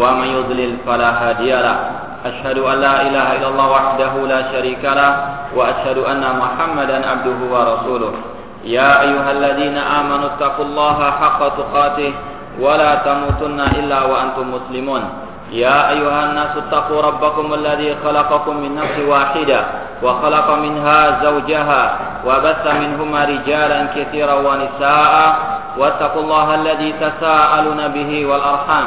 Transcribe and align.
ومن 0.00 0.26
يضلل 0.26 0.76
فلا 0.86 1.10
هادي 1.22 1.52
له. 1.52 1.78
أشهد 2.26 2.58
أن 2.58 2.76
لا 2.80 3.02
إله 3.06 3.26
إلا 3.36 3.48
الله 3.48 3.66
وحده 3.70 4.12
لا 4.26 4.40
شريك 4.52 4.84
له 4.84 5.12
وأشهد 5.56 5.98
أن 5.98 6.24
محمدا 6.42 6.96
عبده 7.10 7.38
ورسوله. 7.54 8.12
يا 8.64 9.00
أيها 9.00 9.30
الذين 9.30 9.78
آمنوا 9.78 10.26
اتقوا 10.26 10.64
الله 10.64 10.98
حق 11.20 11.40
تقاته 11.60 12.12
ولا 12.60 12.94
تموتن 12.94 13.60
إلا 13.60 13.98
وأنتم 14.04 14.46
مسلمون. 14.54 15.02
يا 15.52 15.90
أيها 15.90 16.20
الناس 16.24 16.52
اتقوا 16.56 17.02
ربكم 17.02 17.54
الذي 17.54 17.96
خلقكم 18.04 18.54
من 18.56 18.70
نفس 18.76 18.96
واحدة 19.08 19.60
وخلق 20.02 20.48
منها 20.50 21.00
زوجها 21.24 21.82
وبث 22.26 22.64
منهما 22.66 23.20
رجالا 23.24 23.80
كثيرا 23.96 24.34
ونساء. 24.34 25.14
واتقوا 25.78 26.22
الله 26.22 26.54
الذي 26.54 26.90
تساءلون 27.00 27.80
به 27.88 28.10
والأرحام. 28.26 28.86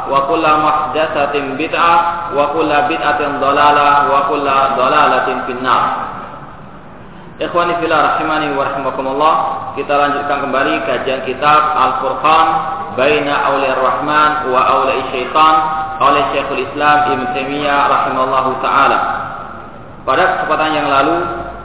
wa 0.11 0.27
kulla 0.27 0.51
muhdatsatin 0.59 1.55
bid'ah 1.55 2.35
wa 2.35 2.51
kulla 2.51 2.91
bid'atin 2.91 3.39
dhalalah 3.39 4.11
wa 4.11 4.27
kulla 4.27 4.75
dhalalatin 4.75 5.47
finnar. 5.47 5.83
Ikhwani 7.41 7.79
fillah 7.81 7.99
rahimani 8.13 8.53
wa 8.53 8.69
rahimakumullah, 8.69 9.33
kita 9.73 9.89
lanjutkan 9.89 10.45
kembali 10.45 10.85
kajian 10.85 11.25
kitab 11.25 11.73
Al-Furqan 11.73 12.47
baina 12.99 13.49
auliyar 13.49 13.81
rahman 13.81 14.51
wa 14.51 14.61
auli 14.77 15.01
syaitan 15.09 15.55
oleh 16.03 16.21
Syekhul 16.35 16.61
Islam 16.61 16.97
Ibnu 17.09 17.25
Taimiyah 17.33 17.81
rahimallahu 17.89 18.61
taala. 18.61 18.99
Pada 20.05 20.23
kesempatan 20.37 20.69
yang 20.75 20.87
lalu 20.91 21.17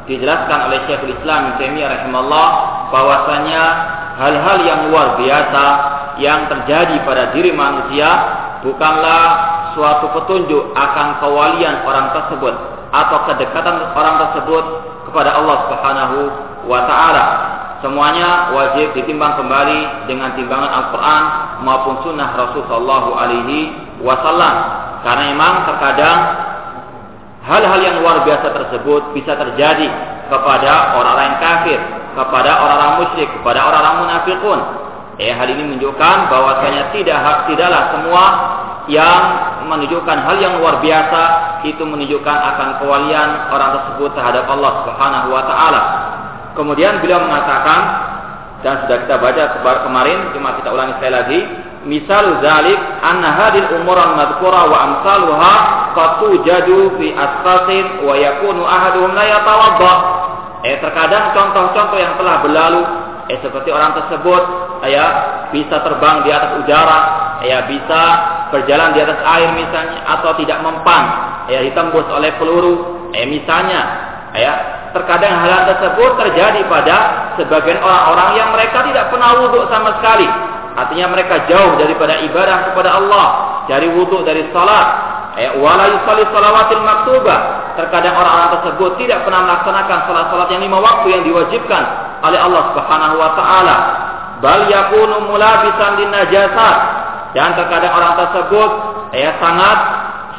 dijelaskan 0.09 0.71
oleh 0.71 0.81
Syekhul 0.89 1.13
Islam 1.13 1.51
Ibnu 1.51 1.55
Taimiyah 1.61 1.89
rahimallahu 1.93 2.55
bahwasanya 2.95 3.63
hal-hal 4.17 4.59
yang 4.65 4.81
luar 4.89 5.21
biasa 5.21 5.65
yang 6.21 6.49
terjadi 6.49 7.05
pada 7.05 7.33
diri 7.37 7.53
manusia 7.53 8.09
bukanlah 8.65 9.25
suatu 9.77 10.09
petunjuk 10.17 10.73
akan 10.73 11.21
kewalian 11.21 11.85
orang 11.85 12.17
tersebut 12.17 12.55
atau 12.91 13.19
kedekatan 13.29 13.93
orang 13.93 14.17
tersebut 14.29 14.65
kepada 15.11 15.37
Allah 15.37 15.57
Subhanahu 15.69 16.19
wa 16.65 16.81
taala. 16.89 17.25
Semuanya 17.85 18.57
wajib 18.57 18.97
ditimbang 18.97 19.37
kembali 19.37 20.09
dengan 20.09 20.33
timbangan 20.33 20.71
Al-Qur'an 20.73 21.25
maupun 21.61 22.01
sunnah 22.09 22.33
Rasulullah 22.33 23.05
alaihi 23.21 23.77
wasallam. 24.01 24.55
Karena 25.05 25.23
memang 25.37 25.55
terkadang 25.69 26.19
hal-hal 27.45 27.81
yang 27.85 27.97
luar 28.01 28.25
biasa 28.25 28.49
tersebut 28.49 29.13
bisa 29.13 29.37
terjadi 29.37 29.87
kepada 30.27 30.99
orang-orang 30.99 31.37
yang 31.37 31.39
kafir, 31.39 31.79
kepada 32.17 32.51
orang-orang 32.65 32.93
musyrik, 33.05 33.29
kepada 33.39 33.61
orang-orang 33.61 33.97
munafikun. 34.03 34.61
Eh, 35.17 35.33
hal 35.33 35.49
ini 35.49 35.65
menunjukkan 35.65 36.17
bahwasanya 36.29 36.93
tidak 36.93 37.49
tidaklah 37.49 37.83
semua 37.97 38.25
yang 38.85 39.21
menunjukkan 39.65 40.13
hal 40.13 40.37
yang 40.37 40.61
luar 40.61 40.79
biasa 40.85 41.23
itu 41.65 41.81
menunjukkan 41.81 42.37
akan 42.37 42.69
kewalian 42.85 43.49
orang 43.49 43.81
tersebut 43.81 44.13
terhadap 44.13 44.45
Allah 44.45 44.85
Subhanahu 44.85 45.29
wa 45.33 45.43
taala. 45.49 45.83
Kemudian 46.53 47.01
beliau 47.01 47.25
mengatakan 47.25 47.81
dan 48.61 48.85
sudah 48.85 49.09
kita 49.09 49.17
baca 49.17 49.45
kemarin 49.89 50.37
cuma 50.37 50.57
kita 50.61 50.69
ulangi 50.73 50.97
sekali 51.01 51.13
lagi 51.13 51.41
misal 51.87 52.41
zalik 52.43 52.77
anna 53.05 53.31
hadil 53.37 53.69
umur 53.79 53.97
al 53.97 54.17
madhkura 54.17 54.69
wa 54.69 54.79
amsaluha 54.91 55.55
jadu 56.45 56.93
fi 56.99 57.15
asqasin 57.15 58.05
wa 58.05 58.13
yakunu 58.17 58.65
ahaduhum 58.69 59.17
la 59.17 59.25
yatawadda 59.25 59.93
eh 60.67 60.77
terkadang 60.83 61.33
contoh-contoh 61.37 61.99
yang 62.01 62.17
telah 62.21 62.43
berlalu 62.43 63.06
eh 63.27 63.39
seperti 63.43 63.75
orang 63.75 63.91
tersebut 63.99 64.43
ya 64.87 65.07
bisa 65.51 65.83
terbang 65.83 66.23
di 66.23 66.31
atas 66.31 66.63
udara 66.63 67.01
ya 67.43 67.67
bisa 67.67 68.03
berjalan 68.55 68.95
di 68.95 69.01
atas 69.03 69.19
air 69.19 69.51
misalnya 69.53 70.01
atau 70.07 70.31
tidak 70.39 70.63
mempan 70.63 71.05
ya 71.51 71.63
ditembus 71.63 72.07
oleh 72.11 72.31
peluru. 72.39 72.75
Eh 73.15 73.27
misalnya 73.27 73.81
ya 74.37 74.53
terkadang 74.95 75.43
hal 75.43 75.75
tersebut 75.75 76.11
terjadi 76.23 76.61
pada 76.71 76.97
sebagian 77.37 77.83
orang-orang 77.83 78.31
yang 78.39 78.49
mereka 78.55 78.87
tidak 78.87 79.11
pernah 79.11 79.43
wudhu 79.43 79.67
sama 79.69 79.99
sekali. 79.99 80.29
Artinya 80.77 81.07
mereka 81.09 81.49
jauh 81.49 81.73
daripada 81.81 82.21
ibadah 82.21 82.71
kepada 82.71 82.91
Allah 83.01 83.27
dari 83.67 83.89
wudhu 83.91 84.23
dari 84.23 84.45
salat 84.53 85.16
ya 85.37 85.51
wala 85.61 85.85
yusalli 85.93 86.25
salawatil 86.33 86.83
maktubah. 86.83 87.39
Terkadang 87.77 88.17
orang-orang 88.17 88.51
tersebut 88.57 88.91
tidak 89.05 89.29
pernah 89.29 89.45
melaksanakan 89.45 89.99
salat-salat 90.09 90.49
yang 90.49 90.65
lima 90.65 90.81
waktu 90.81 91.07
yang 91.13 91.23
diwajibkan 91.29 91.83
oleh 92.25 92.41
Allah 92.41 92.73
Subhanahu 92.73 93.17
wa 93.21 93.31
taala. 93.37 93.77
Bal 94.41 94.65
yakunu 94.73 95.29
mulabisan 95.29 96.01
lin 96.01 96.09
najasat. 96.09 96.79
Dan 97.37 97.53
terkadang 97.53 97.93
orang 97.93 98.17
tersebut 98.17 98.71
ya 99.13 99.37
sangat 99.37 99.79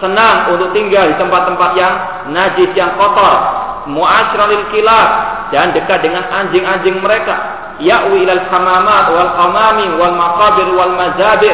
senang 0.01 0.49
untuk 0.57 0.73
tinggal 0.73 1.13
di 1.13 1.15
tempat-tempat 1.21 1.69
yang 1.77 1.93
najis 2.33 2.73
yang 2.73 2.97
kotor. 2.97 3.37
Mu'asyralil 3.85 4.65
kilab. 4.73 5.09
Dan 5.53 5.77
dekat 5.77 6.01
dengan 6.01 6.25
anjing-anjing 6.33 6.97
mereka. 7.05 7.37
Ya'wi 7.77 8.25
ilal 8.25 8.49
hamamat 8.49 9.13
wal 9.13 9.31
qamami 9.37 9.85
wal 10.01 10.15
maqabir 10.17 10.67
wal 10.73 10.93
mazabir. 10.97 11.53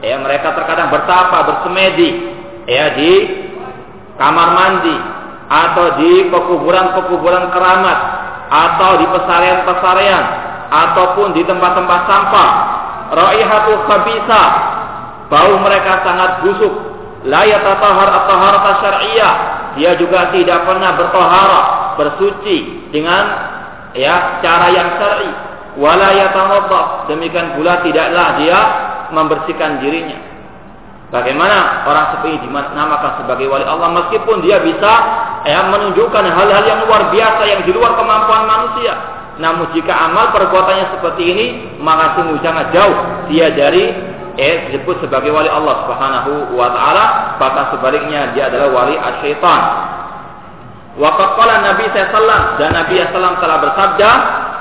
Ya 0.00 0.16
mereka 0.16 0.56
terkadang 0.56 0.88
bertapa 0.88 1.44
bersemedi 1.44 2.39
ya 2.70 2.94
di 2.94 3.12
kamar 4.14 4.48
mandi 4.54 4.96
atau 5.50 5.98
di 5.98 6.30
pekuburan-pekuburan 6.30 7.50
keramat 7.50 7.98
atau 8.46 9.02
di 9.02 9.06
pesarian-pesarian 9.10 10.24
ataupun 10.70 11.34
di 11.34 11.42
tempat-tempat 11.42 12.00
sampah. 12.06 12.50
Raihatu 13.10 13.74
khabisa 13.90 14.42
bau 15.26 15.58
mereka 15.66 16.06
sangat 16.06 16.46
busuk. 16.46 16.74
La 17.26 17.42
yatatahhar 17.42 18.08
at-taharat 18.22 18.64
syar'iyyah 18.80 19.34
dia 19.74 19.92
juga 19.98 20.30
tidak 20.30 20.62
pernah 20.62 20.94
bertohara 20.94 21.60
bersuci 21.98 22.88
dengan 22.94 23.22
ya 23.98 24.38
cara 24.38 24.70
yang 24.70 24.94
syar'i. 24.94 25.30
Wala 25.74 26.14
yatawadda. 26.14 27.10
Demikian 27.10 27.58
pula 27.58 27.82
tidaklah 27.82 28.38
dia 28.38 28.58
membersihkan 29.10 29.82
dirinya 29.82 30.29
Bagaimana 31.10 31.82
orang 31.90 32.14
seperti 32.14 32.46
dinamakan 32.46 33.18
sebagai 33.18 33.50
wali 33.50 33.66
Allah 33.66 33.90
meskipun 33.98 34.46
dia 34.46 34.62
bisa 34.62 34.92
ya, 35.42 35.66
menunjukkan 35.66 36.22
hal-hal 36.22 36.62
yang 36.62 36.86
luar 36.86 37.10
biasa 37.10 37.42
yang 37.50 37.60
di 37.66 37.74
luar 37.74 37.98
kemampuan 37.98 38.46
manusia. 38.46 38.94
Namun 39.42 39.74
jika 39.74 39.90
amal 39.90 40.30
perbuatannya 40.30 40.94
seperti 40.94 41.22
ini, 41.34 41.46
maka 41.82 42.14
sungguh 42.14 42.38
sangat 42.46 42.70
jauh 42.70 43.26
dia 43.26 43.50
dari 43.50 43.90
eh 44.38 44.70
disebut 44.70 45.02
sebagai 45.02 45.34
wali 45.34 45.50
Allah 45.50 45.82
Subhanahu 45.82 46.54
wa 46.54 46.70
taala, 46.70 47.04
bahkan 47.42 47.74
sebaliknya 47.74 48.30
dia 48.30 48.46
adalah 48.46 48.70
wali 48.70 48.94
asyaitan. 48.94 49.62
Qala 50.94 51.54
Nabi 51.74 51.90
sallallahu 51.90 52.46
dan 52.62 52.70
Nabi 52.70 53.02
sallallahu 53.02 53.42
telah 53.42 53.58
bersabda, 53.66 54.10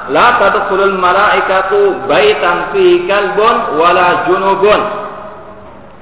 "La 0.09 0.27
tadkhulul 0.41 0.97
malaikatu 0.97 2.09
baitan 2.09 2.73
fi 2.73 3.05
kalbun 3.05 3.77
wala 3.77 4.25
junubun." 4.25 5.08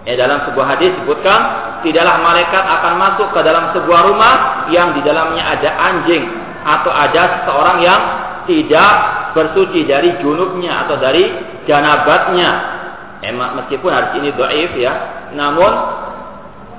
Eh 0.08 0.16
dalam 0.16 0.48
sebuah 0.48 0.66
hadis 0.72 0.96
disebutkan, 0.96 1.40
tidaklah 1.84 2.24
malaikat 2.24 2.64
akan 2.64 2.94
masuk 2.96 3.28
ke 3.36 3.44
dalam 3.44 3.76
sebuah 3.76 4.02
rumah 4.08 4.34
yang 4.72 4.96
di 4.96 5.04
dalamnya 5.04 5.44
ada 5.44 5.70
anjing 5.76 6.24
atau 6.64 6.92
ada 6.96 7.22
seseorang 7.44 7.78
yang 7.84 8.02
tidak 8.48 8.92
bersuci 9.36 9.84
dari 9.84 10.16
junubnya 10.24 10.88
atau 10.88 10.96
dari 10.96 11.28
janabatnya. 11.68 12.80
Emak 13.20 13.60
meskipun 13.60 13.92
hadis 13.92 14.24
ini 14.24 14.32
doif 14.32 14.72
ya, 14.80 14.94
namun 15.36 15.72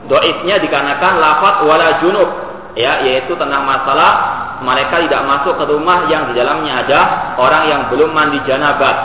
doifnya 0.08 0.56
dikarenakan 0.64 1.20
lafat 1.20 1.54
wala 1.68 2.00
junub 2.00 2.30
ya 2.80 3.04
yaitu 3.04 3.36
tentang 3.36 3.66
masalah 3.68 4.12
mereka 4.64 5.04
tidak 5.04 5.22
masuk 5.28 5.54
ke 5.60 5.64
rumah 5.68 6.08
yang 6.08 6.30
di 6.30 6.38
dalamnya 6.38 6.86
ada 6.86 7.00
orang 7.36 7.64
yang 7.68 7.82
belum 7.92 8.14
mandi 8.14 8.40
janabat 8.48 8.96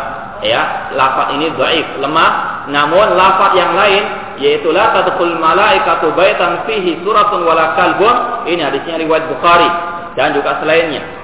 ya 0.45 0.93
lafat 0.95 1.35
ini 1.35 1.51
doif 1.57 1.87
lemah 1.99 2.52
namun 2.71 3.17
lafat 3.17 3.51
yang 3.59 3.73
lain 3.75 4.03
yaitu 4.39 4.71
la 4.71 4.95
tadkhul 4.95 5.35
malaikatu 5.39 6.15
baitan 6.15 6.63
fihi 6.67 7.01
suratun 7.03 7.43
wala 7.43 7.75
kalbun 7.75 8.47
ini 8.47 8.63
hadisnya 8.63 8.99
riwayat 8.99 9.27
Bukhari 9.29 9.69
dan 10.13 10.33
juga 10.37 10.61
selainnya 10.61 11.23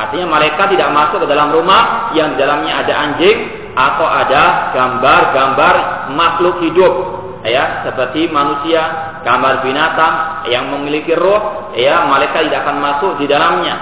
Artinya 0.00 0.26
mereka 0.32 0.70
tidak 0.70 0.88
masuk 0.96 1.26
ke 1.26 1.28
dalam 1.28 1.52
rumah 1.52 2.14
yang 2.16 2.32
di 2.32 2.36
dalamnya 2.40 2.80
ada 2.80 2.94
anjing 2.94 3.38
atau 3.76 4.06
ada 4.06 4.72
gambar-gambar 4.72 5.74
makhluk 6.14 6.62
hidup. 6.64 6.94
ya 7.40 7.88
seperti 7.88 8.28
manusia, 8.28 9.16
gambar 9.24 9.64
binatang 9.64 10.44
yang 10.52 10.68
memiliki 10.76 11.16
roh, 11.16 11.72
ya 11.72 12.04
malaikat 12.04 12.48
tidak 12.48 12.68
akan 12.68 12.78
masuk 12.84 13.12
di 13.16 13.24
dalamnya. 13.24 13.76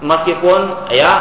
Meskipun 0.00 0.88
ya 0.96 1.12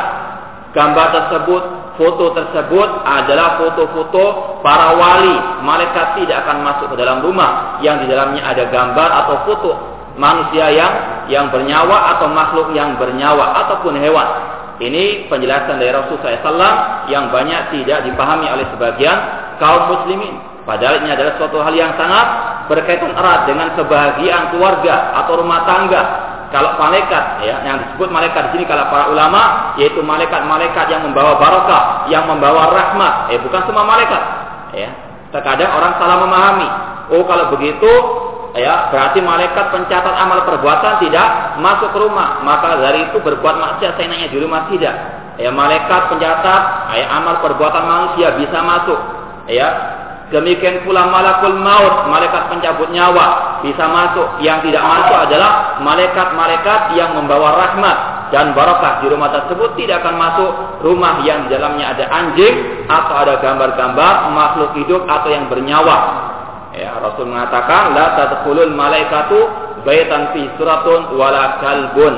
gambar 0.71 1.07
tersebut, 1.11 1.63
foto 1.97 2.31
tersebut 2.31 2.89
adalah 3.03 3.57
foto-foto 3.59 4.57
para 4.61 4.93
wali, 4.95 5.35
malaikat 5.65 6.21
tidak 6.21 6.45
akan 6.45 6.63
masuk 6.63 6.87
ke 6.93 6.95
dalam 7.01 7.25
rumah 7.25 7.81
yang 7.81 7.99
di 7.99 8.07
dalamnya 8.07 8.45
ada 8.45 8.69
gambar 8.69 9.09
atau 9.25 9.35
foto 9.49 9.71
manusia 10.17 10.73
yang 10.73 10.93
yang 11.29 11.45
bernyawa 11.53 12.17
atau 12.17 12.27
makhluk 12.31 12.73
yang 12.73 12.97
bernyawa 12.97 13.65
ataupun 13.65 13.97
hewan. 14.01 14.27
Ini 14.77 15.25
penjelasan 15.25 15.81
dari 15.81 15.89
Rasulullah 15.89 16.37
SAW 16.45 16.73
yang 17.09 17.33
banyak 17.33 17.73
tidak 17.73 18.05
dipahami 18.05 18.45
oleh 18.45 18.65
sebagian 18.77 19.17
kaum 19.57 19.89
muslimin. 19.89 20.37
Padahal 20.69 21.01
ini 21.01 21.09
adalah 21.15 21.33
suatu 21.41 21.57
hal 21.63 21.73
yang 21.73 21.97
sangat 21.97 22.27
berkaitan 22.69 23.15
erat 23.15 23.49
dengan 23.49 23.73
kebahagiaan 23.73 24.53
keluarga 24.53 25.17
atau 25.23 25.33
rumah 25.41 25.65
tangga. 25.65 26.03
Kalau 26.47 26.79
malaikat, 26.79 27.43
ya, 27.43 27.59
yang 27.67 27.77
disebut 27.83 28.07
malaikat 28.07 28.49
di 28.49 28.49
sini 28.55 28.63
kalau 28.63 28.87
para 28.87 29.11
ulama, 29.11 29.75
yaitu 29.75 29.99
malaikat-malaikat 29.99 30.85
yang 30.87 31.03
membawa 31.03 31.35
barokah, 31.35 32.07
yang 32.07 32.23
membawa 32.23 32.71
rahmat. 32.71 33.35
Eh, 33.35 33.39
bukan 33.43 33.67
semua 33.67 33.83
malaikat. 33.83 34.23
Ya, 34.71 34.89
terkadang 35.35 35.75
orang 35.75 35.99
salah 35.99 36.17
memahami. 36.23 36.69
Oh, 37.11 37.23
kalau 37.27 37.51
begitu, 37.51 37.91
ya, 38.55 38.87
berarti 38.91 39.19
malaikat 39.19 39.75
pencatat 39.75 40.15
amal 40.15 40.47
perbuatan 40.47 41.03
tidak 41.03 41.59
masuk 41.59 41.91
ke 41.91 41.99
rumah. 41.99 42.39
Maka 42.43 42.79
dari 42.79 43.11
itu 43.11 43.19
berbuat 43.19 43.55
maksiat 43.59 43.99
saya 43.99 44.07
nanya 44.07 44.31
di 44.31 44.39
rumah 44.39 44.71
tidak. 44.71 44.95
Ya, 45.35 45.51
malaikat 45.51 46.15
pencatat 46.15 46.61
ya, 46.95 47.05
amal 47.11 47.43
perbuatan 47.43 47.83
manusia 47.83 48.39
bisa 48.39 48.59
masuk. 48.63 48.99
Ya, 49.51 49.96
Demikian 50.27 50.83
pula 50.83 51.07
malakul 51.07 51.55
maut, 51.55 52.11
malaikat 52.11 52.51
pencabut 52.51 52.91
nyawa 52.91 53.59
bisa 53.63 53.87
masuk. 53.87 54.27
Yang 54.43 54.67
tidak 54.67 54.83
masuk 54.83 55.17
adalah 55.23 55.79
malaikat-malaikat 55.79 56.99
yang 56.99 57.15
membawa 57.15 57.55
rahmat 57.55 57.97
dan 58.35 58.51
barakah 58.51 58.99
di 58.99 59.07
rumah 59.07 59.31
tersebut 59.31 59.79
tidak 59.79 60.03
akan 60.03 60.15
masuk 60.19 60.51
rumah 60.83 61.23
yang 61.23 61.47
di 61.47 61.55
dalamnya 61.55 61.95
ada 61.95 62.05
anjing 62.11 62.83
atau 62.91 63.15
ada 63.23 63.39
gambar-gambar 63.39 64.13
makhluk 64.35 64.71
hidup 64.83 65.07
atau 65.07 65.31
yang 65.31 65.47
bernyawa. 65.47 65.97
Ya, 66.75 66.99
Rasul 66.99 67.31
mengatakan 67.31 67.95
la 67.95 68.19
tadkhulul 68.19 68.75
malaikatu 68.75 69.39
baitan 69.87 70.35
fi 70.35 70.43
suratun 70.59 71.15
wala 71.15 71.63
kalbun. 71.63 72.15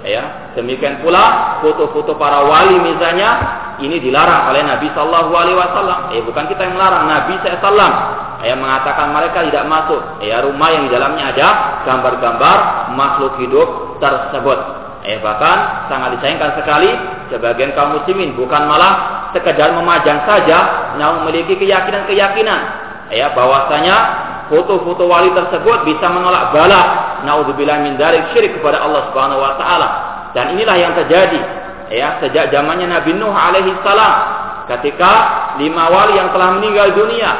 Ya, 0.00 0.56
demikian 0.56 1.04
pula 1.04 1.60
foto-foto 1.60 2.16
para 2.16 2.40
wali 2.40 2.80
misalnya 2.80 3.59
ini 3.80 3.96
dilarang 3.98 4.52
oleh 4.52 4.62
Nabi 4.64 4.88
Shallallahu 4.92 5.32
Alaihi 5.32 5.58
Wasallam. 5.58 5.98
Eh 6.14 6.22
bukan 6.24 6.44
kita 6.48 6.60
yang 6.68 6.74
melarang, 6.76 7.04
Nabi 7.08 7.34
Sallam 7.42 7.92
yang 8.40 8.58
mengatakan 8.60 9.12
mereka 9.12 9.44
tidak 9.44 9.64
masuk 9.68 10.00
ya 10.24 10.40
rumah 10.40 10.68
yang 10.72 10.88
di 10.88 10.90
dalamnya 10.96 11.24
ada 11.32 11.48
gambar-gambar 11.84 12.56
makhluk 12.96 13.36
hidup 13.40 13.98
tersebut. 14.00 14.58
Eh 15.04 15.16
bahkan 15.20 15.88
sangat 15.88 16.20
disayangkan 16.20 16.60
sekali 16.60 16.90
sebagian 17.32 17.72
kaum 17.72 17.96
muslimin 17.96 18.36
bukan 18.36 18.68
malah 18.68 19.28
sekedar 19.32 19.72
memajang 19.72 20.24
saja, 20.24 20.92
namun 20.96 21.28
memiliki 21.28 21.56
keyakinan-keyakinan 21.56 22.60
ya 23.10 23.32
bahwasanya 23.34 23.96
foto-foto 24.50 25.06
wali 25.06 25.30
tersebut 25.34 25.86
bisa 25.86 26.06
menolak 26.10 26.50
bala 26.50 26.82
naudzubillah 27.22 27.80
min 27.86 27.94
syirik 28.34 28.58
kepada 28.58 28.82
Allah 28.82 29.10
Subhanahu 29.12 29.40
wa 29.40 29.54
taala. 29.60 29.88
Dan 30.30 30.54
inilah 30.54 30.76
yang 30.78 30.92
terjadi 30.94 31.59
ya 31.90 32.22
sejak 32.22 32.54
zamannya 32.54 32.86
Nabi 32.86 33.12
Nuh 33.18 33.34
alaihi 33.34 33.74
salam 33.82 34.14
ketika 34.70 35.12
lima 35.58 35.90
wali 35.90 36.16
yang 36.16 36.30
telah 36.30 36.56
meninggal 36.56 36.94
dunia 36.94 37.30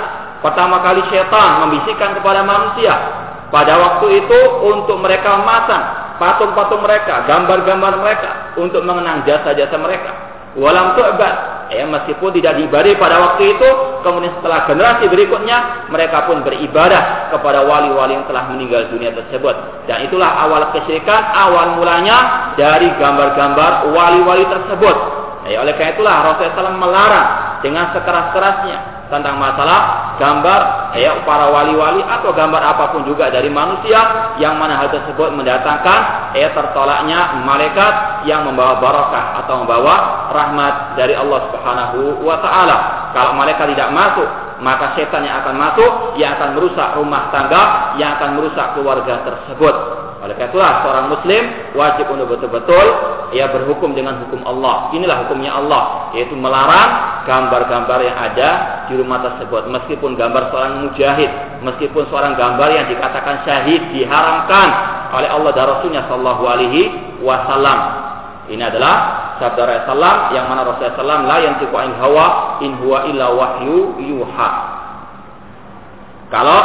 pertama 0.42 0.82
kali 0.82 1.00
setan 1.08 1.64
membisikkan 1.66 2.18
kepada 2.18 2.42
manusia 2.42 2.94
pada 3.50 3.78
waktu 3.78 4.26
itu 4.26 4.38
untuk 4.66 4.98
mereka 5.02 5.38
memasang 5.42 6.00
patung-patung 6.20 6.84
mereka, 6.84 7.24
gambar-gambar 7.24 7.96
mereka 8.04 8.30
untuk 8.60 8.84
mengenang 8.84 9.24
jasa-jasa 9.24 9.74
mereka. 9.80 10.12
Walam 10.54 10.92
tu'bad 10.94 11.59
ya 11.70 11.86
meskipun 11.86 12.34
tidak 12.34 12.58
diibadai 12.58 12.98
pada 12.98 13.16
waktu 13.18 13.56
itu 13.56 13.68
kemudian 14.02 14.34
setelah 14.38 14.66
generasi 14.66 15.06
berikutnya 15.06 15.88
mereka 15.88 16.26
pun 16.26 16.42
beribadah 16.42 17.30
kepada 17.30 17.62
wali-wali 17.64 18.18
yang 18.18 18.26
telah 18.26 18.50
meninggal 18.50 18.90
dunia 18.90 19.14
tersebut. 19.14 19.86
Dan 19.86 20.10
itulah 20.10 20.28
awal 20.44 20.74
kesyirikan 20.74 21.30
awal 21.32 21.78
mulanya 21.78 22.50
dari 22.58 22.90
gambar-gambar 22.98 23.94
wali-wali 23.94 24.44
tersebut. 24.50 24.96
Ya, 25.48 25.64
oleh 25.64 25.72
karena 25.74 25.96
itulah 25.96 26.14
Rasulullah 26.30 26.68
SAW 26.68 26.78
melarang 26.78 27.28
dengan 27.64 27.90
sekeras-kerasnya 27.96 28.99
tentang 29.10 29.36
masalah 29.42 30.14
gambar 30.16 30.94
ya 30.94 31.20
para 31.26 31.50
wali-wali 31.50 32.00
atau 32.06 32.30
gambar 32.30 32.62
apa 32.62 32.94
pun 32.94 33.02
juga 33.04 33.28
dari 33.28 33.50
manusia 33.50 34.32
yang 34.38 34.56
mana 34.56 34.78
hal 34.78 34.88
tersebut 34.88 35.34
mendatangkan 35.34 36.30
ya 36.38 36.54
tertolaknya 36.54 37.42
malaikat 37.42 38.24
yang 38.24 38.46
membawa 38.46 38.78
barokah 38.78 39.44
atau 39.44 39.66
membawa 39.66 39.94
rahmat 40.30 40.94
dari 40.94 41.18
Allah 41.18 41.40
Subhanahu 41.50 42.22
wa 42.22 42.38
taala. 42.38 42.76
Kalau 43.10 43.34
malaikat 43.34 43.74
tidak 43.74 43.90
masuk, 43.90 44.28
maka 44.62 44.94
setan 44.94 45.26
yang 45.26 45.42
akan 45.42 45.54
masuk 45.58 45.92
yang 46.14 46.38
akan 46.38 46.54
merusak 46.54 46.88
rumah 46.94 47.28
tangga, 47.34 47.94
yang 47.98 48.14
akan 48.16 48.38
merusak 48.38 48.66
keluarga 48.78 49.26
tersebut. 49.26 49.74
Oleh 50.20 50.36
karena 50.36 50.52
itulah 50.52 50.72
seorang 50.84 51.06
muslim 51.08 51.42
wajib 51.72 52.06
untuk 52.12 52.28
betul-betul 52.36 52.86
ia 53.32 53.48
berhukum 53.48 53.96
dengan 53.96 54.20
hukum 54.26 54.44
Allah. 54.44 54.92
Inilah 54.92 55.24
hukumnya 55.24 55.56
Allah, 55.56 56.12
yaitu 56.12 56.36
melarang 56.36 57.24
gambar-gambar 57.24 57.98
yang 58.04 58.16
ada 58.20 58.48
di 58.92 59.00
rumah 59.00 59.24
tersebut. 59.24 59.72
Meskipun 59.72 60.20
gambar 60.20 60.52
seorang 60.52 60.72
mujahid, 60.84 61.30
meskipun 61.64 62.04
seorang 62.12 62.36
gambar 62.36 62.68
yang 62.68 62.86
dikatakan 62.92 63.48
syahid 63.48 63.80
diharamkan 63.96 64.68
oleh 65.16 65.28
Allah 65.32 65.50
dan 65.56 65.64
Rasulnya 65.72 66.04
Shallallahu 66.04 66.44
Alaihi 66.44 66.82
Wasallam. 67.24 67.78
Ini 68.50 68.62
adalah 68.66 68.94
sabda 69.40 69.62
Rasulullah 69.62 70.34
yang 70.36 70.50
mana 70.50 70.66
Rasulullah 70.66 70.98
SAW 70.98 71.30
la 71.30 71.36
yang 71.38 71.54
hawa 72.02 72.26
in 72.60 72.76
huwa 72.82 73.06
illa 73.06 73.26
wahyu 73.30 73.94
yuha. 74.02 74.50
Kalau 76.28 76.60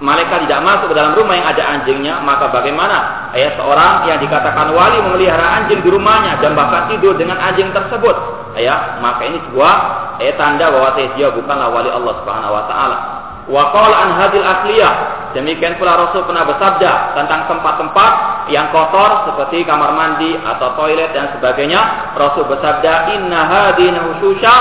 malaikat 0.00 0.44
tidak 0.44 0.60
masuk 0.60 0.92
ke 0.92 0.96
dalam 0.96 1.16
rumah 1.16 1.34
yang 1.40 1.48
ada 1.48 1.64
anjingnya, 1.72 2.20
maka 2.20 2.52
bagaimana? 2.52 3.30
Ayat 3.32 3.56
seorang 3.56 4.08
yang 4.08 4.18
dikatakan 4.20 4.72
wali 4.76 5.00
memelihara 5.00 5.62
anjing 5.62 5.80
di 5.80 5.88
rumahnya 5.88 6.36
dan 6.44 6.52
bahkan 6.52 6.92
tidur 6.92 7.16
dengan 7.16 7.40
anjing 7.40 7.72
tersebut. 7.72 8.16
Ya, 8.56 9.00
maka 9.00 9.24
ini 9.28 9.40
sebuah 9.48 9.74
eh, 10.20 10.32
tanda 10.36 10.72
bahwa 10.72 10.96
dia 10.96 11.28
bukanlah 11.32 11.68
wali 11.72 11.88
Allah 11.92 12.14
Subhanahu 12.24 12.52
wa 12.52 12.64
taala. 12.68 12.98
Wa 13.46 13.70
an 13.72 14.08
hadil 14.18 14.42
asliyah. 14.42 14.94
Demikian 15.36 15.76
pula 15.76 16.00
Rasul 16.00 16.24
pernah 16.24 16.48
bersabda 16.48 17.12
tentang 17.12 17.44
tempat-tempat 17.44 18.12
yang 18.48 18.72
kotor 18.72 19.28
seperti 19.28 19.68
kamar 19.68 19.92
mandi 19.92 20.32
atau 20.32 20.72
toilet 20.80 21.12
dan 21.12 21.30
sebagainya. 21.36 22.16
Rasul 22.16 22.48
bersabda, 22.48 23.12
"Inna 23.14 23.40
hadhihi 23.44 24.00
hususha 24.00 24.54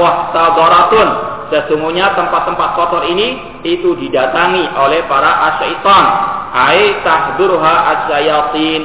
muhtadaratun." 0.00 1.31
Sesungguhnya 1.52 2.16
tempat-tempat 2.16 2.68
kotor 2.80 3.04
ini 3.12 3.60
itu 3.60 3.92
didatangi 3.92 4.72
oleh 4.72 5.04
para 5.04 5.52
asyaitan. 5.52 6.04
Ai 6.48 7.04
tahdurha 7.04 7.74
asyayatin. 7.92 8.82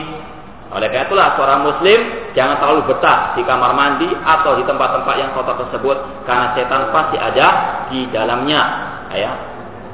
Oleh 0.75 0.91
karena 0.91 1.07
itulah 1.07 1.27
seorang 1.39 1.63
muslim 1.63 1.99
jangan 2.35 2.59
terlalu 2.59 2.91
betah 2.91 3.39
di 3.39 3.47
kamar 3.47 3.71
mandi 3.71 4.11
atau 4.11 4.59
di 4.59 4.67
tempat-tempat 4.67 5.15
yang 5.15 5.31
kotor 5.31 5.55
tersebut 5.63 6.27
karena 6.27 6.51
setan 6.59 6.91
pasti 6.91 7.15
ada 7.15 7.47
di 7.87 8.03
dalamnya. 8.11 8.61
Ya. 9.15 9.31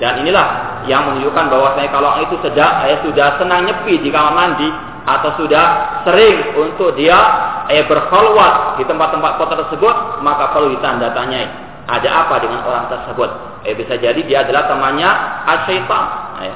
Dan 0.01 0.25
inilah 0.25 0.81
yang 0.89 1.13
menunjukkan 1.13 1.45
bahwa 1.53 1.77
saya 1.77 1.93
kalau 1.93 2.17
itu 2.25 2.41
sejak 2.41 2.81
saya 2.81 2.97
sudah 3.05 3.37
senang 3.37 3.69
nyepi 3.69 4.01
di 4.01 4.09
kamar 4.09 4.33
mandi 4.33 4.65
atau 5.05 5.29
sudah 5.37 6.01
sering 6.09 6.57
untuk 6.57 6.97
dia 6.97 7.21
eh, 7.69 7.85
berkhulwat 7.85 8.81
di 8.81 8.83
tempat-tempat 8.89 9.37
kotor 9.37 9.61
tersebut 9.61 10.25
maka 10.25 10.57
perlu 10.57 10.73
ditanda 10.73 11.13
tanyai 11.13 11.72
ada 11.83 12.09
apa 12.09 12.35
dengan 12.39 12.63
orang 12.63 12.87
tersebut? 12.87 13.29
Eh 13.67 13.75
bisa 13.75 13.99
jadi 13.99 14.19
dia 14.23 14.47
adalah 14.47 14.71
temannya 14.71 15.09
asyaitan. 15.47 16.05
Ya. 16.39 16.55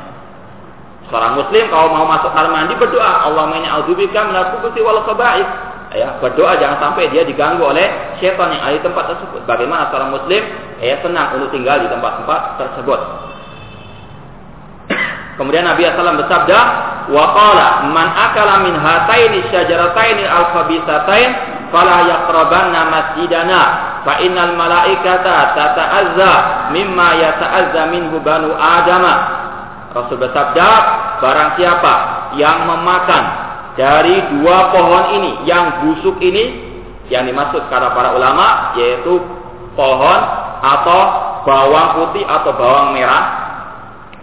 Seorang 1.08 1.40
muslim 1.40 1.72
kalau 1.72 1.88
mau 1.96 2.04
masuk 2.04 2.36
kamar 2.36 2.52
mandi 2.52 2.76
berdoa, 2.76 3.28
Allah 3.28 3.48
inni 3.56 3.68
a'udzubika 3.68 4.28
minal 4.28 4.56
khubuthi 4.56 4.84
wal 4.84 5.04
khaba'ith. 5.08 5.50
Ya, 5.96 6.20
berdoa 6.20 6.60
jangan 6.60 6.84
sampai 6.84 7.08
dia 7.16 7.24
diganggu 7.24 7.64
oleh 7.64 8.20
syaitan 8.20 8.52
yang 8.52 8.60
ada 8.60 8.76
di 8.76 8.84
tempat 8.84 9.16
tersebut. 9.16 9.40
Bagaimana 9.48 9.88
seorang 9.88 10.12
muslim 10.12 10.44
ya 10.84 11.00
senang 11.00 11.40
untuk 11.40 11.56
tinggal 11.56 11.80
di 11.80 11.88
tempat-tempat 11.88 12.42
tersebut. 12.60 13.00
Kemudian 15.40 15.64
Nabi 15.64 15.88
SAW 15.88 16.20
bersabda, 16.28 16.60
"Wa 17.08 17.26
qala 17.32 17.68
man 17.88 18.08
akala 18.12 18.68
min 18.68 18.76
hataini 18.76 19.48
syajarataini 19.48 20.28
al-khabisatain 20.28 21.30
fala 21.72 22.04
yaqrabanna 22.04 22.82
masjidana 22.92 23.62
fa 24.08 24.24
innal 24.24 24.56
malaikata 24.56 25.52
tata'azza 25.52 26.32
mimma 26.72 27.08
yata'azza 27.20 27.82
minhu 27.92 28.24
banu 28.24 28.56
adama. 28.56 29.14
Rasul 29.92 30.16
bersabda 30.16 30.70
barang 31.20 31.52
siapa 31.60 31.94
yang 32.40 32.64
memakan 32.72 33.24
dari 33.76 34.16
dua 34.40 34.72
pohon 34.72 35.04
ini 35.20 35.32
yang 35.44 35.84
busuk 35.84 36.16
ini 36.24 36.64
yang 37.12 37.28
dimaksud 37.28 37.68
kata 37.68 37.92
para 37.92 38.16
ulama 38.16 38.72
yaitu 38.80 39.20
pohon 39.76 40.20
atau 40.64 41.02
bawang 41.44 42.00
putih 42.00 42.24
atau 42.24 42.52
bawang 42.56 42.96
merah 42.96 43.48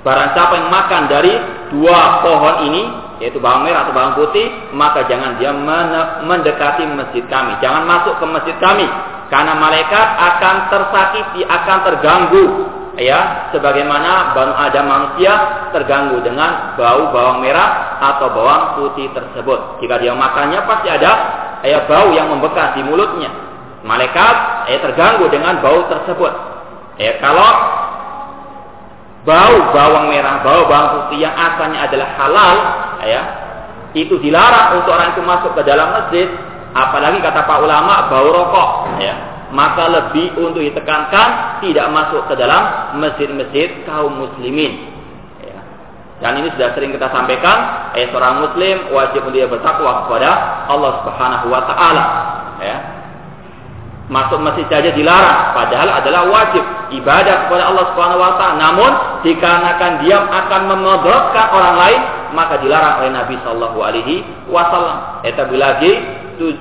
Barang 0.05 0.37
siapa 0.37 0.53
yang 0.61 0.69
makan 0.69 1.03
dari 1.09 1.33
dua 1.73 2.21
pohon 2.21 2.69
ini, 2.69 2.83
yaitu 3.23 3.39
bawang 3.39 3.63
merah 3.63 3.87
atau 3.87 3.95
bawang 3.95 4.15
putih, 4.19 4.51
maka 4.75 5.07
jangan 5.07 5.39
dia 5.39 5.55
mendekati 6.25 6.83
masjid 6.91 7.23
kami. 7.31 7.55
Jangan 7.63 7.87
masuk 7.87 8.15
ke 8.19 8.27
masjid 8.27 8.57
kami. 8.59 8.87
Karena 9.31 9.57
malaikat 9.57 10.07
akan 10.19 10.57
tersakiti, 10.71 11.41
akan 11.47 11.79
terganggu. 11.87 12.47
Ya, 12.95 13.51
sebagaimana 13.51 14.39
banu 14.39 14.55
Adam 14.55 14.87
manusia 14.87 15.35
terganggu 15.75 16.23
dengan 16.23 16.79
bau 16.79 17.11
bawang 17.11 17.43
merah 17.43 17.99
atau 17.99 18.31
bawang 18.31 18.79
putih 18.79 19.11
tersebut. 19.11 19.83
Jika 19.83 19.99
dia 19.99 20.15
makannya 20.15 20.63
pasti 20.63 20.95
ada 20.95 21.13
ya, 21.67 21.91
bau 21.91 22.15
yang 22.15 22.31
membekas 22.31 22.79
di 22.79 22.87
mulutnya. 22.87 23.35
Malaikat 23.83 24.71
ya, 24.71 24.79
terganggu 24.79 25.27
dengan 25.27 25.59
bau 25.59 25.91
tersebut. 25.91 26.33
Ya, 26.95 27.19
kalau 27.19 27.51
bau 29.25 29.57
bawang 29.73 30.13
merah, 30.13 30.45
bau 30.45 30.69
bawang 30.69 31.09
putih 31.09 31.25
yang 31.25 31.33
asalnya 31.33 31.89
adalah 31.89 32.09
halal, 32.21 32.57
ya, 33.09 33.23
itu 33.97 34.21
dilarang 34.21 34.81
untuk 34.81 34.93
orang 34.93 35.17
itu 35.17 35.23
masuk 35.25 35.53
ke 35.57 35.63
dalam 35.65 35.89
masjid, 35.97 36.29
apalagi 36.77 37.19
kata 37.25 37.49
Pak 37.49 37.59
ulama 37.65 38.13
bau 38.13 38.29
rokok, 38.29 38.71
ya, 39.01 39.15
maka 39.51 39.89
lebih 39.89 40.37
untuk 40.37 40.61
ditekankan 40.61 41.61
tidak 41.65 41.87
masuk 41.89 42.29
ke 42.29 42.35
dalam 42.37 42.93
masjid-masjid 43.01 43.73
kaum 43.89 44.13
muslimin. 44.13 44.93
Ya. 45.41 45.59
Dan 46.21 46.45
ini 46.45 46.53
sudah 46.53 46.77
sering 46.77 46.93
kita 46.93 47.09
sampaikan, 47.09 47.91
eh, 47.97 48.13
seorang 48.13 48.45
muslim 48.45 48.93
wajib 48.93 49.25
untuk 49.25 49.41
dia 49.41 49.49
bertakwa 49.49 50.05
kepada 50.05 50.31
Allah 50.69 50.93
Subhanahu 51.01 51.47
wa 51.49 51.63
taala, 51.65 52.05
ya. 52.61 52.77
Masuk 54.05 54.37
masjid 54.45 54.69
saja 54.69 54.93
dilarang, 54.93 55.57
padahal 55.57 55.97
adalah 55.97 56.29
wajib 56.29 56.61
ibadah 56.93 57.49
kepada 57.49 57.73
Allah 57.73 57.85
Subhanahu 57.89 58.21
wa 58.21 58.37
taala. 58.37 58.57
Namun 58.61 58.91
dikarenakan 59.25 59.93
dia 60.05 60.21
akan 60.21 60.61
memudaratkan 60.69 61.47
orang 61.57 61.75
lain, 61.81 62.01
maka 62.37 62.61
dilarang 62.61 63.01
oleh 63.01 63.11
Nabi 63.17 63.41
Shallallahu 63.41 63.79
alaihi 63.81 64.21
wasallam. 64.53 65.25
Tetapi 65.25 65.57
lagi 65.57 65.93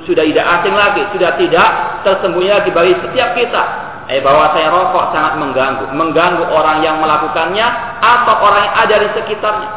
sudah 0.08 0.24
tidak 0.24 0.46
asing 0.56 0.72
lagi, 0.72 1.02
sudah 1.12 1.32
tidak 1.36 1.68
tersembunyi 2.08 2.48
lagi 2.48 2.72
bagi 2.72 2.96
setiap 3.04 3.36
kita 3.36 3.64
eh 4.12 4.20
bahwa 4.20 4.52
saya 4.52 4.68
rokok 4.68 5.16
sangat 5.16 5.40
mengganggu, 5.40 5.86
mengganggu 5.96 6.44
orang 6.48 6.84
yang 6.84 7.00
melakukannya 7.00 7.68
atau 8.04 8.36
orang 8.40 8.62
yang 8.68 8.76
ada 8.88 8.96
di 9.00 9.08
sekitarnya. 9.20 9.70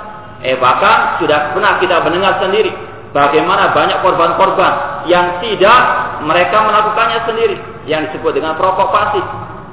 Eh 0.42 0.54
bahkan 0.58 1.18
sudah 1.18 1.50
pernah 1.50 1.82
kita 1.82 1.99
mendengar 2.02 2.38
sendiri 2.38 2.70
bagaimana 3.16 3.73
banyak 3.73 4.04
korban-korban 4.04 4.73
yang 5.08 5.40
tidak 5.40 5.80
mereka 6.28 6.61
melakukannya 6.61 7.25
sendiri 7.25 7.56
yang 7.88 8.04
disebut 8.12 8.37
dengan 8.37 8.61
perokok 8.61 8.92
pasif. 8.92 9.25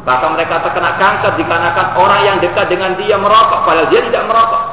Bahkan 0.08 0.30
mereka 0.36 0.64
terkena 0.64 0.96
kanker 0.96 1.36
dikarenakan 1.36 1.88
orang 2.00 2.22
yang 2.24 2.38
dekat 2.40 2.72
dengan 2.72 2.96
dia 2.96 3.20
merokok 3.20 3.68
padahal 3.68 3.92
dia 3.92 4.00
tidak 4.08 4.24
merokok. 4.32 4.64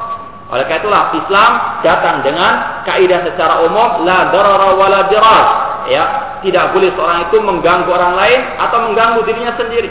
Oleh 0.51 0.67
karena 0.67 0.83
itulah 0.83 1.03
Islam 1.15 1.51
datang 1.79 2.15
dengan 2.27 2.83
kaidah 2.83 3.23
secara 3.23 3.63
umum 3.63 4.03
la 4.03 4.31
darara 4.31 4.75
wa 4.75 4.87
la 4.87 5.01
dirar. 5.07 5.45
Ya, 5.87 6.03
tidak 6.43 6.75
boleh 6.75 6.93
seorang 6.93 7.31
itu 7.31 7.37
mengganggu 7.41 7.89
orang 7.89 8.13
lain 8.19 8.39
atau 8.59 8.77
mengganggu 8.91 9.19
dirinya 9.23 9.55
sendiri. 9.55 9.89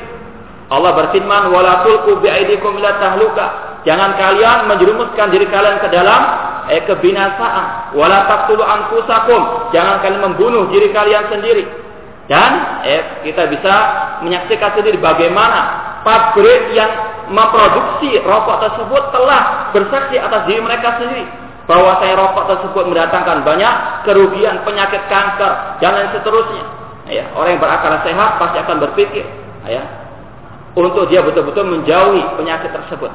Allah 0.70 0.92
berfirman 0.94 1.50
wala 1.50 1.82
tulqu 1.82 2.20
biaidikum 2.20 2.76
ila 2.78 2.90
tahluka. 3.00 3.46
Jangan 3.88 4.16
kalian 4.20 4.68
menjerumuskan 4.68 5.32
diri 5.32 5.48
kalian 5.48 5.80
ke 5.80 5.88
dalam 5.88 6.20
eh, 6.68 6.84
kebinasaan. 6.84 7.96
Wala 7.96 8.28
taqtulu 8.28 8.60
anfusakum. 8.60 9.72
Jangan 9.72 10.04
kalian 10.04 10.20
membunuh 10.20 10.68
diri 10.68 10.92
kalian 10.92 11.32
sendiri. 11.32 11.64
Dan 12.28 12.82
eh, 12.86 13.24
kita 13.26 13.48
bisa 13.50 13.74
menyaksikan 14.22 14.76
sendiri 14.76 15.00
bagaimana 15.00 15.90
pabrik 16.04 16.70
yang 16.76 16.90
memproduksi 17.32 18.20
rokok 18.22 18.62
tersebut 18.68 19.02
telah 19.14 19.72
bersaksi 19.74 20.16
atas 20.18 20.46
diri 20.46 20.60
mereka 20.60 21.00
sendiri 21.00 21.26
bahwa 21.70 22.02
saya 22.02 22.18
rokok 22.18 22.44
tersebut 22.50 22.84
mendatangkan 22.90 23.46
banyak 23.46 23.74
kerugian, 24.02 24.62
penyakit 24.66 25.06
kanker 25.06 25.78
dan 25.78 25.94
lain 25.94 26.10
seterusnya. 26.10 26.64
Ya, 27.10 27.26
orang 27.34 27.58
yang 27.58 27.62
berakal 27.62 27.94
sehat 28.06 28.38
pasti 28.38 28.58
akan 28.62 28.76
berpikir, 28.86 29.26
ya, 29.66 29.82
untuk 30.78 31.10
dia 31.10 31.22
betul-betul 31.26 31.66
menjauhi 31.66 32.22
penyakit 32.38 32.70
tersebut. 32.70 33.10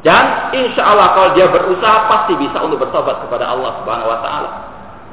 Dan 0.00 0.54
insya 0.56 0.96
Allah 0.96 1.12
kalau 1.12 1.30
dia 1.36 1.44
berusaha 1.52 2.08
pasti 2.08 2.32
bisa 2.40 2.56
untuk 2.64 2.80
bertobat 2.80 3.20
kepada 3.20 3.52
Allah 3.52 3.84
Subhanahu 3.84 4.08
Wa 4.08 4.20
Taala. 4.24 4.50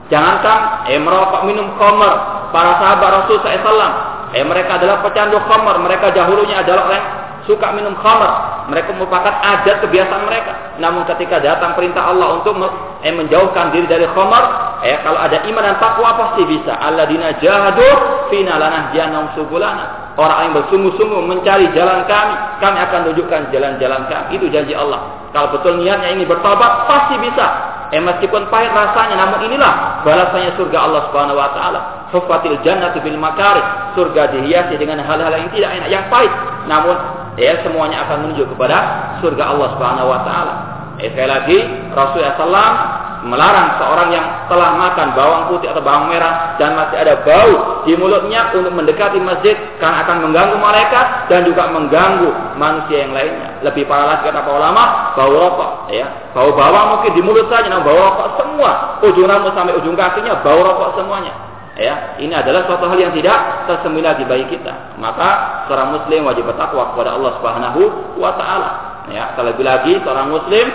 Jangankan 0.07 0.87
eh, 0.87 0.99
merokok 0.99 1.43
minum 1.43 1.75
khamr 1.75 2.13
para 2.55 2.79
sahabat 2.79 3.09
Rasul 3.23 3.43
SAW. 3.43 3.91
Eh, 4.31 4.43
mereka 4.47 4.79
adalah 4.79 5.03
pecandu 5.03 5.35
khamr. 5.43 5.75
Mereka 5.83 6.15
dahulunya 6.15 6.63
adalah 6.63 6.87
orang 6.87 7.05
suka 7.43 7.67
minum 7.75 7.95
khamr. 7.99 8.31
Mereka 8.71 8.95
merupakan 8.95 9.35
adat 9.43 9.83
kebiasaan 9.83 10.23
mereka. 10.23 10.79
Namun 10.79 11.03
ketika 11.11 11.43
datang 11.43 11.75
perintah 11.75 12.07
Allah 12.07 12.39
untuk 12.39 12.55
eh, 13.03 13.11
menjauhkan 13.11 13.75
diri 13.75 13.87
dari 13.91 14.07
khamr, 14.07 14.43
eh, 14.85 14.97
kalau 15.01 15.17
ada 15.17 15.41
iman 15.47 15.63
dan 15.63 15.77
takwa 15.81 16.13
pasti 16.17 16.43
bisa. 16.45 16.73
Alladzina 16.77 17.37
jahadu 17.41 17.87
fina 18.29 18.57
lanahdiyanahum 18.59 19.33
subulana. 19.33 20.13
Orang 20.17 20.49
yang 20.49 20.53
bersungguh-sungguh 20.57 21.21
mencari 21.29 21.69
jalan 21.77 22.05
kami, 22.09 22.33
kami 22.57 22.77
akan 22.81 22.99
tunjukkan 23.13 23.41
jalan-jalan 23.53 24.01
kami. 24.09 24.25
Itu 24.33 24.49
janji 24.49 24.73
Allah. 24.73 25.29
Kalau 25.29 25.53
betul 25.53 25.77
niatnya 25.77 26.09
ini 26.17 26.25
bertobat, 26.25 26.89
pasti 26.89 27.21
bisa. 27.21 27.45
Eh 27.93 28.01
meskipun 28.01 28.49
pahit 28.49 28.73
rasanya, 28.73 29.15
namun 29.15 29.45
inilah 29.47 30.01
balasannya 30.03 30.57
surga 30.57 30.77
Allah 30.89 31.01
Subhanahu 31.07 31.37
wa 31.37 31.49
taala. 31.53 31.79
Hufatil 32.09 32.57
jannatu 32.65 32.97
bil 33.05 33.15
makari. 33.21 33.61
Surga 33.93 34.33
dihiasi 34.33 34.75
dengan 34.81 35.05
hal-hal 35.05 35.31
yang 35.37 35.53
tidak 35.53 35.69
enak, 35.77 35.89
yang 35.93 36.05
pahit. 36.09 36.33
Namun 36.65 36.97
ya 37.37 37.61
semuanya 37.61 38.03
akan 38.09 38.27
menuju 38.27 38.49
kepada 38.57 38.77
surga 39.21 39.43
Allah 39.53 39.67
Subhanahu 39.77 40.07
wa 40.09 40.19
taala. 40.25 40.53
Eh, 40.97 41.13
sekali 41.13 41.29
lagi 41.29 41.57
Rasulullah 41.93 42.33
SAW 42.41 43.06
melarang 43.27 43.77
seorang 43.77 44.09
yang 44.15 44.25
telah 44.47 44.73
makan 44.79 45.13
bawang 45.13 45.43
putih 45.51 45.69
atau 45.69 45.83
bawang 45.83 46.07
merah 46.07 46.55
dan 46.55 46.73
masih 46.73 46.97
ada 46.97 47.19
bau 47.21 47.83
di 47.83 47.93
mulutnya 47.93 48.49
untuk 48.55 48.73
mendekati 48.73 49.19
masjid 49.19 49.55
karena 49.77 50.07
akan 50.07 50.27
mengganggu 50.27 50.57
mereka 50.57 51.29
dan 51.29 51.43
juga 51.43 51.67
mengganggu 51.69 52.57
manusia 52.57 53.05
yang 53.05 53.13
lainnya. 53.13 53.59
Lebih 53.61 53.85
parah 53.85 54.17
lagi 54.17 54.31
kata 54.31 54.39
para 54.41 54.55
ulama, 54.55 54.83
bau 55.13 55.31
rokok 55.31 55.71
ya. 55.91 56.07
Bau 56.31 56.55
bawang 56.55 56.97
mungkin 56.97 57.11
di 57.13 57.21
mulut 57.21 57.47
saja, 57.51 57.67
nah 57.67 57.83
bau 57.83 57.95
rokok 57.95 58.27
semua. 58.39 58.71
Ujung 59.03 59.27
rambut 59.27 59.53
sampai 59.53 59.75
ujung 59.77 59.93
kakinya 59.93 60.39
bau 60.41 60.59
rokok 60.63 60.97
semuanya. 60.97 61.33
Ya, 61.77 62.17
ini 62.17 62.33
adalah 62.33 62.65
suatu 62.65 62.89
hal 62.89 62.97
yang 62.97 63.13
tidak 63.13 63.69
tersembunyi 63.69 64.01
lagi 64.01 64.25
bagi 64.25 64.49
kita. 64.49 64.97
Maka 64.97 65.61
seorang 65.69 65.93
muslim 65.93 66.25
wajib 66.25 66.49
bertakwa 66.49 66.89
kepada 66.89 67.13
Allah 67.13 67.37
Subhanahu 67.37 67.81
wa 68.17 68.33
taala. 68.33 68.69
Ya, 69.13 69.37
terlebih 69.37 69.61
lagi 69.61 69.93
seorang 70.01 70.33
muslim 70.33 70.65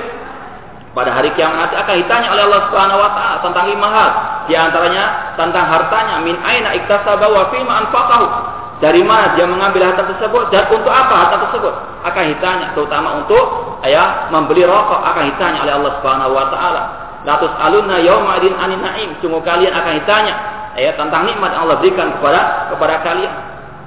pada 0.93 1.09
hari 1.09 1.33
kiamat 1.33 1.57
nanti 1.57 1.77
akan 1.81 1.95
ditanya 2.05 2.29
oleh 2.37 2.43
Allah 2.53 2.63
Subhanahu 2.69 3.01
wa 3.01 3.11
taala 3.17 3.37
tentang 3.41 3.65
lima 3.65 3.89
hal. 3.89 4.11
Di 4.45 4.55
antaranya 4.61 5.05
tentang 5.41 5.65
hartanya, 5.65 6.21
min 6.21 6.37
aina 6.45 6.77
iktasaba 6.77 7.33
wa 7.33 7.49
fima 7.49 7.73
anfaqahu. 7.85 8.27
Dari 8.85 9.01
mana 9.01 9.33
dia 9.33 9.49
mengambil 9.49 9.89
harta 9.89 10.05
tersebut 10.05 10.53
dan 10.53 10.69
untuk 10.69 10.93
apa 10.93 11.15
harta 11.17 11.37
tersebut? 11.49 11.73
Akan 12.05 12.29
ditanya 12.29 12.77
terutama 12.77 13.25
untuk 13.25 13.45
ya 13.89 14.29
membeli 14.29 14.69
rokok 14.69 15.01
akan 15.01 15.33
ditanya 15.33 15.65
oleh 15.65 15.75
Allah 15.81 15.93
Subhanahu 15.97 16.33
wa 16.37 16.47
taala. 16.53 16.83
Latus 17.25 17.53
alunna 17.57 17.97
yaumadin 18.05 18.53
anin 18.53 18.85
naim. 18.85 19.17
Sungguh 19.25 19.41
kalian 19.41 19.73
akan 19.73 19.93
ditanya 19.97 20.35
ya 20.77 20.93
tentang 20.93 21.25
nikmat 21.25 21.57
yang 21.57 21.65
Allah 21.65 21.81
berikan 21.81 22.13
kepada 22.21 22.69
kepada 22.69 23.01
kalian. 23.01 23.33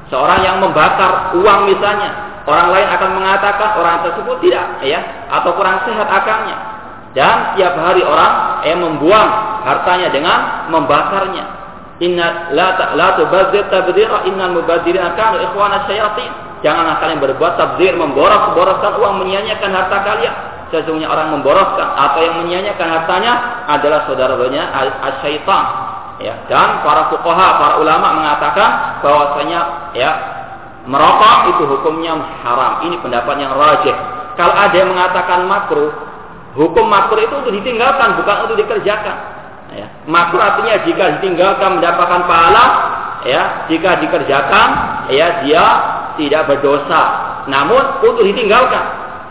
Seorang 0.09 0.41
yang 0.41 0.57
membakar 0.57 1.37
uang 1.37 1.69
misalnya, 1.69 2.13
orang 2.49 2.73
lain 2.73 2.87
akan 2.97 3.09
mengatakan 3.13 3.69
orang 3.77 3.97
tersebut 4.09 4.37
tidak 4.41 4.65
ya 4.81 5.01
atau 5.29 5.53
kurang 5.53 5.81
sehat 5.85 6.09
akalnya 6.09 6.74
dan 7.15 7.55
tiap 7.55 7.79
hari 7.79 8.03
orang 8.03 8.61
yang 8.67 8.83
membuang 8.83 9.29
hartanya 9.63 10.11
dengan 10.11 10.67
membakarnya. 10.67 11.45
Inna 12.03 12.51
la 12.51 12.75
ta, 12.75 12.91
la 12.91 13.15
tubadzir 13.15 13.71
innal 14.27 14.51
mubadzirina 14.59 15.15
kanu 15.15 15.39
ikhwana 15.47 15.87
syayatin. 15.87 16.27
Janganlah 16.59 16.99
kalian 16.99 17.23
berbuat 17.23 17.55
tabdzir 17.55 17.95
memboros-boroskan 17.95 18.99
uang 18.99 19.23
menyia-nyiakan 19.23 19.71
harta 19.71 19.97
kalian. 20.03 20.35
Sesungguhnya 20.75 21.07
orang 21.07 21.39
memboroskan 21.39 21.87
atau 21.87 22.19
yang 22.19 22.35
menyia-nyiakan 22.43 22.89
hartanya 22.89 23.33
adalah 23.71 24.03
saudaranya 24.11 24.75
asyaitan. 25.07 25.65
Ya, 26.19 26.35
dan 26.47 26.83
para 26.83 27.11
fuqaha, 27.11 27.47
para 27.59 27.73
ulama 27.79 28.23
mengatakan 28.23 28.99
bahwasanya 29.03 29.91
ya 29.95 30.11
merokok 30.83 31.55
itu 31.55 31.63
hukumnya 31.63 32.15
haram. 32.43 32.87
Ini 32.87 32.99
pendapat 32.99 33.35
yang 33.39 33.55
rajih. 33.55 33.95
Kalau 34.35 34.51
ada 34.51 34.75
yang 34.75 34.91
mengatakan 34.91 35.47
makruh, 35.47 35.91
Hukum 36.55 36.87
makruh 36.87 37.19
itu 37.19 37.35
untuk 37.35 37.51
ditinggalkan, 37.51 38.15
bukan 38.15 38.35
untuk 38.47 38.57
dikerjakan. 38.63 39.17
Ya. 39.75 39.87
Makruh 40.07 40.39
artinya 40.39 40.87
jika 40.87 41.19
ditinggalkan 41.19 41.83
mendapatkan 41.83 42.23
pahala, 42.23 42.65
ya, 43.27 43.67
jika 43.67 43.99
dikerjakan, 43.99 44.67
ya 45.11 45.43
dia 45.43 45.65
tidak 46.15 46.47
berdosa. 46.47 47.01
Namun 47.51 47.99
untuk 47.99 48.23
ditinggalkan, 48.23 48.83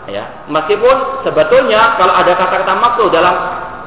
ya, 0.05 0.45
meskipun 0.45 1.25
sebetulnya 1.25 1.97
kalau 1.97 2.13
ada 2.13 2.37
kata-kata 2.37 2.73
makruh 2.77 3.09
dalam 3.09 3.35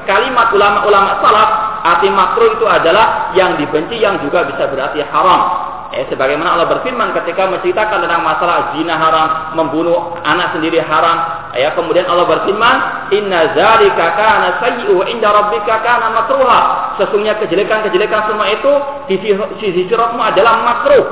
kalimat 0.03 0.51
ulama-ulama 0.51 1.23
salaf, 1.23 1.49
arti 1.85 2.11
makruh 2.11 2.59
itu 2.59 2.65
adalah 2.67 3.31
yang 3.37 3.55
dibenci 3.55 4.03
yang 4.03 4.19
juga 4.19 4.43
bisa 4.49 4.67
berarti 4.67 4.99
haram. 5.05 5.68
Eh, 5.89 6.05
sebagaimana 6.05 6.53
Allah 6.53 6.69
berfirman 6.69 7.17
ketika 7.17 7.49
menceritakan 7.49 8.05
tentang 8.05 8.21
masalah 8.21 8.77
zina 8.77 8.93
haram, 8.93 9.57
membunuh 9.57 10.21
anak 10.21 10.53
sendiri 10.53 10.77
haram, 10.85 11.39
Ya, 11.57 11.73
kemudian 11.73 12.05
Allah 12.05 12.29
berfirman, 12.29 12.75
"Inna 13.09 13.57
zalika 13.57 14.05
kana 14.13 14.61
sayyi'u 14.61 15.01
inda 15.09 15.33
rabbika 15.33 15.81
kana 15.81 16.13
makruha." 16.13 16.93
Sesungguhnya 17.01 17.41
kejelekan-kejelekan 17.41 18.29
semua 18.29 18.45
itu 18.53 18.69
di 19.09 19.17
sisi 19.57 19.89
Rabbmu 19.89 20.21
adalah 20.21 20.61
makruh. 20.61 21.05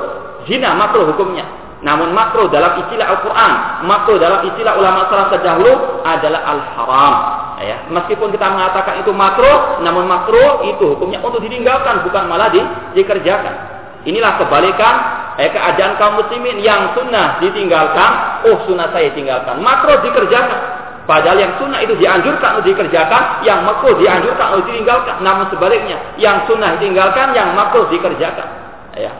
Zina 0.46 0.78
makruh 0.78 1.10
hukumnya. 1.10 1.42
Namun 1.82 2.14
makruh 2.14 2.50
dalam 2.50 2.78
istilah 2.86 3.18
Al-Quran, 3.18 3.52
makruh 3.86 4.18
dalam 4.18 4.46
istilah 4.46 4.78
ulama 4.78 5.10
salaf 5.10 5.30
terdahulu 5.30 6.02
adalah 6.06 6.40
al-haram. 6.54 7.14
Ya, 7.58 7.76
meskipun 7.90 8.30
kita 8.30 8.46
mengatakan 8.50 9.02
itu 9.02 9.10
makruh, 9.10 9.82
namun 9.82 10.06
makruh 10.06 10.62
itu 10.70 10.94
hukumnya 10.94 11.18
untuk 11.22 11.42
ditinggalkan, 11.42 12.06
bukan 12.06 12.30
malah 12.30 12.50
di, 12.50 12.62
dikerjakan. 12.94 13.77
Inilah 14.06 14.38
kebalikan 14.38 14.94
eh, 15.42 15.50
keadaan 15.50 15.98
kaum 15.98 16.22
muslimin 16.22 16.62
yang 16.62 16.94
sunnah 16.94 17.42
ditinggalkan, 17.42 18.42
oh 18.46 18.62
sunnah 18.66 18.90
saya 18.94 19.10
tinggalkan. 19.14 19.58
Makro 19.58 19.98
dikerjakan. 20.02 20.60
Padahal 21.08 21.40
yang 21.40 21.56
sunnah 21.56 21.80
itu 21.80 21.96
dianjurkan 21.96 22.60
untuk 22.60 22.68
dikerjakan, 22.68 23.40
yang 23.40 23.64
makro 23.64 23.96
dianjurkan 23.96 24.60
untuk 24.60 24.68
ditinggalkan. 24.70 25.16
Namun 25.24 25.48
sebaliknya, 25.48 25.96
yang 26.20 26.44
sunnah 26.44 26.76
ditinggalkan, 26.76 27.32
yang 27.32 27.56
makro 27.56 27.88
dikerjakan. 27.88 28.48
Ya. 28.92 29.12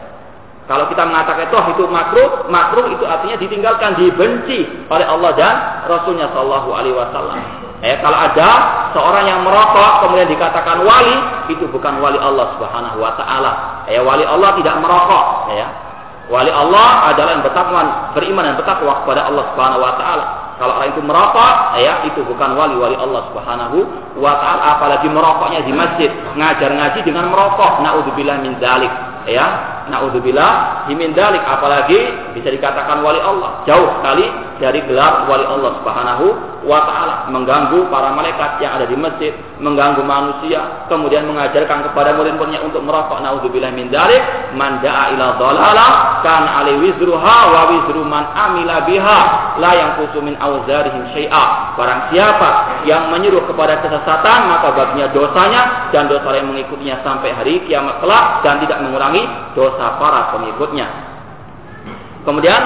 Kalau 0.69 0.85
kita 0.85 1.01
mengatakan 1.01 1.49
itu, 1.49 1.57
itu 1.57 1.83
makruh, 1.89 2.45
makruh 2.45 2.85
itu 2.93 3.01
artinya 3.01 3.41
ditinggalkan, 3.41 3.97
dibenci 3.97 4.85
oleh 4.85 5.07
Allah 5.09 5.31
dan 5.33 5.55
Rasulnya 5.89 6.29
Shallallahu 6.29 6.69
Alaihi 6.77 6.93
Wasallam. 6.93 7.68
Eh, 7.79 7.95
kalau 8.03 8.19
ada 8.19 8.49
seorang 8.91 9.23
yang 9.23 9.39
merokok 9.47 10.03
kemudian 10.03 10.27
dikatakan 10.27 10.83
wali, 10.83 11.15
itu 11.47 11.63
bukan 11.71 12.03
wali 12.03 12.19
Allah 12.19 12.51
Subhanahu 12.59 12.99
wa 12.99 13.15
taala. 13.15 13.51
Eh, 13.87 14.03
wali 14.03 14.27
Allah 14.27 14.51
tidak 14.59 14.83
merokok, 14.83 15.55
ya. 15.55 15.67
Wali 16.29 16.51
Allah 16.51 17.09
adalah 17.09 17.39
yang 17.39 17.43
bertakwa, 17.47 17.81
beriman 18.13 18.45
dan 18.51 18.55
bertakwa 18.59 19.01
kepada 19.01 19.31
Allah 19.31 19.43
Subhanahu 19.55 19.81
wa 19.81 19.93
taala. 19.95 20.25
Kalau 20.59 20.75
orang 20.75 20.91
itu 20.91 21.01
merokok, 21.01 21.53
ya 21.79 22.03
itu 22.03 22.19
bukan 22.27 22.51
wali-wali 22.59 22.99
Allah 22.99 23.31
Subhanahu 23.31 23.77
wa 24.19 24.33
taala, 24.43 24.75
apalagi 24.75 25.07
merokoknya 25.07 25.63
di 25.63 25.71
masjid, 25.71 26.11
ngajar 26.35 26.75
ngaji 26.75 26.99
dengan 27.07 27.31
merokok. 27.31 27.79
Nauzubillah 27.79 28.43
min 28.43 28.59
dzalik, 28.59 28.91
ya. 29.31 29.47
Nauzubillah 29.89 30.85
min 30.93 31.17
dzalik, 31.17 31.41
apalagi 31.41 31.97
bisa 32.37 32.53
dikatakan 32.53 33.01
wali 33.01 33.17
Allah. 33.17 33.65
Jauh 33.65 33.89
sekali 33.99 34.25
dari 34.61 34.85
gelar 34.85 35.25
wali 35.25 35.45
Allah 35.49 35.81
Subhanahu 35.81 36.25
wa 36.67 36.79
taala, 36.85 37.15
mengganggu 37.31 37.89
para 37.89 38.13
malaikat 38.13 38.61
yang 38.61 38.77
ada 38.77 38.85
di 38.85 38.93
masjid, 38.93 39.33
mengganggu 39.57 40.03
manusia, 40.05 40.85
kemudian 40.91 41.25
mengajarkan 41.25 41.89
kepada 41.89 42.13
murid-muridnya 42.13 42.61
untuk 42.61 42.85
merokok. 42.85 43.17
Nauzubillah 43.23 43.73
min 43.73 43.89
dzalik, 43.89 44.53
man 44.53 44.77
da'a 44.83 45.17
ila 45.17 45.39
dhalalah 45.41 45.91
kan 46.21 46.43
ali 46.45 46.75
wizruha 46.83 47.37
wa 47.49 47.61
wizru 47.73 48.03
man 48.05 48.29
amila 48.35 48.83
biha 48.85 49.19
la 49.57 49.71
yang 49.73 49.91
min 50.21 50.35
auzarihim 50.37 51.03
syai'a. 51.15 51.75
Barang 51.79 52.11
siapa 52.11 52.83
yang 52.85 53.09
menyuruh 53.09 53.47
kepada 53.47 53.79
kesesatan, 53.81 54.51
maka 54.51 54.75
baginya 54.75 55.07
dosanya 55.15 55.61
dan 55.95 56.11
dosa 56.11 56.29
yang 56.35 56.51
mengikutinya 56.51 56.99
sampai 57.01 57.31
hari 57.31 57.63
kiamat 57.65 58.03
kelak 58.03 58.43
dan 58.43 58.59
tidak 58.63 58.83
mengurangi 58.83 59.18
dosa 59.55 59.97
para 59.97 60.35
pengikutnya. 60.35 60.87
Kemudian 62.27 62.61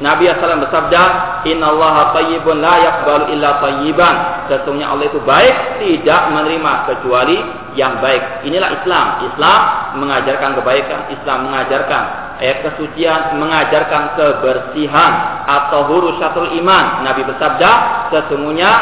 Nabi 0.00 0.32
SAW 0.32 0.64
bersabda, 0.64 1.02
Inna 1.44 1.76
Allah 1.76 2.16
tayyibun 2.16 2.56
la 2.64 2.74
yakbalu 2.80 3.36
illa 3.36 3.60
tayyiban. 3.60 4.48
Sesungguhnya 4.48 4.88
Allah 4.88 5.12
itu 5.12 5.20
baik, 5.20 5.54
tidak 5.76 6.22
menerima 6.32 6.72
kecuali 6.88 7.36
yang 7.76 8.00
baik. 8.00 8.48
Inilah 8.48 8.80
Islam. 8.80 9.06
Islam 9.28 9.60
mengajarkan 10.00 10.56
kebaikan. 10.56 11.00
Islam 11.12 11.52
mengajarkan 11.52 12.02
ayat 12.40 12.58
kesucian, 12.64 13.36
mengajarkan 13.36 14.16
kebersihan 14.16 15.12
atau 15.44 15.84
hurusatul 15.92 16.48
iman. 16.64 17.04
Nabi 17.04 17.20
bersabda, 17.28 17.70
sesungguhnya 18.08 18.72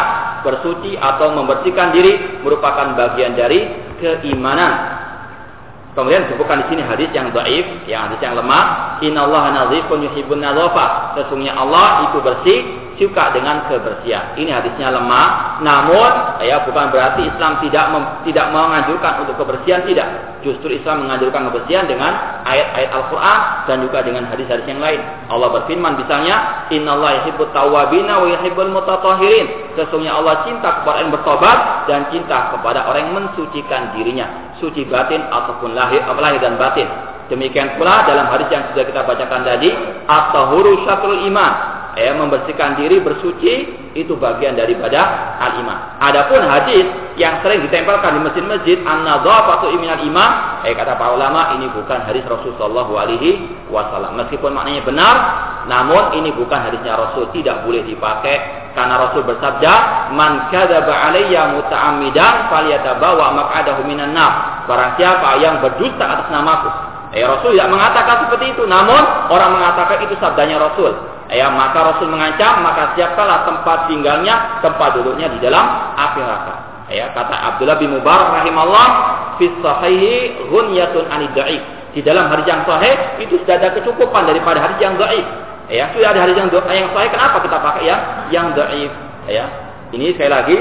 bersuci 0.47 0.95
atau 0.95 1.35
membersihkan 1.35 1.91
diri 1.91 2.41
merupakan 2.47 2.95
bagian 2.95 3.35
dari 3.35 3.67
keimanan. 3.99 4.98
Kemudian 5.99 6.31
disebutkan 6.31 6.63
di 6.63 6.67
sini 6.71 6.83
hadis 6.87 7.11
yang 7.11 7.35
dhaif, 7.35 7.67
yang 7.91 8.07
hadis 8.07 8.23
yang 8.23 8.39
lemah. 8.39 9.03
Inna 9.03 9.27
Allah 9.27 9.43
nazifun 9.51 10.07
yuhibbun 10.07 10.39
nadhafa. 10.39 11.19
Sesungguhnya 11.19 11.59
Allah 11.59 12.07
itu 12.07 12.23
bersih, 12.23 12.61
suka 12.99 13.31
dengan 13.33 13.65
kebersihan. 13.71 14.35
Ini 14.35 14.51
hadisnya 14.51 14.91
lemah, 14.91 15.63
namun 15.63 16.43
ya 16.43 16.67
bukan 16.67 16.91
berarti 16.91 17.31
Islam 17.31 17.63
tidak 17.63 17.85
mem, 17.95 18.05
tidak 18.29 18.51
menganjurkan 18.51 19.25
untuk 19.25 19.39
kebersihan 19.39 19.87
tidak. 19.87 20.39
Justru 20.43 20.75
Islam 20.75 21.07
menganjurkan 21.07 21.51
kebersihan 21.51 21.87
dengan 21.87 22.43
ayat-ayat 22.43 22.91
Al-Qur'an 22.91 23.41
dan 23.71 23.87
juga 23.87 24.03
dengan 24.03 24.27
hadis-hadis 24.27 24.67
yang 24.67 24.83
lain. 24.83 25.01
Allah 25.31 25.49
berfirman 25.63 25.99
misalnya, 25.99 26.67
"Innallaha 26.75 27.25
yuhibbut 27.25 27.51
tawwabina 27.55 28.15
wa 28.19 28.27
yuhibbul 28.27 28.71
mutatahhirin." 28.75 29.79
Sesungguhnya 29.79 30.19
Allah 30.19 30.43
cinta 30.43 30.83
kepada 30.83 30.99
yang 30.99 31.11
bertobat 31.15 31.59
dan 31.87 32.11
cinta 32.11 32.51
kepada 32.55 32.91
orang 32.91 33.11
yang 33.11 33.15
mensucikan 33.15 33.95
dirinya, 33.95 34.55
suci 34.59 34.83
batin 34.91 35.23
ataupun 35.31 35.75
lahir, 35.79 36.03
lahir 36.03 36.43
dan 36.43 36.59
batin. 36.59 36.91
Demikian 37.29 37.77
pula 37.77 38.09
dalam 38.09 38.27
hadis 38.33 38.49
yang 38.49 38.65
sudah 38.73 38.89
kita 38.89 39.05
bacakan 39.05 39.45
tadi, 39.45 39.69
at-tahuru 40.09 40.81
syatrul 40.89 41.29
iman 41.29 41.78
ya 41.99 42.15
membersihkan 42.15 42.79
diri 42.79 43.03
bersuci 43.03 43.55
itu 43.99 44.15
bagian 44.15 44.55
daripada 44.55 45.35
al-iman. 45.43 45.99
Adapun 45.99 46.39
hadis 46.47 46.87
yang 47.19 47.43
sering 47.43 47.67
ditempelkan 47.67 48.15
di 48.15 48.21
masjid-masjid 48.23 48.79
an-nadzafatu 48.87 49.75
minal 49.75 49.99
iman, 49.99 50.63
eh 50.63 50.73
kata 50.79 50.95
para 50.95 51.19
ulama 51.19 51.59
ini 51.59 51.67
bukan 51.75 52.07
hadis 52.07 52.23
Rasulullah 52.31 52.87
alaihi 52.87 53.51
wasallam. 53.67 54.15
Meskipun 54.23 54.55
maknanya 54.55 54.87
benar, 54.87 55.15
namun 55.67 56.15
ini 56.23 56.31
bukan 56.31 56.63
hadisnya 56.63 56.95
Rasul, 56.95 57.27
tidak 57.35 57.67
boleh 57.67 57.83
dipakai 57.83 58.71
karena 58.79 58.95
Rasul 59.03 59.27
bersabda, 59.27 59.73
"Man 60.15 60.55
kadzaba 60.55 61.11
alayya 61.11 61.59
muta'ammidan 61.59 62.35
falyatabawa 62.47 63.35
maq'adahu 63.35 63.83
minan 63.83 64.15
nar." 64.15 64.65
Barang 64.71 64.95
siapa 64.95 65.43
yang 65.43 65.59
berdusta 65.59 66.07
atas 66.07 66.31
namaku, 66.31 66.71
Eh 67.09 67.25
Rasul 67.25 67.57
tidak 67.57 67.73
mengatakan 67.73 68.29
seperti 68.29 68.53
itu, 68.53 68.69
namun 68.69 69.01
orang 69.33 69.57
mengatakan 69.57 70.05
itu 70.05 70.13
sabdanya 70.21 70.61
Rasul. 70.61 70.93
Ya, 71.29 71.53
maka 71.53 71.93
Rasul 71.93 72.09
mengancam, 72.09 72.65
maka 72.65 72.97
siapkanlah 72.97 73.45
tempat 73.45 73.93
tinggalnya, 73.93 74.65
tempat 74.65 74.97
duduknya 74.97 75.29
di 75.29 75.39
dalam 75.45 75.93
api 75.93 76.25
neraka. 76.25 76.55
Ya, 76.89 77.13
kata 77.13 77.37
Abdullah 77.37 77.77
bin 77.77 77.93
Mubarak 77.93 78.33
rahimahullah, 78.41 78.89
fi 79.37 79.45
sahihi 79.61 80.49
ghunyatun 80.49 81.05
Di 81.93 82.01
dalam 82.01 82.33
hadis 82.33 82.49
yang 82.49 82.65
sahih 82.65 83.21
itu 83.21 83.37
sudah 83.45 83.61
ada 83.61 83.77
kecukupan 83.77 84.25
daripada 84.25 84.57
hadis 84.65 84.81
yang 84.81 84.97
dhaif. 84.97 85.27
Ya, 85.69 85.93
sudah 85.93 86.17
ada 86.17 86.25
hadis 86.25 86.37
yang 86.41 86.49
yang 86.49 86.91
sahih, 86.97 87.11
kenapa 87.13 87.37
kita 87.45 87.57
pakai 87.61 87.83
yang 87.85 88.01
yang 88.33 88.47
dhaif? 88.57 88.93
Ya. 89.29 89.45
Ini 89.93 90.17
sekali 90.17 90.33
lagi 90.33 90.59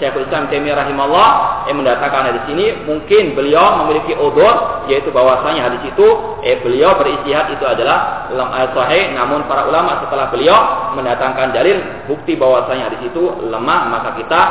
Syekhul 0.00 0.24
Islam 0.26 0.48
Taimiyah 0.48 0.76
rahimahullah 0.82 1.30
yang 1.68 1.76
mendatangkan 1.80 2.22
hadis 2.32 2.44
ini 2.50 2.66
mungkin 2.88 3.36
beliau 3.36 3.84
memiliki 3.84 4.16
odor 4.16 4.84
yaitu 4.88 5.12
bahwasanya 5.12 5.68
hadis 5.68 5.82
itu 5.88 6.06
eh 6.42 6.58
beliau 6.64 6.96
beristihad 6.96 7.52
itu 7.52 7.64
adalah 7.64 8.28
lemah 8.32 8.72
sahih 8.72 9.12
namun 9.12 9.44
para 9.46 9.68
ulama 9.68 10.02
setelah 10.02 10.32
beliau 10.32 10.58
mendatangkan 10.96 11.52
dalil 11.52 11.76
bukti 12.08 12.34
bahwasanya 12.34 12.92
hadis 12.92 13.02
itu 13.12 13.22
lemah 13.46 13.80
maka 13.92 14.16
kita 14.16 14.42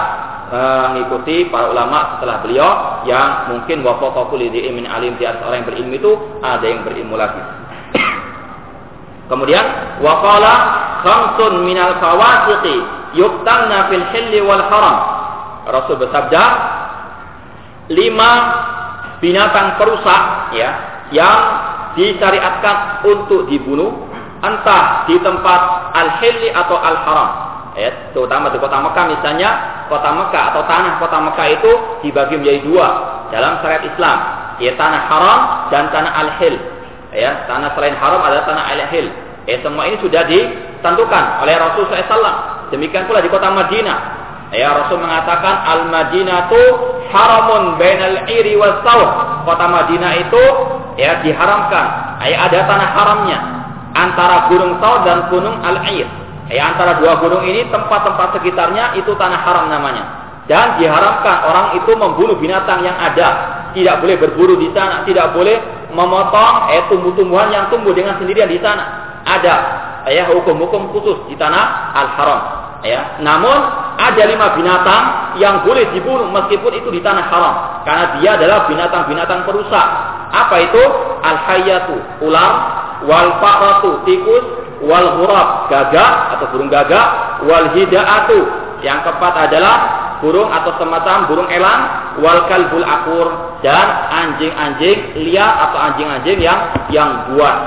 mengikuti 0.52 1.48
para 1.48 1.72
ulama 1.72 2.20
setelah 2.20 2.44
beliau 2.44 2.70
yang 3.08 3.56
mungkin 3.56 3.88
wafaqahu 3.88 4.36
li 4.36 4.52
ilmin 4.52 4.84
alim 4.84 5.16
di 5.16 5.24
orang 5.24 5.64
yang 5.64 5.68
berilmu 5.68 5.94
itu 5.96 6.12
ada 6.44 6.66
yang 6.68 6.84
berilmu 6.84 7.16
lagi. 7.16 7.40
Kemudian 9.32 9.64
waqala 10.04 10.54
khamsun 11.08 11.64
minal 11.64 11.96
fawasiqi 12.04 12.84
yuqtalna 13.16 13.88
fil 13.88 14.06
hilli 14.12 14.44
wal 14.44 14.60
haram 14.60 15.21
Rasul 15.72 15.96
bersabda, 15.98 16.44
lima 17.92 18.32
binatang 19.24 19.80
perusak 19.80 20.22
ya 20.56 20.70
yang 21.16 21.40
disyariatkan 21.96 23.04
untuk 23.08 23.48
dibunuh 23.48 24.08
entah 24.42 25.06
di 25.08 25.16
tempat 25.22 25.92
al-hilli 25.96 26.50
atau 26.52 26.76
al-haram. 26.80 27.30
Ya 27.72 28.12
terutama 28.12 28.52
di 28.52 28.60
kota 28.60 28.84
Mekah 28.84 29.06
misalnya 29.16 29.50
kota 29.88 30.12
Mekah 30.12 30.44
atau 30.52 30.62
tanah 30.68 31.00
kota 31.00 31.18
Mekah 31.24 31.48
itu 31.56 31.72
dibagi 32.04 32.36
menjadi 32.36 32.60
dua. 32.68 32.88
Dalam 33.32 33.64
syariat 33.64 33.84
Islam 33.88 34.18
ya 34.60 34.76
tanah 34.76 35.02
haram 35.08 35.40
dan 35.72 35.88
tanah 35.90 36.12
al-hil 36.12 36.56
ya 37.16 37.48
tanah 37.50 37.74
selain 37.76 37.96
haram 37.98 38.22
adalah 38.22 38.44
tanah 38.46 38.66
al-hil 38.76 39.08
ya 39.50 39.58
semua 39.64 39.90
ini 39.90 39.98
sudah 40.00 40.24
ditentukan 40.30 41.24
oleh 41.44 41.56
Rasul 41.58 41.90
SAW 41.90 42.70
demikian 42.70 43.10
pula 43.10 43.20
di 43.20 43.30
kota 43.32 43.50
Madinah 43.50 44.00
Ya 44.52 44.76
Rasul 44.76 45.00
mengatakan 45.00 45.64
al 45.64 45.82
Madinatu 45.88 46.60
haramun 47.08 47.80
bainal 47.80 48.28
iri 48.28 48.60
was 48.60 48.84
Kota 49.48 49.66
Madinah 49.68 50.12
itu 50.28 50.44
ya 51.00 51.24
diharamkan. 51.24 52.20
Ya 52.28 52.38
ada 52.46 52.60
tanah 52.68 52.90
haramnya 52.92 53.40
antara 53.96 54.52
Gunung 54.52 54.80
Saud 54.84 55.08
dan 55.08 55.32
Gunung 55.32 55.56
Al-Ir. 55.64 56.08
Ya 56.52 56.68
antara 56.68 57.00
dua 57.00 57.16
gunung 57.24 57.48
ini 57.48 57.64
tempat-tempat 57.72 58.36
sekitarnya 58.40 59.00
itu 59.00 59.16
tanah 59.16 59.40
haram 59.40 59.72
namanya. 59.72 60.04
Dan 60.52 60.84
diharamkan 60.84 61.48
orang 61.48 61.68
itu 61.80 61.96
membunuh 61.96 62.36
binatang 62.36 62.84
yang 62.84 63.00
ada. 63.00 63.60
Tidak 63.72 64.04
boleh 64.04 64.20
berburu 64.20 64.60
di 64.60 64.68
sana, 64.76 65.08
tidak 65.08 65.32
boleh 65.32 65.64
memotong 65.96 66.76
eh 66.76 66.84
tumbuh-tumbuhan 66.92 67.56
yang 67.56 67.72
tumbuh 67.72 67.96
dengan 67.96 68.20
sendirian 68.20 68.52
di 68.52 68.60
sana. 68.60 68.84
Ada 69.24 69.56
ya 70.12 70.28
hukum-hukum 70.28 70.92
khusus 70.92 71.24
di 71.32 71.40
tanah 71.40 71.96
al-haram. 71.96 72.61
Ya, 72.82 73.22
namun 73.22 73.58
ada 74.02 74.24
lima 74.26 74.58
binatang 74.58 75.04
yang 75.38 75.62
boleh 75.62 75.94
dibunuh 75.94 76.26
meskipun 76.34 76.74
itu 76.82 76.90
di 76.90 76.98
tanah 77.06 77.30
haram 77.30 77.56
karena 77.86 78.06
dia 78.18 78.30
adalah 78.42 78.66
binatang-binatang 78.66 79.46
perusak. 79.46 79.88
Apa 80.34 80.56
itu? 80.66 80.84
Al 81.22 81.38
hayatu 81.46 81.96
ular, 82.26 82.54
wal 83.06 83.38
fa'ratu 83.38 84.02
tikus, 84.10 84.46
wal 84.82 85.22
hurab 85.22 85.70
gagak 85.70 86.12
atau 86.34 86.46
burung 86.50 86.74
gagak, 86.74 87.08
wal 87.46 87.70
hidaatu 87.78 88.50
yang 88.82 89.06
keempat 89.06 89.54
adalah 89.54 89.76
burung 90.26 90.50
atau 90.50 90.74
semacam 90.82 91.30
burung 91.30 91.50
elang, 91.54 91.82
wal 92.18 92.50
kalbul 92.50 92.82
akur 92.82 93.62
dan 93.62 94.10
anjing-anjing 94.10 95.22
liar 95.22 95.70
atau 95.70 95.78
anjing-anjing 95.78 96.42
yang 96.42 96.60
yang 96.90 97.30
buat. 97.30 97.58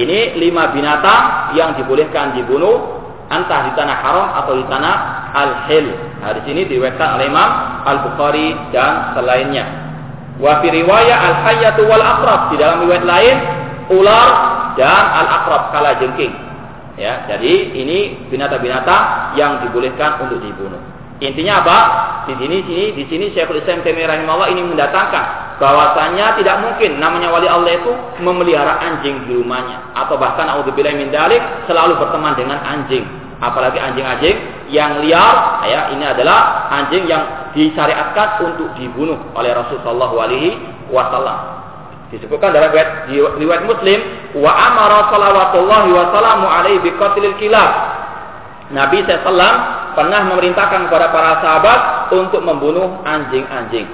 Ini 0.00 0.40
lima 0.40 0.72
binatang 0.72 1.52
yang 1.52 1.76
dibolehkan 1.76 2.32
dibunuh 2.32 3.01
entah 3.32 3.60
di 3.66 3.72
tanah 3.72 3.96
haram 3.96 4.28
atau 4.44 4.52
di 4.60 4.64
tanah 4.68 4.96
al-hil. 5.32 5.86
Nah, 6.20 6.30
di 6.36 6.42
sini 6.44 6.68
diriwayatkan 6.68 7.08
oleh 7.16 7.26
Imam 7.32 7.50
Al-Bukhari 7.88 8.52
dan 8.70 9.16
selainnya. 9.16 9.64
Wa 10.36 10.60
fi 10.60 10.68
riwayat 10.68 11.18
al-hayyatu 11.18 11.88
wal 11.88 12.04
aqrab 12.04 12.40
di 12.52 12.56
dalam 12.60 12.84
riwayat 12.84 13.04
lain 13.04 13.36
ular 13.90 14.28
dan 14.76 15.02
al-aqrab 15.24 15.72
kala 15.72 15.96
jengking. 15.98 16.32
Ya, 17.00 17.24
jadi 17.24 17.72
ini 17.72 18.28
binatang-binatang 18.28 19.34
yang 19.40 19.64
dibolehkan 19.64 20.28
untuk 20.28 20.44
dibunuh. 20.44 20.78
Intinya 21.22 21.62
apa? 21.62 21.78
Di 22.26 22.34
sini 22.34 22.66
sini 22.66 22.84
di 22.98 23.04
sini 23.06 23.24
Syekhul 23.30 23.62
Islam 23.62 23.86
Taimiyah 23.86 24.10
rahimahullah 24.10 24.50
ini 24.50 24.62
mendatangkan 24.66 25.56
bahwasanya 25.62 26.34
tidak 26.34 26.58
mungkin 26.58 26.98
namanya 26.98 27.30
wali 27.30 27.46
Allah 27.46 27.78
itu 27.78 27.94
memelihara 28.18 28.82
anjing 28.82 29.22
di 29.30 29.38
rumahnya 29.38 29.94
atau 29.94 30.18
bahkan 30.18 30.50
auzubillahi 30.50 30.98
min 30.98 31.14
dalik 31.14 31.38
selalu 31.70 31.94
berteman 32.02 32.34
dengan 32.34 32.58
anjing. 32.66 33.06
Apalagi 33.42 33.82
anjing-anjing 33.82 34.36
yang 34.70 35.02
liar, 35.02 35.66
ya 35.66 35.90
ini 35.90 36.04
adalah 36.06 36.70
anjing 36.70 37.10
yang 37.10 37.50
disyariatkan 37.50 38.38
untuk 38.46 38.70
dibunuh 38.78 39.18
oleh 39.34 39.50
Rasulullah 39.50 40.14
alaihi 40.14 40.62
wasallam. 40.94 41.62
Disebutkan 42.14 42.54
dalam 42.54 42.70
riwayat, 42.70 43.10
riwayat 43.42 43.64
Muslim, 43.66 43.98
wa 44.38 44.52
amara 44.52 45.10
salawatullahi 45.10 45.90
alaihi 46.46 46.84
biqatlil 46.86 47.34
kilab. 47.42 47.70
Nabi 48.70 49.04
SAW 49.04 49.92
pernah 49.98 50.20
memerintahkan 50.32 50.88
kepada 50.88 51.12
para 51.12 51.42
sahabat 51.44 51.80
untuk 52.14 52.40
membunuh 52.46 53.02
anjing-anjing. 53.04 53.84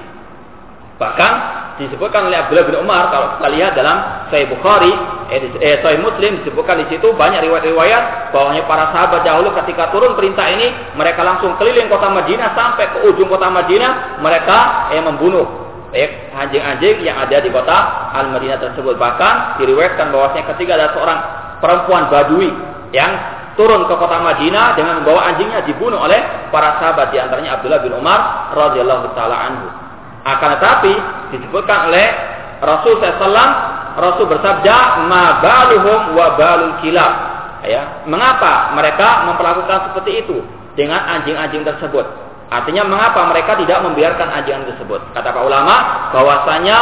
Bahkan 0.99 1.31
disebutkan 1.79 2.27
oleh 2.27 2.35
Abdullah 2.43 2.67
bin 2.67 2.75
Umar 2.83 3.07
kalau 3.07 3.39
kita 3.39 3.47
lihat 3.55 3.71
dalam 3.71 4.27
Sahih 4.27 4.51
Bukhari, 4.51 4.91
eh, 5.31 5.47
eh 5.63 5.75
Sahih 5.79 6.03
Muslim 6.03 6.43
disebutkan 6.43 6.83
di 6.83 6.91
situ 6.91 7.15
banyak 7.15 7.39
riwayat-riwayat 7.39 8.35
bahwanya 8.35 8.67
para 8.67 8.91
sahabat 8.91 9.23
dahulu 9.23 9.55
ketika 9.63 9.87
turun 9.95 10.19
perintah 10.19 10.43
ini 10.51 10.75
mereka 10.99 11.23
langsung 11.23 11.55
keliling 11.55 11.87
kota 11.87 12.11
Madinah 12.11 12.51
sampai 12.51 12.85
ke 12.91 12.97
ujung 13.07 13.31
kota 13.31 13.47
Madinah 13.47 14.19
mereka 14.19 14.91
eh, 14.91 14.99
membunuh 14.99 15.47
eh, 15.95 16.35
anjing-anjing 16.35 16.99
yang 16.99 17.15
ada 17.15 17.39
di 17.39 17.47
kota 17.47 18.11
Al 18.11 18.35
Madinah 18.35 18.59
tersebut. 18.59 18.99
Bahkan 18.99 19.63
diriwayatkan 19.63 20.11
bahwasanya 20.11 20.45
ketika 20.51 20.75
ada 20.75 20.87
seorang 20.91 21.19
perempuan 21.63 22.11
Badui 22.11 22.51
yang 22.91 23.11
turun 23.55 23.87
ke 23.87 23.95
kota 23.95 24.19
Madinah 24.19 24.75
dengan 24.75 24.99
membawa 24.99 25.31
anjingnya 25.31 25.63
dibunuh 25.63 26.03
oleh 26.03 26.51
para 26.51 26.75
sahabat 26.83 27.15
di 27.15 27.23
antaranya 27.23 27.55
Abdullah 27.55 27.79
bin 27.87 27.95
Umar 27.95 28.51
radhiyallahu 28.51 29.15
taala 29.15 29.35
anhu. 29.47 29.67
Akan 30.27 30.59
tetapi 30.59 30.93
disebutkan 31.35 31.91
oleh 31.91 32.07
Rasul 32.59 32.99
SAW, 32.99 33.51
Rasul 33.99 34.25
bersabda, 34.27 35.07
"Ma 35.07 35.39
baluhum 35.39 36.15
wa 36.15 36.35
balul 36.35 36.75
kilab." 36.83 37.13
Ya, 37.63 38.03
mengapa 38.07 38.71
mereka 38.71 39.27
memperlakukan 39.27 39.91
seperti 39.91 40.23
itu 40.23 40.43
dengan 40.79 41.03
anjing-anjing 41.19 41.67
tersebut? 41.67 42.07
Artinya 42.49 42.87
mengapa 42.87 43.29
mereka 43.29 43.59
tidak 43.59 43.83
membiarkan 43.83 44.27
anjing 44.31 44.63
tersebut? 44.65 44.99
Kata 45.13 45.29
para 45.29 45.43
ulama 45.45 45.75
bahwasanya 46.15 46.77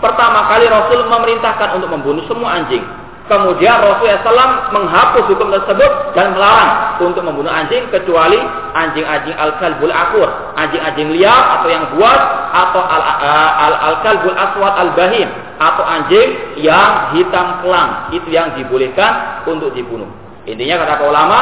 pertama 0.00 0.48
kali 0.48 0.70
Rasul 0.70 1.04
memerintahkan 1.10 1.76
untuk 1.76 1.90
membunuh 1.92 2.24
semua 2.24 2.56
anjing. 2.56 2.86
Kemudian 3.26 3.82
Rasulullah 3.82 4.22
SAW 4.22 4.52
menghapus 4.70 5.24
hukum 5.26 5.50
tersebut 5.50 6.14
dan 6.14 6.38
melarang 6.38 7.02
untuk 7.02 7.26
membunuh 7.26 7.50
anjing 7.50 7.82
kecuali 7.90 8.38
anjing-anjing 8.70 9.34
al-kalbul 9.34 9.90
akur, 9.90 10.30
anjing-anjing 10.54 11.10
liar 11.10 11.58
atau 11.58 11.66
yang 11.66 11.90
buat 11.98 12.20
atau 12.54 12.82
al-kalbul 12.86 14.30
al, 14.30 14.38
al, 14.38 14.46
aswad 14.46 14.74
al-bahim 14.78 15.26
atau 15.58 15.82
anjing 15.82 16.28
yang 16.62 17.18
hitam 17.18 17.66
kelang 17.66 18.14
itu 18.14 18.30
yang 18.30 18.54
dibolehkan 18.54 19.42
untuk 19.50 19.74
dibunuh. 19.74 20.06
Intinya 20.46 20.86
kata 20.86 21.10
ulama, 21.10 21.38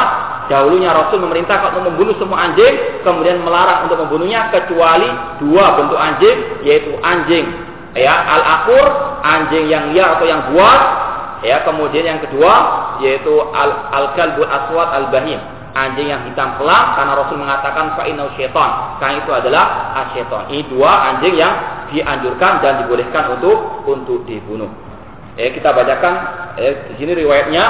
dahulunya 0.49 0.89
Rasul 0.89 1.21
memerintahkan 1.21 1.69
untuk 1.77 1.93
membunuh 1.93 2.17
semua 2.17 2.49
anjing, 2.49 3.05
kemudian 3.05 3.45
melarang 3.45 3.85
untuk 3.85 4.01
membunuhnya 4.01 4.49
kecuali 4.49 5.05
dua 5.37 5.77
bentuk 5.77 6.01
anjing, 6.01 6.37
yaitu 6.65 6.97
anjing 7.05 7.45
ya 7.93 8.11
al-akur, 8.11 8.85
anjing 9.21 9.69
yang 9.69 9.93
liar 9.93 10.17
atau 10.17 10.25
yang 10.25 10.41
buat 10.49 10.81
Ya, 11.45 11.61
kemudian 11.61 12.09
yang 12.09 12.19
kedua 12.25 12.53
yaitu 13.05 13.33
al 13.53 13.93
al 13.93 14.17
kalbul 14.17 14.49
aswad 14.49 14.89
al 14.89 15.13
bahim, 15.13 15.37
anjing 15.77 16.09
yang 16.09 16.25
hitam 16.25 16.57
kelam 16.57 16.97
karena 16.97 17.13
Rasul 17.13 17.37
mengatakan 17.37 17.93
fa 17.93 18.03
inau 18.09 18.33
syaitan. 18.33 18.97
Karena 18.97 19.21
itu 19.21 19.31
adalah 19.31 19.65
asyaiton. 20.05 20.49
Ini 20.49 20.61
dua 20.73 20.91
anjing 21.13 21.35
yang 21.37 21.53
dianjurkan 21.93 22.65
dan 22.65 22.73
dibolehkan 22.81 23.37
untuk 23.37 23.85
untuk 23.85 24.25
dibunuh. 24.25 24.73
Ya, 25.37 25.53
kita 25.53 25.69
bacakan 25.69 26.13
eh, 26.57 26.89
di 26.89 26.93
sini 26.97 27.13
riwayatnya 27.13 27.63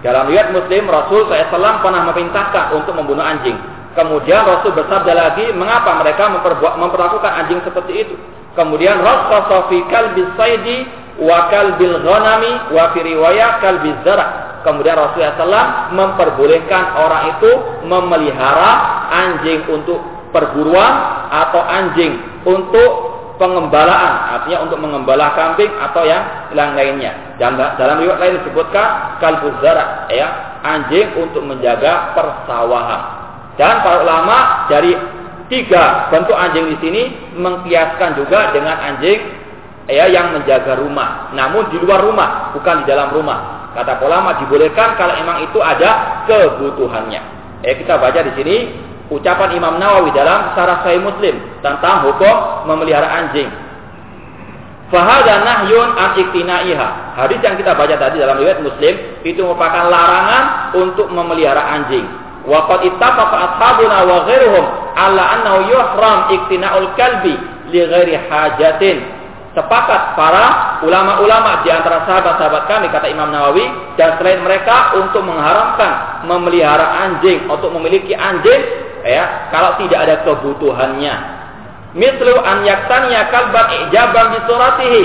dalam 0.00 0.30
riwayat 0.30 0.54
Muslim 0.54 0.88
Rasul 0.88 1.26
SAW 1.26 1.82
pernah 1.84 2.02
memerintahkan 2.08 2.64
untuk 2.74 2.94
membunuh 2.96 3.22
anjing. 3.22 3.58
Kemudian 3.98 4.46
Rasul 4.46 4.78
bersabda 4.78 5.10
lagi, 5.10 5.50
mengapa 5.58 5.98
mereka 5.98 6.30
memperbuat, 6.30 6.78
memperlakukan 6.78 7.32
anjing 7.34 7.58
seperti 7.66 8.06
itu? 8.06 8.14
Kemudian 8.54 9.02
Rasul 9.02 9.84
kalbi 9.90 10.22
saidi 10.38 10.86
wa 11.18 11.50
kalbil 11.50 11.98
ghanami 12.02 12.52
wa 12.74 12.94
fi 12.94 12.98
riwayat 13.02 13.62
kalbiz 13.62 13.98
zara. 14.06 14.26
Kemudian 14.66 14.98
Rasulullah 14.98 15.38
SAW 15.38 15.66
memperbolehkan 15.94 16.84
orang 16.98 17.22
itu 17.38 17.50
memelihara 17.86 18.72
anjing 19.10 19.62
untuk 19.70 20.02
perburuan 20.34 20.94
atau 21.30 21.62
anjing 21.62 22.18
untuk 22.42 22.90
pengembalaan, 23.38 24.34
artinya 24.34 24.66
untuk 24.66 24.82
mengembala 24.82 25.30
kambing 25.38 25.70
atau 25.78 26.02
yang 26.02 26.50
lain-lainnya. 26.52 27.38
Dan 27.38 27.54
dalam 27.54 28.02
riwayat 28.02 28.18
lain 28.18 28.34
disebutkan 28.42 29.18
kalbuz 29.22 29.54
zara, 29.62 30.10
ya, 30.10 30.58
anjing 30.66 31.14
untuk 31.14 31.46
menjaga 31.46 32.18
persawahan. 32.18 33.02
Dan 33.54 33.82
para 33.86 34.02
ulama 34.02 34.66
dari 34.66 34.94
tiga 35.48 36.12
bentuk 36.12 36.34
anjing 36.34 36.66
di 36.74 36.76
sini 36.82 37.02
mengkiaskan 37.38 38.18
juga 38.18 38.52
dengan 38.52 38.76
anjing 38.78 39.37
ya 39.88 40.04
yang 40.12 40.36
menjaga 40.36 40.76
rumah, 40.76 41.32
namun 41.32 41.72
di 41.72 41.80
luar 41.80 42.04
rumah, 42.04 42.52
bukan 42.52 42.84
di 42.84 42.92
dalam 42.92 43.08
rumah. 43.10 43.72
Kata 43.72 44.00
ulama 44.04 44.36
dibolehkan 44.44 45.00
kalau 45.00 45.16
emang 45.16 45.48
itu 45.48 45.58
ada 45.64 46.24
kebutuhannya. 46.28 47.20
Eh 47.64 47.74
kita 47.80 47.96
baca 47.96 48.20
di 48.22 48.32
sini 48.36 48.56
ucapan 49.08 49.56
Imam 49.56 49.80
Nawawi 49.80 50.12
dalam 50.12 50.52
Sarah 50.52 50.84
Sahih 50.84 51.00
Muslim 51.00 51.40
tentang 51.64 52.04
hukum 52.04 52.68
memelihara 52.68 53.08
anjing. 53.08 53.48
Fahada 54.88 55.44
nahyun 55.44 55.88
an 56.00 56.16
iktinaiha. 56.16 56.88
Hadis 57.16 57.40
yang 57.44 57.60
kita 57.60 57.76
baca 57.76 57.92
tadi 57.96 58.20
dalam 58.20 58.40
riwayat 58.40 58.64
Muslim 58.64 58.94
itu 59.20 59.40
merupakan 59.44 59.84
larangan 59.84 60.72
untuk 60.80 61.12
memelihara 61.12 61.60
anjing. 61.76 62.08
Wa 62.48 62.64
qad 62.64 62.88
ittafaqa 62.88 63.36
ashabuna 63.36 64.08
wa 64.08 64.24
ghairuhum 64.24 64.64
ala 64.96 65.22
annahu 65.36 65.60
yuhram 65.68 66.18
iktina'ul 66.32 66.88
kalbi 66.96 67.36
li 67.68 67.80
ghairi 67.84 68.16
hajatin 68.16 69.17
sepakat 69.58 70.14
para 70.14 70.78
ulama-ulama 70.86 71.66
di 71.66 71.74
antara 71.74 72.06
sahabat-sahabat 72.06 72.70
kami 72.70 72.86
kata 72.94 73.10
Imam 73.10 73.34
Nawawi 73.34 73.66
dan 73.98 74.14
selain 74.22 74.46
mereka 74.46 74.94
untuk 74.94 75.26
mengharamkan 75.26 76.22
memelihara 76.30 77.02
anjing 77.02 77.50
untuk 77.50 77.74
memiliki 77.74 78.14
anjing 78.14 78.62
ya 79.02 79.50
kalau 79.50 79.74
tidak 79.82 80.06
ada 80.06 80.14
kebutuhannya. 80.22 81.14
Mislu 81.98 82.38
an 82.38 82.62
yaktaniya 82.62 83.34
kalban 83.34 83.66
ijaban 83.90 84.26
bi 84.30 84.38
suratihi. 84.46 85.04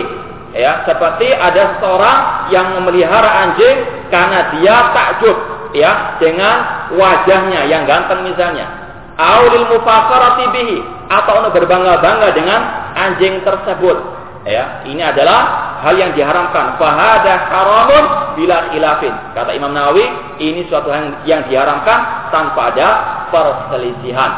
Ya 0.53 0.85
seperti 0.85 1.33
ada 1.33 1.81
seorang 1.81 2.53
yang 2.53 2.77
memelihara 2.77 3.49
anjing 3.49 4.05
karena 4.13 4.53
dia 4.53 4.93
takjub 4.93 5.37
ya 5.73 6.21
dengan 6.21 6.85
wajahnya 6.93 7.65
yang 7.65 7.89
ganteng 7.89 8.21
misalnya. 8.21 8.69
Aulil 9.17 9.65
mufakharati 9.73 10.45
bihi. 10.53 10.77
Atau 11.09 11.41
untuk 11.41 11.57
berbangga-bangga 11.57 12.29
dengan 12.37 12.61
anjing 12.93 13.41
tersebut 13.41 14.22
Ya, 14.43 14.83
ini 14.83 14.99
adalah 14.99 15.39
hal 15.79 15.95
yang 15.95 16.11
diharamkan. 16.11 16.75
Fahada 16.75 17.47
haramun 17.47 18.03
bila 18.35 18.75
khilafin. 18.75 19.15
Kata 19.31 19.55
Imam 19.55 19.71
Nawawi, 19.71 20.03
ini 20.43 20.67
suatu 20.67 20.91
hal 20.91 21.23
yang 21.23 21.47
diharamkan 21.47 22.27
tanpa 22.27 22.75
ada 22.75 22.89
perselisihan. 23.31 24.31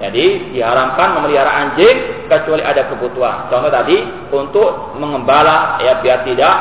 Jadi 0.00 0.56
diharamkan 0.56 1.18
memelihara 1.18 1.50
anjing 1.50 2.24
kecuali 2.30 2.64
ada 2.64 2.88
kebutuhan. 2.88 3.52
Contoh 3.52 3.68
tadi 3.68 4.00
untuk 4.32 4.96
mengembala 4.96 5.82
ya 5.82 6.00
biar 6.00 6.24
tidak 6.24 6.56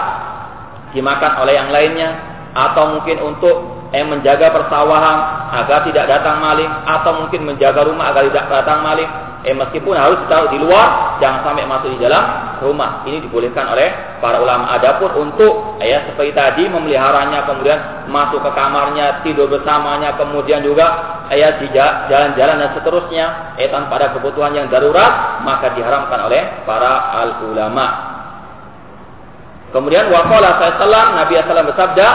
dimakan 0.91 1.45
oleh 1.45 1.55
yang 1.55 1.69
lainnya 1.71 2.09
atau 2.51 2.99
mungkin 2.99 3.21
untuk 3.21 3.55
eh, 3.93 4.03
menjaga 4.03 4.51
persawahan 4.51 5.17
agar 5.55 5.87
tidak 5.87 6.05
datang 6.09 6.41
maling 6.41 6.67
atau 6.83 7.11
mungkin 7.23 7.47
menjaga 7.47 7.85
rumah 7.85 8.11
agar 8.11 8.27
tidak 8.27 8.45
datang 8.49 8.83
maling 8.83 9.09
eh 9.45 9.55
meskipun 9.55 9.95
harus 9.95 10.19
tahu 10.27 10.51
di 10.51 10.59
luar 10.59 11.19
jangan 11.23 11.47
sampai 11.47 11.63
masuk 11.63 11.95
di 11.95 11.99
dalam 12.03 12.23
rumah. 12.59 13.07
Ini 13.07 13.23
dibolehkan 13.23 13.71
oleh 13.71 14.19
para 14.19 14.43
ulama. 14.43 14.75
Adapun 14.75 15.29
untuk 15.29 15.79
ya 15.79 16.03
seperti 16.11 16.35
tadi 16.35 16.63
memeliharanya 16.67 17.47
kemudian 17.47 18.09
masuk 18.11 18.43
ke 18.43 18.51
kamarnya 18.51 19.23
tidur 19.23 19.47
bersamanya 19.47 20.17
kemudian 20.19 20.59
juga 20.65 21.19
ya 21.31 21.61
di 21.61 21.69
jalan-jalan 21.71 22.55
dan 22.57 22.69
seterusnya 22.73 23.25
eh 23.61 23.69
tanpa 23.69 24.01
ada 24.01 24.17
kebutuhan 24.17 24.57
yang 24.57 24.67
darurat 24.67 25.39
maka 25.45 25.77
diharamkan 25.77 26.25
oleh 26.25 26.65
para 26.65 27.13
al 27.13 27.45
ulama 27.45 28.08
kemudian 29.71 30.09
waqala 30.09 30.57
sallallahu 30.57 31.09
Nabi 31.17 31.33
sallallahu 31.39 31.69
bersabda 31.73 32.07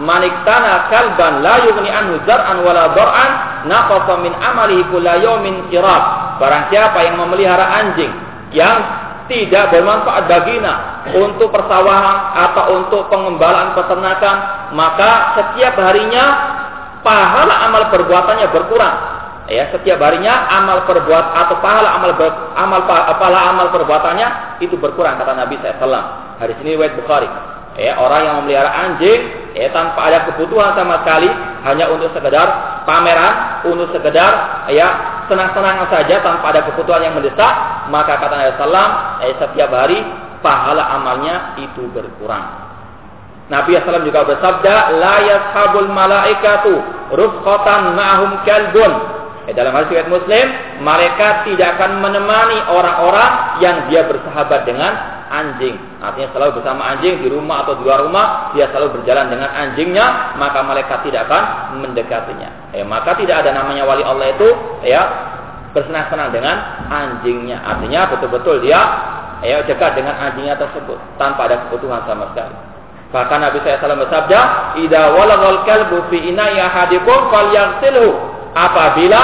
maniktana 0.00 0.88
kalban 0.88 1.44
la 1.44 1.56
yughni 1.68 1.90
anhu 1.92 2.16
zar'an 2.24 2.64
wala 2.64 2.96
dar'an 2.96 3.30
naqasa 3.68 4.14
min 4.24 4.32
amalihi 4.32 4.88
kulla 4.88 5.20
yawmin 5.20 5.68
qirab 5.68 6.22
Barang 6.40 6.72
siapa 6.74 7.06
yang 7.06 7.22
memelihara 7.22 7.66
anjing 7.78 8.10
yang 8.50 8.82
tidak 9.30 9.70
bermanfaat 9.70 10.26
baginya 10.26 11.06
untuk 11.14 11.54
persawahan 11.54 12.18
atau 12.50 12.82
untuk 12.82 13.06
pengembalaan 13.08 13.78
peternakan, 13.78 14.36
maka 14.74 15.38
setiap 15.38 15.78
harinya 15.78 16.24
pahala 17.06 17.70
amal 17.70 17.88
perbuatannya 17.94 18.46
berkurang. 18.50 18.96
Ya, 19.50 19.66
setiap 19.74 19.98
harinya 19.98 20.46
amal 20.54 20.86
perbuat 20.86 21.26
atau 21.34 21.58
pahala 21.58 21.98
amal 21.98 22.14
ber, 22.14 22.30
amal 22.54 22.86
pahala 22.86 23.40
amal 23.50 23.66
perbuatannya 23.74 24.58
itu 24.62 24.78
berkurang 24.78 25.18
kata 25.18 25.34
Nabi 25.34 25.58
SAW. 25.58 26.38
Hari 26.38 26.52
ini 26.62 26.78
riwayat 26.78 26.94
Bukhari. 26.94 27.26
Ya, 27.74 27.96
orang 27.96 28.20
yang 28.22 28.34
memelihara 28.44 28.70
anjing 28.70 29.20
ya, 29.56 29.72
tanpa 29.72 30.12
ada 30.12 30.28
kebutuhan 30.28 30.76
sama 30.76 31.02
sekali, 31.02 31.26
hanya 31.64 31.88
untuk 31.88 32.12
sekedar 32.12 32.46
pameran, 32.84 33.64
untuk 33.66 33.88
sekedar 33.90 34.62
ya 34.70 34.88
senang-senang 35.26 35.88
saja 35.88 36.20
tanpa 36.20 36.52
ada 36.52 36.68
kebutuhan 36.68 37.00
yang 37.00 37.16
mendesak, 37.16 37.52
maka 37.88 38.20
kata 38.20 38.34
Nabi 38.36 38.52
Sallam, 38.60 38.90
eh, 39.24 39.34
setiap 39.40 39.70
hari 39.72 39.98
pahala 40.44 41.00
amalnya 41.00 41.56
itu 41.56 41.88
berkurang. 41.90 42.62
Nabi 43.50 43.76
SAW 43.76 44.06
juga 44.06 44.24
bersabda, 44.24 44.74
La 44.96 45.16
yashabul 45.24 45.90
malaikatu 45.90 46.72
rufqatan 47.12 47.96
ma'hum 47.96 48.30
kalbun. 48.48 48.92
Eh, 49.42 49.54
dalam 49.58 49.74
hadis 49.74 49.90
riwayat 49.90 50.06
Muslim, 50.06 50.46
mereka 50.86 51.42
tidak 51.42 51.74
akan 51.74 51.98
menemani 51.98 52.62
orang-orang 52.70 53.58
yang 53.58 53.90
dia 53.90 54.06
bersahabat 54.06 54.62
dengan 54.62 54.94
anjing. 55.34 55.74
Artinya 55.98 56.30
selalu 56.30 56.62
bersama 56.62 56.94
anjing 56.94 57.18
di 57.18 57.26
rumah 57.26 57.66
atau 57.66 57.74
di 57.74 57.82
luar 57.82 58.06
rumah, 58.06 58.54
dia 58.54 58.70
selalu 58.70 59.02
berjalan 59.02 59.34
dengan 59.34 59.50
anjingnya, 59.50 60.38
maka 60.38 60.62
malaikat 60.62 61.02
tidak 61.02 61.26
akan 61.26 61.42
mendekatinya. 61.82 62.70
Eh, 62.70 62.86
maka 62.86 63.18
tidak 63.18 63.42
ada 63.42 63.50
namanya 63.50 63.82
wali 63.82 64.06
Allah 64.06 64.30
itu 64.30 64.48
ya 64.86 65.02
bersenang-senang 65.74 66.30
dengan 66.30 66.56
anjingnya. 66.86 67.66
Artinya 67.66 68.14
betul-betul 68.14 68.62
dia 68.62 68.78
ya 69.42 69.58
dekat 69.66 69.98
dengan 69.98 70.22
anjingnya 70.22 70.54
tersebut 70.54 71.02
tanpa 71.18 71.50
ada 71.50 71.66
kebutuhan 71.66 72.06
sama 72.06 72.30
sekali. 72.30 72.54
Bahkan 73.12 73.38
Nabi 73.44 73.60
SAW 73.60 74.08
bersabda, 74.08 74.40
"Idza 74.80 75.02
walagal 75.12 75.68
kalbu 75.68 76.08
fi 76.08 76.32
ina'i 76.32 76.56
ahadikum 76.56 77.28
falyaghsilhu." 77.28 78.31
Apabila 78.52 79.22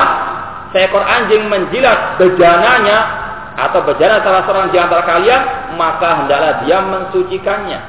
seekor 0.73 1.05
anjing 1.05 1.49
menjilat 1.49 2.17
bejananya 2.17 2.99
atau 3.59 3.83
berjalan 3.85 4.23
salah 4.25 4.43
seorang 4.47 4.71
di 4.73 4.79
antara 4.79 5.03
kalian, 5.05 5.43
maka 5.77 6.25
hendaklah 6.25 6.53
dia 6.64 6.79
mensucikannya. 6.81 7.81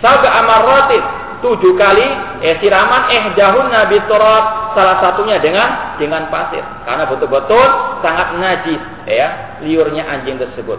Sab'a 0.00 0.30
amarratin, 0.40 1.02
tujuh 1.44 1.76
kali 1.76 2.06
eh, 2.44 2.56
siraman 2.60 3.08
eh 3.12 3.32
dahun 3.36 3.72
nabi 3.72 4.00
turab 4.08 4.72
salah 4.76 5.00
satunya 5.00 5.40
dengan 5.40 5.96
dengan 5.96 6.28
pasir 6.28 6.62
karena 6.84 7.08
betul-betul 7.08 7.64
sangat 8.04 8.36
najis 8.38 8.80
ya 9.08 9.58
liurnya 9.64 10.04
anjing 10.06 10.36
tersebut 10.36 10.78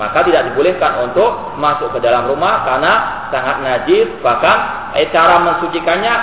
maka 0.00 0.24
tidak 0.24 0.52
dibolehkan 0.52 1.04
untuk 1.04 1.56
masuk 1.60 1.92
ke 1.92 1.98
dalam 2.00 2.26
rumah 2.32 2.64
karena 2.64 2.92
sangat 3.28 3.56
najis 3.60 4.08
bahkan 4.24 4.90
eh, 4.96 5.06
cara 5.12 5.40
mensucikannya 5.44 6.14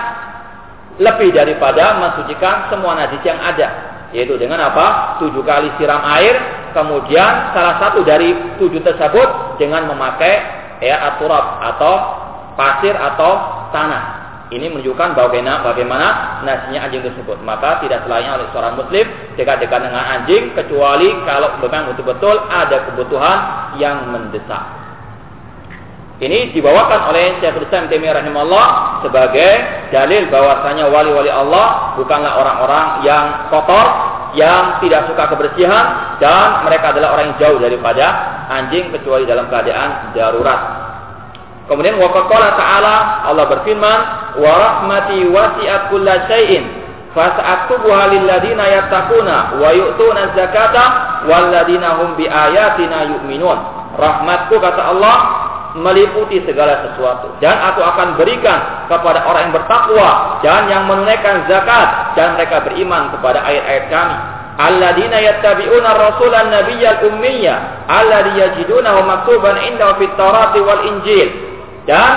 lebih 0.98 1.30
daripada 1.34 1.98
mensucikan 2.02 2.74
semua 2.74 2.98
najis 2.98 3.22
yang 3.22 3.38
ada 3.38 3.98
yaitu 4.16 4.40
dengan 4.40 4.64
apa? 4.64 5.20
Tujuh 5.20 5.44
kali 5.44 5.68
siram 5.76 6.00
air, 6.08 6.36
kemudian 6.72 7.52
salah 7.52 7.76
satu 7.82 8.08
dari 8.08 8.56
tujuh 8.56 8.80
tersebut 8.80 9.60
dengan 9.60 9.92
memakai 9.92 10.40
ya 10.80 11.12
aturab 11.14 11.60
atau 11.60 11.94
pasir 12.56 12.96
atau 12.96 13.32
tanah. 13.76 14.04
Ini 14.48 14.72
menunjukkan 14.72 15.12
bagaimana 15.12 15.60
bagaimana 15.60 16.08
nasinya 16.48 16.88
anjing 16.88 17.04
tersebut. 17.04 17.44
Maka 17.44 17.84
tidak 17.84 18.08
selayaknya 18.08 18.40
oleh 18.40 18.48
seorang 18.56 18.80
muslim 18.80 19.06
dekat-dekat 19.36 19.80
dengan 19.92 20.04
anjing 20.08 20.56
kecuali 20.56 21.12
kalau 21.28 21.60
memang 21.60 21.92
betul-betul 21.92 22.48
ada 22.48 22.88
kebutuhan 22.88 23.40
yang 23.76 24.08
mendesak. 24.08 24.87
Ini 26.18 26.50
dibawakan 26.50 27.14
oleh 27.14 27.38
Syekhul 27.38 27.70
Islam 27.70 27.94
Taimiyah 27.94 28.18
rahimahullah 28.18 28.68
sebagai 29.06 29.52
dalil 29.94 30.26
bahwasanya 30.34 30.90
wali-wali 30.90 31.30
Allah 31.30 31.94
bukanlah 31.94 32.42
orang-orang 32.42 33.06
yang 33.06 33.26
kotor, 33.54 33.86
yang 34.34 34.82
tidak 34.82 35.06
suka 35.14 35.30
kebersihan 35.30 36.18
dan 36.18 36.66
mereka 36.66 36.90
adalah 36.90 37.14
orang 37.14 37.30
yang 37.30 37.38
jauh 37.38 37.60
daripada 37.62 38.06
anjing 38.50 38.90
kecuali 38.90 39.30
dalam 39.30 39.46
keadaan 39.46 40.18
darurat. 40.18 40.62
Kemudian 41.70 42.02
waqala 42.02 42.58
ta'ala 42.58 42.96
Allah 43.30 43.46
berfirman, 43.54 44.00
"Wa 44.42 44.54
rahmati 44.58 45.22
wasi'at 45.30 45.94
kulla 45.94 46.26
syai'in 46.26 46.66
fasa'aktubuha 47.14 48.04
lil 48.10 48.24
ladzina 48.26 48.66
yattaquna 48.66 49.62
wa 49.62 49.70
yu'tuna 49.70 50.34
zakata 50.34 50.84
bi 52.18 52.26
yu'minun." 52.26 53.60
Rahmatku 54.02 54.56
kata 54.58 54.82
Allah 54.98 55.47
meliputi 55.78 56.42
segala 56.44 56.90
sesuatu. 56.90 57.38
Dan 57.38 57.54
aku 57.54 57.82
akan 57.86 58.18
berikan 58.18 58.90
kepada 58.90 59.24
orang 59.24 59.50
yang 59.50 59.56
bertakwa 59.56 60.42
dan 60.42 60.66
yang 60.68 60.84
menunaikan 60.90 61.46
zakat 61.46 62.18
dan 62.18 62.34
mereka 62.34 62.66
beriman 62.66 63.14
kepada 63.14 63.46
ayat-ayat 63.46 63.86
kami. 63.94 64.18
Alladzina 64.58 65.18
yattabi'una 65.22 65.90
rasulan 65.94 66.50
nabiyyal 66.50 67.14
ummiyya 67.14 67.86
alladzi 67.86 68.42
yajidunahu 68.42 69.06
maktuban 69.06 69.62
indahu 69.70 70.02
fit 70.02 70.14
tawrati 70.18 70.60
wal 70.66 70.82
injil. 70.82 71.30
Dan 71.86 72.14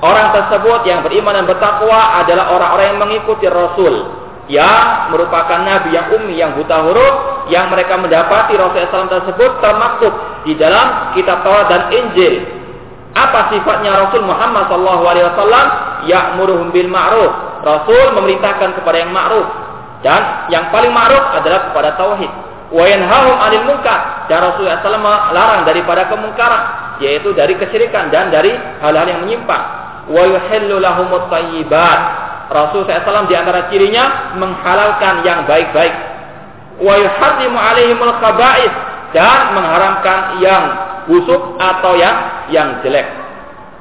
orang 0.00 0.32
tersebut 0.32 0.88
yang 0.88 1.04
beriman 1.04 1.44
dan 1.44 1.46
bertakwa 1.46 2.24
adalah 2.24 2.56
orang-orang 2.56 2.86
yang 2.96 3.00
mengikuti 3.04 3.46
rasul 3.52 4.22
yang 4.50 5.14
merupakan 5.14 5.62
nabi 5.62 5.94
yang 5.94 6.10
ummi 6.10 6.34
yang 6.34 6.58
buta 6.58 6.82
huruf 6.82 7.46
yang 7.46 7.70
mereka 7.70 7.94
mendapati 7.94 8.58
Rasulullah 8.58 8.90
SAW 8.90 9.14
tersebut 9.22 9.50
termaktub 9.62 10.12
di 10.42 10.58
dalam 10.58 11.14
kitab 11.14 11.46
Taurat 11.46 11.66
dan 11.70 11.82
Injil 11.94 12.61
apa 13.12 13.52
sifatnya 13.52 13.92
Rasul 14.08 14.24
Muhammad 14.24 14.72
SAW? 14.72 15.68
Ya'muruhum 16.08 16.72
bil 16.72 16.88
ma'ruf. 16.88 17.32
Rasul 17.60 18.16
memerintahkan 18.16 18.80
kepada 18.80 19.04
yang 19.04 19.12
ma'ruf. 19.12 19.44
Dan 20.00 20.48
yang 20.48 20.72
paling 20.72 20.90
ma'ruf 20.90 21.36
adalah 21.36 21.70
kepada 21.70 21.94
tauhid. 22.00 22.32
Wa 22.72 22.84
yanhahum 22.88 23.36
'anil 23.36 23.64
munkar. 23.68 24.26
Dan 24.32 24.40
Rasulullah 24.40 24.80
SAW 24.80 25.04
melarang 25.04 25.62
daripada 25.68 26.08
kemungkaran, 26.08 26.62
yaitu 27.04 27.36
dari 27.36 27.52
kesyirikan 27.60 28.08
dan 28.08 28.32
dari 28.32 28.56
hal-hal 28.80 29.04
yang 29.04 29.20
menyimpang. 29.28 29.64
Wa 30.08 30.22
yuhillu 30.24 30.80
lahumut 30.80 31.28
thayyibat. 31.28 31.98
Rasul 32.48 32.88
SAW 32.88 33.28
di 33.28 33.36
antara 33.36 33.68
cirinya 33.68 34.34
menghalalkan 34.40 35.20
yang 35.20 35.44
baik-baik. 35.44 35.92
Wa 36.80 36.96
yuharrimu 36.96 37.60
'alaihimul 37.60 38.14
khaba'is 38.24 38.72
dan 39.12 39.52
mengharamkan 39.52 40.40
yang 40.40 40.91
busuk 41.06 41.58
atau 41.58 41.92
yang 41.98 42.46
yang 42.52 42.68
jelek. 42.84 43.06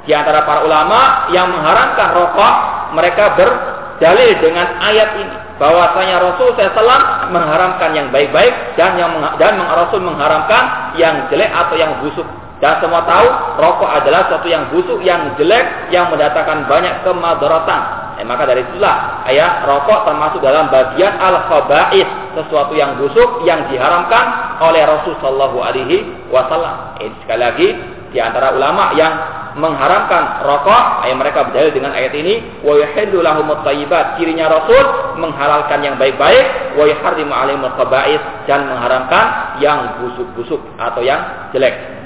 Di 0.05 0.17
antara 0.17 0.41
para 0.45 0.65
ulama 0.65 1.29
yang 1.29 1.53
mengharamkan 1.53 2.09
rokok, 2.17 2.53
mereka 2.97 3.37
berdalil 3.37 4.31
dengan 4.41 4.67
ayat 4.81 5.09
ini 5.21 5.35
bahwasanya 5.61 6.17
Rasul 6.17 6.57
SAW 6.57 7.29
mengharamkan 7.29 7.93
yang 7.93 8.09
baik-baik 8.09 8.73
dan 8.73 8.97
yang 8.97 9.13
dan 9.37 9.61
Rasul 9.61 10.01
mengharamkan 10.01 10.97
yang 10.97 11.29
jelek 11.29 11.53
atau 11.53 11.75
yang 11.77 12.01
busuk. 12.01 12.25
Dan 12.61 12.77
semua 12.77 13.01
tahu 13.09 13.25
rokok 13.57 13.89
adalah 13.89 14.29
sesuatu 14.29 14.45
yang 14.45 14.69
busuk, 14.69 15.01
yang 15.01 15.33
jelek, 15.33 15.89
yang 15.89 16.13
mendatangkan 16.13 16.69
banyak 16.69 16.93
kemadaratan. 17.01 17.81
Eh, 18.21 18.25
maka 18.25 18.45
dari 18.45 18.61
itulah 18.61 19.25
ayat 19.25 19.65
rokok 19.65 20.05
termasuk 20.05 20.45
dalam 20.45 20.69
bagian 20.69 21.17
al 21.17 21.41
khabais 21.49 22.05
sesuatu 22.37 22.73
yang 22.77 22.93
busuk 23.01 23.41
yang 23.49 23.65
diharamkan 23.65 24.40
oleh 24.61 24.81
Rasul 24.85 25.17
Shallallahu 25.17 25.57
Alaihi 25.59 26.29
Wasallam. 26.29 27.01
Eh, 27.01 27.11
sekali 27.25 27.41
lagi 27.41 27.67
di 28.13 28.19
antara 28.21 28.53
ulama 28.53 28.93
yang 28.93 29.13
mengharamkan 29.57 30.47
rokok, 30.47 31.03
ayat 31.03 31.17
mereka 31.19 31.43
berdalil 31.49 31.75
dengan 31.75 31.91
ayat 31.91 32.15
ini, 32.15 32.63
wa 32.63 32.77
yuhillu 32.77 33.19
thayyibat. 33.67 34.15
Cirinya 34.15 34.47
Rasul 34.47 34.83
menghalalkan 35.19 35.83
yang 35.83 35.99
baik-baik, 35.99 36.77
wa 36.79 36.87
yuharrimu 36.87 37.67
khaba'is 37.75 38.21
dan 38.47 38.71
mengharamkan 38.71 39.59
yang 39.59 39.99
busuk-busuk 39.99 40.61
atau 40.79 41.03
yang 41.03 41.51
jelek 41.51 42.01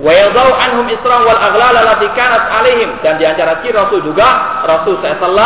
wa 0.00 0.12
yadau 0.16 0.50
anhum 0.56 0.88
isra 0.88 1.16
wal 1.20 1.36
aghlal 1.36 1.76
allati 1.76 2.08
kanat 2.16 2.48
alaihim 2.48 2.90
dan 3.04 3.20
di 3.20 3.28
antara 3.28 3.60
ciri 3.60 3.76
Rasul 3.76 4.00
juga 4.00 4.64
Rasul 4.64 4.96
SAW 5.04 5.36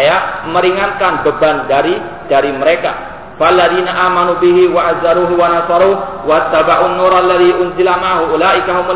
ya 0.00 0.48
meringankan 0.48 1.20
beban 1.20 1.68
dari 1.68 1.94
dari 2.26 2.50
mereka. 2.56 3.19
Wa 3.40 3.48
wa 6.28 6.52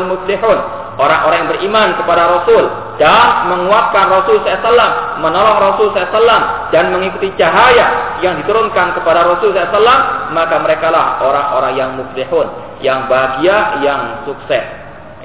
muflihun. 0.05 0.59
Orang-orang 0.95 1.37
yang 1.43 1.51
beriman 1.51 1.89
kepada 1.99 2.23
Rasul 2.29 2.63
dan 2.95 3.51
menguatkan 3.51 4.05
Rasul 4.07 4.39
SAW, 4.47 5.19
menolong 5.19 5.57
Rasul 5.59 5.91
SAW 5.91 6.71
dan 6.71 6.95
mengikuti 6.95 7.35
cahaya 7.35 8.15
yang 8.23 8.39
diturunkan 8.39 8.95
kepada 8.95 9.27
Rasul 9.27 9.51
SAW, 9.51 10.31
maka 10.31 10.55
mereka 10.63 10.87
lah 10.93 11.19
orang-orang 11.19 11.73
yang 11.75 11.89
muflihun, 11.99 12.47
yang 12.79 13.11
bahagia, 13.11 13.83
yang 13.83 14.23
sukses. 14.23 14.63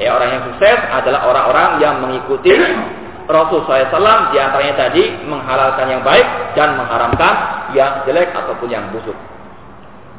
Ya, 0.01 0.17
orang 0.17 0.33
yang 0.33 0.43
sukses 0.49 0.79
adalah 0.91 1.29
orang-orang 1.29 1.71
yang 1.79 2.03
mengikuti 2.03 2.51
Rasul 3.31 3.65
SAW 3.65 4.35
di 4.35 4.39
antaranya 4.39 4.75
tadi 4.77 5.05
menghalalkan 5.25 5.87
yang 5.87 6.03
baik 6.03 6.27
dan 6.59 6.75
mengharamkan 6.77 7.33
yang 7.73 8.03
jelek 8.05 8.35
ataupun 8.35 8.69
yang 8.69 8.91
busuk. 8.91 9.17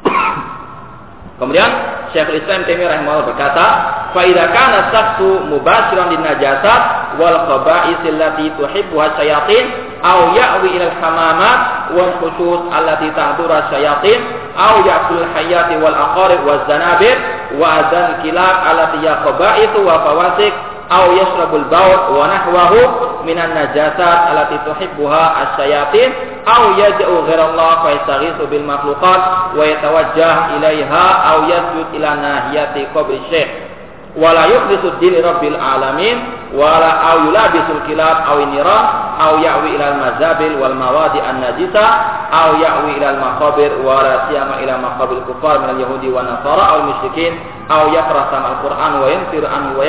Kemudian 1.41 1.69
Syekhul 2.13 2.43
Islam 2.43 2.67
Taimiyah 2.67 2.91
rahimahullah 2.91 3.27
berkata, 3.33 3.65
"Fa 4.11 4.21
idza 4.27 4.45
kana 4.51 4.79
saqtu 4.93 5.47
mubashiran 5.47 6.13
lin 6.13 6.21
najasat 6.21 6.81
wal 7.17 7.37
khaba'is 7.47 8.03
allati 8.03 8.51
tuhibbuha 8.59 9.17
syayatin 9.17 9.63
aw 10.03 10.35
ya'wi 10.35 10.75
ila 10.77 10.85
al-hamamat 10.91 11.59
wal 11.95 12.13
khusus 12.19 12.59
allati 12.69 13.09
tahduru 13.15 13.57
syayatin 13.73 14.19
aw 14.53 14.85
ya'kul 14.85 15.25
hayati 15.33 15.75
wal 15.79 15.95
aqarib 15.95 16.41
waz 16.45 16.61
zanabir 16.67 17.15
wa 17.57 17.85
adan 17.85 18.21
kilab 18.21 18.55
allati 18.67 18.97
yaqba'ithu 19.01 19.79
wa 19.81 19.95
fawasik 20.03 20.53
au 20.91 21.15
yashrabul 21.15 21.63
baud 21.71 22.19
wa 22.19 22.27
nahwahu 22.27 22.79
minan 23.23 23.55
najasat 23.55 24.35
allati 24.35 24.59
tuhibbuha 24.67 25.23
asyayatin. 25.47 26.11
Au 26.43 26.75
yaj'u 26.75 27.23
ghairallah 27.31 27.85
fa 27.85 27.89
yastaghisu 27.95 28.43
bil 28.51 28.65
makhluqat 28.67 29.55
wa 29.55 29.61
yatawajjah 29.63 30.57
ilaiha 30.59 31.05
au 31.31 31.39
yasjud 31.47 31.87
ila 31.95 32.09
nahiyati 32.19 32.91
qabri 32.91 33.23
syekh. 33.31 33.71
Wala 34.11 34.43
yukhlisu 34.51 34.99
din 34.99 35.15
rabbil 35.23 35.55
alamin 35.55 36.19
wala 36.51 37.15
au 37.15 37.31
yulabisul 37.31 37.79
kilab 37.87 38.27
au 38.27 38.43
niran 38.51 38.83
au 39.23 39.39
ya'wi 39.39 39.79
ila 39.79 39.95
mazabil 39.95 40.59
wal 40.59 40.75
mawadi 40.75 41.23
an 41.23 41.39
najisa 41.39 41.85
au 42.27 42.59
ya'wi 42.59 42.99
ila 42.99 43.15
al 43.15 43.19
maqabir 43.23 43.71
wala 43.79 44.27
siyama 44.27 44.59
ila 44.59 44.75
maqabil 44.83 45.23
kufar 45.23 45.63
min 45.63 45.71
al 45.71 45.79
yahudi 45.79 46.11
wa 46.11 46.27
nasara 46.27 46.75
al 46.75 46.91
musyrikin. 46.91 47.39
Au 47.71 47.87
yaqra 47.95 48.27
al 48.35 48.59
quran 48.59 48.91
wa 48.99 49.07
yanfir 49.07 49.47
an 49.47 49.79
wa 49.79 49.83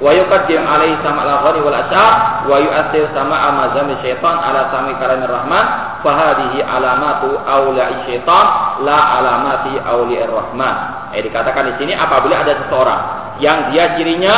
wa 0.00 0.10
yuqaddim 0.16 0.64
alaihi 0.64 0.96
sama 1.04 1.28
al-ghani 1.28 1.60
wal 1.60 1.76
asyar 1.76 2.12
wa 2.48 2.56
yu'assir 2.56 3.04
sama 3.12 3.36
amazam 3.36 3.92
syaitan 4.00 4.36
ala 4.40 4.72
sami 4.72 4.96
kalam 4.96 5.20
rahman 5.28 5.64
fahadihi 6.00 6.64
alamatu 6.64 7.36
awla'i 7.44 8.08
syaitan 8.08 8.46
la 8.82 8.98
alamati 9.20 9.76
awli'i 9.84 10.24
rahman. 10.24 10.76
Eh 11.12 11.20
dikatakan 11.20 11.68
di 11.70 11.74
sini 11.76 11.92
apabila 11.92 12.40
ada 12.40 12.64
seseorang 12.64 13.00
yang 13.44 13.68
dia 13.70 13.94
cirinya 14.00 14.36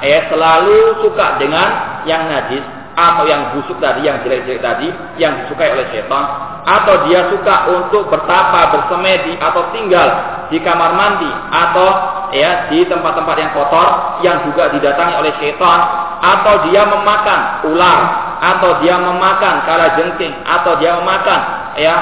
eh 0.00 0.26
selalu 0.32 1.04
suka 1.04 1.36
dengan 1.36 1.68
yang 2.08 2.26
najis 2.26 2.81
atau 2.92 3.24
yang 3.24 3.56
busuk 3.56 3.80
tadi, 3.80 4.04
yang 4.04 4.20
jelek-jelek 4.20 4.60
tadi, 4.60 4.88
yang 5.16 5.44
disukai 5.44 5.72
oleh 5.72 5.88
setan, 5.92 6.24
atau 6.62 7.08
dia 7.08 7.32
suka 7.32 7.72
untuk 7.72 8.12
bertapa, 8.12 8.68
bersemedi, 8.68 9.40
atau 9.40 9.72
tinggal 9.72 10.08
di 10.52 10.60
kamar 10.60 10.92
mandi, 10.92 11.30
atau 11.48 11.88
ya 12.36 12.68
di 12.68 12.84
tempat-tempat 12.84 13.36
yang 13.40 13.52
kotor, 13.56 13.88
yang 14.20 14.44
juga 14.44 14.68
didatangi 14.76 15.14
oleh 15.16 15.32
setan, 15.40 15.80
atau 16.20 16.54
dia 16.68 16.84
memakan 16.84 17.40
ular, 17.72 17.98
atau 18.42 18.70
dia 18.84 19.00
memakan 19.00 19.54
kala 19.64 19.96
jengking, 19.96 20.34
atau 20.44 20.76
dia 20.76 21.00
memakan 21.00 21.40
ya 21.80 21.96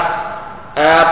eh, 0.75 1.05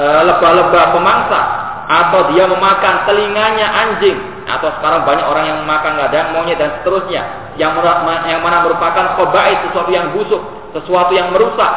eh, 0.00 0.88
pemangsa, 0.96 1.40
atau 1.88 2.32
dia 2.32 2.44
memakan 2.48 2.94
telinganya 3.04 3.66
anjing, 3.72 4.37
atau 4.48 4.72
sekarang 4.80 5.04
banyak 5.04 5.26
orang 5.28 5.44
yang 5.44 5.58
memakan 5.62 6.00
ladang 6.00 6.32
monyet 6.32 6.56
dan 6.56 6.80
seterusnya 6.80 7.52
yang 7.60 7.76
yang 8.24 8.40
mana 8.40 8.64
merupakan 8.64 9.14
khobai 9.20 9.52
sesuatu 9.68 9.90
yang 9.92 10.16
busuk, 10.16 10.40
sesuatu 10.72 11.12
yang 11.12 11.28
merusak 11.36 11.72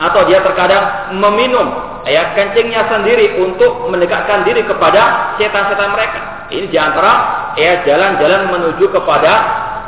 atau 0.00 0.26
dia 0.26 0.42
terkadang 0.42 1.14
meminum 1.14 1.70
ya 2.08 2.34
kencingnya 2.34 2.88
sendiri 2.90 3.38
untuk 3.38 3.86
mendekatkan 3.92 4.42
diri 4.42 4.64
kepada 4.64 5.34
setan-setan 5.38 5.92
mereka. 5.92 6.20
Ini 6.50 6.66
di 6.68 6.78
antara 6.78 7.12
ya 7.56 7.84
jalan-jalan 7.86 8.52
menuju 8.52 8.90
kepada 8.90 9.32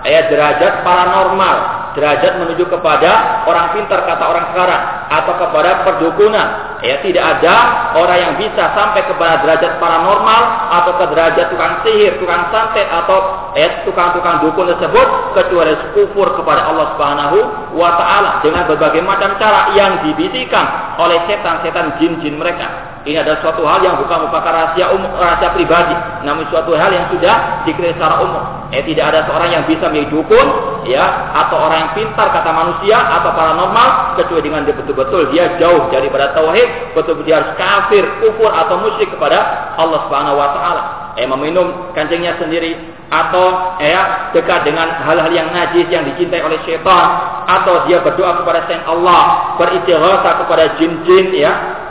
ya 0.07 0.31
derajat 0.31 0.87
paranormal 0.87 1.87
derajat 1.97 2.37
menuju 2.45 2.69
kepada 2.69 3.43
orang 3.49 3.73
pintar 3.73 4.05
kata 4.05 4.25
orang 4.29 4.53
sekarang 4.53 4.83
atau 5.09 5.33
kepada 5.41 5.71
perdukunan. 5.89 6.49
Ya, 6.85 7.01
tidak 7.01 7.25
ada 7.41 7.57
orang 7.97 8.19
yang 8.21 8.33
bisa 8.37 8.69
sampai 8.77 9.01
kepada 9.09 9.41
derajat 9.41 9.81
paranormal 9.81 10.43
atau 10.77 10.93
ke 11.01 11.05
derajat 11.09 11.49
tukang 11.49 11.81
sihir, 11.89 12.21
tukang 12.21 12.53
santet 12.53 12.85
atau 12.93 13.49
ya, 13.57 13.81
tukang-tukang 13.89 14.45
dukun 14.45 14.69
tersebut 14.77 15.09
kecuali 15.33 15.73
kufur 15.97 16.37
kepada 16.37 16.69
Allah 16.69 16.93
Subhanahu 16.95 17.39
wa 17.81 17.97
taala 17.97 18.31
dengan 18.45 18.69
berbagai 18.69 19.01
macam 19.01 19.41
cara 19.41 19.73
yang 19.73 20.05
dibisikkan 20.05 21.01
oleh 21.01 21.17
setan-setan 21.25 21.97
jin-jin 21.97 22.37
mereka. 22.37 22.86
Ini 23.07 23.23
adalah 23.23 23.39
suatu 23.39 23.63
hal 23.63 23.87
yang 23.87 24.03
bukan 24.03 24.27
merupakan 24.27 24.51
rahasia 24.51 24.91
umum, 24.91 25.07
rahasia 25.15 25.55
pribadi, 25.55 25.95
namun 26.27 26.43
suatu 26.51 26.75
hal 26.75 26.91
yang 26.91 27.07
sudah 27.15 27.63
dikira 27.63 27.95
secara 27.95 28.19
umum. 28.19 28.43
Eh, 28.75 28.83
tidak 28.83 29.15
ada 29.15 29.31
seorang 29.31 29.55
yang 29.55 29.63
bisa 29.63 29.87
menjadi 29.87 30.11
dukun, 30.11 30.47
ya, 30.91 31.31
atau 31.39 31.55
orang 31.55 31.87
yang 31.87 31.93
pintar 31.95 32.35
kata 32.35 32.51
manusia 32.51 32.99
atau 32.99 33.31
paranormal 33.31 34.19
kecuali 34.19 34.43
dengan 34.43 34.67
dia 34.67 34.75
betul-betul 34.75 35.31
dia 35.31 35.55
jauh 35.55 35.87
daripada 35.95 36.35
tauhid, 36.35 36.99
betul-betul 36.99 37.31
dia 37.31 37.39
harus 37.39 37.55
kafir, 37.55 38.03
kufur 38.19 38.51
atau 38.51 38.75
musyrik 38.83 39.15
kepada 39.15 39.39
Allah 39.79 40.03
Subhanahu 40.11 40.43
wa 40.43 40.49
taala. 40.51 40.83
Eh, 41.15 41.31
meminum 41.31 41.95
kancingnya 41.95 42.35
sendiri 42.43 42.75
atau 43.07 43.79
ya 43.79 44.35
dekat 44.35 44.67
dengan 44.67 44.91
hal-hal 45.07 45.31
yang 45.31 45.55
najis 45.55 45.87
yang 45.95 46.03
dicintai 46.11 46.43
oleh 46.43 46.59
syaitan 46.67 47.07
atau 47.47 47.87
dia 47.87 48.03
berdoa 48.03 48.43
kepada 48.43 48.67
selain 48.67 48.83
Allah, 48.83 49.55
beristighatsah 49.63 50.43
kepada 50.43 50.75
jin-jin 50.75 51.31
ya, 51.39 51.86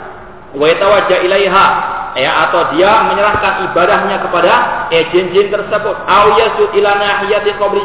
wa 0.54 0.68
ilaiha. 1.10 1.68
Ya 2.16 2.48
atau 2.48 2.72
dia 2.72 3.04
menyerahkan 3.12 3.68
ibadahnya 3.68 4.24
kepada 4.24 4.52
eh, 4.88 5.04
jin-jin 5.12 5.52
tersebut. 5.52 5.96
Au 6.08 6.32
yasud 6.40 6.72
ila 6.72 6.96
nahiyati 6.96 7.52
qabri 7.60 7.84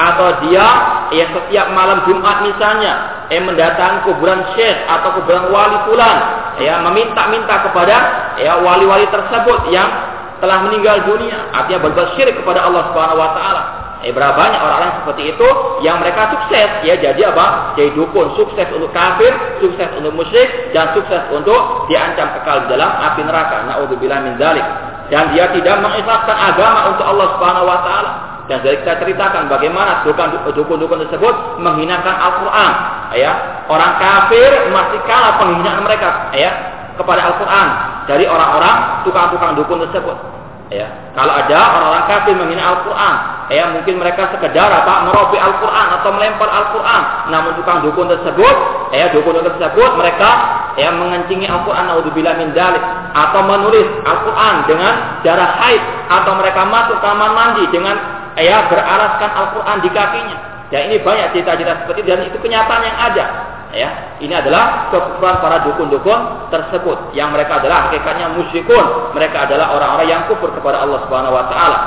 atau 0.00 0.28
dia 0.48 0.64
ya 1.12 1.28
setiap 1.28 1.76
malam 1.76 2.00
Jumat 2.08 2.40
misalnya 2.40 3.28
eh 3.28 3.36
mendatangi 3.36 4.08
kuburan 4.08 4.48
syekh 4.56 4.80
atau 4.88 5.12
kuburan 5.20 5.52
wali 5.52 5.76
fulan. 5.84 6.18
Ya 6.56 6.80
meminta-minta 6.80 7.68
kepada 7.68 7.96
ya 8.40 8.56
wali-wali 8.64 9.04
tersebut 9.12 9.68
yang 9.68 9.92
telah 10.40 10.64
meninggal 10.64 11.04
dunia. 11.04 11.52
Artinya 11.52 11.84
berbuat 11.84 12.16
syirik 12.16 12.40
kepada 12.40 12.64
Allah 12.64 12.88
Subhanahu 12.88 13.20
wa 13.20 13.30
taala 13.36 13.89
Eh, 14.00 14.16
berapa 14.16 14.32
banyak 14.32 14.60
orang-orang 14.64 15.04
seperti 15.04 15.36
itu 15.36 15.48
yang 15.84 16.00
mereka 16.00 16.32
sukses 16.32 16.70
ya 16.88 16.96
jadi 16.96 17.20
apa? 17.36 17.76
Jadi 17.76 17.92
dukun 17.92 18.32
sukses 18.32 18.64
untuk 18.72 18.88
kafir, 18.96 19.28
sukses 19.60 19.92
untuk 19.92 20.16
musyrik 20.16 20.72
dan 20.72 20.96
sukses 20.96 21.20
untuk 21.28 21.84
diancam 21.92 22.32
kekal 22.40 22.64
di 22.64 22.72
dalam 22.72 22.88
api 22.88 23.20
neraka. 23.28 23.68
Nauzubillah 23.68 24.24
min 24.24 24.40
dzalik. 24.40 24.64
Dan 25.12 25.36
dia 25.36 25.52
tidak 25.52 25.84
mengikhlaskan 25.84 26.32
agama 26.32 26.96
untuk 26.96 27.04
Allah 27.04 27.26
Subhanahu 27.36 27.66
wa 27.68 27.78
taala. 27.84 28.10
Dan 28.48 28.64
dari 28.64 28.80
kita 28.80 28.98
ceritakan 29.04 29.52
bagaimana 29.52 30.02
dukun-dukun 30.02 31.06
tersebut 31.06 31.60
menghinakan 31.60 32.14
Al-Qur'an, 32.18 32.72
ya. 33.14 33.62
Orang 33.68 34.00
kafir 34.00 34.70
masih 34.74 34.98
kalah 35.06 35.38
penghinaan 35.38 35.86
mereka, 35.86 36.34
ya, 36.34 36.50
kepada 36.96 37.30
Al-Qur'an 37.30 37.68
dari 38.08 38.26
orang-orang 38.26 39.06
tukang-tukang 39.06 39.54
dukun 39.60 39.86
tersebut. 39.86 40.39
Ya, 40.70 40.86
kalau 41.18 41.34
ada 41.34 41.58
orang-orang 41.74 42.06
kafir 42.06 42.38
menghina 42.38 42.62
Al-Quran, 42.62 43.16
ya 43.50 43.74
mungkin 43.74 43.98
mereka 43.98 44.30
sekedar 44.30 44.70
apa 44.70 45.02
merobi 45.02 45.34
Al-Quran 45.34 45.86
atau 45.98 46.14
melempar 46.14 46.46
Al-Quran. 46.46 47.02
Namun 47.34 47.58
tukang 47.58 47.82
dukun 47.82 48.06
tersebut, 48.06 48.54
ya 48.94 49.10
dukun 49.10 49.42
tersebut 49.42 49.90
mereka 49.98 50.30
ya 50.78 50.94
mengencingi 50.94 51.50
Al-Quran 51.50 51.90
naudzubillah 51.90 52.38
min 52.38 52.54
dalik 52.54 52.78
atau 53.18 53.42
menulis 53.50 53.82
Al-Quran 54.06 54.54
dengan 54.70 54.94
darah 55.26 55.58
haid 55.58 55.82
atau 56.06 56.38
mereka 56.38 56.62
masuk 56.62 57.02
kamar 57.02 57.34
mandi 57.34 57.66
dengan 57.74 57.98
ya 58.38 58.70
beralaskan 58.70 59.30
Al-Quran 59.34 59.76
di 59.82 59.90
kakinya. 59.90 60.38
Ya 60.70 60.86
ini 60.86 61.02
banyak 61.02 61.34
cerita-cerita 61.34 61.82
seperti 61.82 62.06
itu 62.06 62.14
dan 62.14 62.30
itu 62.30 62.38
kenyataan 62.38 62.82
yang 62.86 62.98
ada 63.10 63.24
ya 63.72 64.18
ini 64.20 64.34
adalah 64.34 64.90
kekufuran 64.92 65.36
para 65.40 65.64
dukun-dukun 65.66 66.50
tersebut. 66.50 67.14
Yang 67.16 67.28
mereka 67.38 67.62
adalah 67.62 67.88
hakikatnya 67.88 68.36
musyrikun. 68.36 69.14
Mereka 69.16 69.48
adalah 69.48 69.74
orang-orang 69.74 70.08
yang 70.08 70.22
kufur 70.26 70.50
kepada 70.52 70.84
Allah 70.84 70.98
Subhanahu 71.06 71.34
wa 71.34 71.44
taala. 71.48 71.78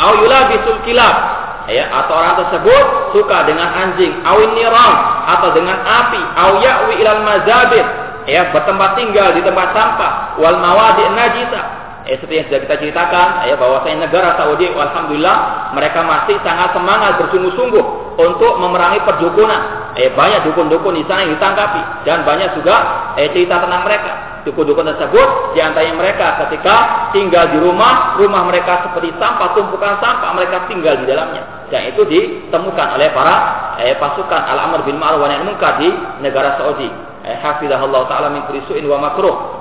Au 0.00 0.12
yulabisul 0.22 0.80
kilab. 0.86 1.16
Ya 1.70 1.86
atau 1.86 2.18
orang 2.18 2.34
tersebut 2.46 2.84
suka 3.14 3.46
dengan 3.46 3.68
anjing. 3.70 4.10
Awin 4.26 4.50
niram 4.58 4.94
atau 5.38 5.54
dengan 5.54 5.78
api. 5.86 6.22
Au 6.34 6.52
ya'wi 6.58 6.94
ilal 6.98 7.22
mazabir. 7.22 7.86
Ya 8.26 8.50
bertempat 8.50 8.98
tinggal 8.98 9.34
di 9.34 9.42
tempat 9.46 9.74
sampah. 9.74 10.40
Wal 10.40 10.58
mawadi 10.58 11.04
najisa 11.14 11.89
eh, 12.10 12.18
seperti 12.18 12.42
yang 12.42 12.46
sudah 12.50 12.60
kita 12.66 12.76
ceritakan 12.82 13.28
ya 13.46 13.54
bahwasanya 13.54 14.10
negara 14.10 14.34
Saudi 14.34 14.66
alhamdulillah 14.66 15.36
mereka 15.78 16.02
masih 16.02 16.36
sangat 16.42 16.74
semangat 16.74 17.22
bersungguh-sungguh 17.22 17.84
untuk 18.18 18.52
memerangi 18.58 19.00
perdukunan 19.06 19.94
eh, 19.94 20.10
banyak 20.10 20.50
dukun-dukun 20.50 20.98
di 20.98 21.04
sana 21.06 21.22
yang 21.22 21.38
ditangkapi 21.38 21.82
dan 22.02 22.26
banyak 22.26 22.50
juga 22.58 22.76
eh, 23.14 23.30
cerita 23.30 23.62
tentang 23.62 23.86
mereka. 23.86 24.12
Dukun-dukun 24.40 24.88
tersebut 24.88 25.52
di 25.52 25.60
antaranya 25.60 26.00
mereka 26.00 26.26
ketika 26.46 26.76
tinggal 27.12 27.52
di 27.52 27.60
rumah, 27.60 28.16
rumah 28.16 28.48
mereka 28.48 28.88
seperti 28.88 29.12
sampah, 29.20 29.52
tumpukan 29.52 30.00
sampah, 30.00 30.32
mereka 30.32 30.64
tinggal 30.64 30.96
di 30.96 31.04
dalamnya. 31.04 31.68
Dan 31.68 31.92
itu 31.92 32.02
ditemukan 32.08 32.96
oleh 32.96 33.12
para 33.12 33.36
eh, 33.84 33.94
pasukan 34.00 34.40
Al-Amr 34.40 34.88
bin 34.88 34.96
Ma'ruf 34.96 35.22
wa 35.22 35.70
di 35.76 35.88
negara 36.24 36.56
Saudi. 36.56 36.88
Eh, 37.20 37.36
hafizahullah 37.36 38.08
taala 38.08 38.32
min 38.32 38.42
wa 38.88 38.98
makruh. 38.98 39.59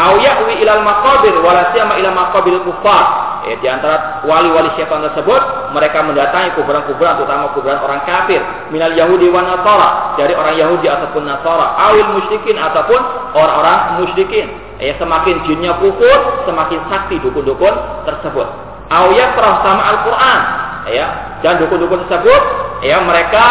Au 0.00 0.16
ya'wi 0.16 0.64
ilal 0.64 0.80
maqabir 0.80 1.36
wala 1.44 1.76
siyama 1.76 2.00
ila 2.00 2.08
maqabil 2.16 2.56
kuffar 2.64 3.04
ya, 3.44 3.54
di 3.60 3.68
antara 3.68 4.24
wali-wali 4.24 4.72
syaitan 4.72 5.04
tersebut 5.04 5.76
mereka 5.76 6.00
mendatangi 6.00 6.56
kuburan-kuburan 6.56 7.20
terutama 7.20 7.52
kuburan 7.52 7.76
orang 7.84 8.00
kafir. 8.08 8.40
Minal 8.72 8.96
Yahudi 8.96 9.28
wa 9.28 9.44
Nasara 9.44 10.16
dari 10.16 10.32
orang 10.32 10.56
Yahudi 10.56 10.88
ataupun 10.88 11.28
Nasara. 11.28 11.76
Awil 11.92 12.16
musyrikin 12.16 12.56
ataupun 12.56 13.00
orang-orang 13.36 14.00
musyrikin. 14.00 14.48
Ya 14.80 14.96
semakin 14.96 15.44
jinnya 15.44 15.76
kufur 15.76 16.48
semakin 16.48 16.80
sakti 16.88 17.20
dukun-dukun 17.20 17.74
tersebut. 18.08 18.48
Awya 18.88 19.36
perah 19.36 19.56
sama 19.60 19.82
Al-Qur'an. 19.84 20.40
Ya 20.88 21.06
dan 21.44 21.60
dukun-dukun 21.60 22.08
tersebut 22.08 22.42
ya 22.88 23.04
mereka 23.04 23.44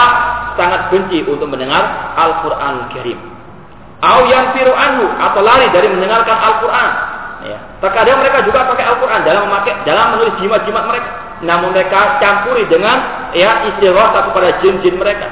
sangat 0.58 0.90
benci 0.90 1.22
untuk 1.30 1.46
mendengar 1.46 2.18
Al-Qur'an 2.18 2.90
Karim 2.90 3.39
Au 4.00 4.24
yang 4.32 4.56
firu 4.56 4.72
anhu 4.72 5.12
atau 5.12 5.44
lari 5.44 5.68
dari 5.76 5.92
mendengarkan 5.92 6.38
Al-Quran 6.40 6.92
Ya. 7.40 7.56
Terkadang 7.80 8.20
mereka 8.20 8.44
juga 8.44 8.68
pakai 8.68 8.84
Al-Quran 8.84 9.24
dalam 9.24 9.48
memakai 9.48 9.72
dalam 9.88 10.12
menulis 10.16 10.36
jimat-jimat 10.44 10.84
mereka. 10.84 11.40
Namun 11.40 11.72
mereka 11.72 12.20
campuri 12.20 12.68
dengan 12.68 13.32
ya 13.32 13.64
istighosah 13.72 14.28
kepada 14.28 14.60
jin-jin 14.60 15.00
mereka. 15.00 15.28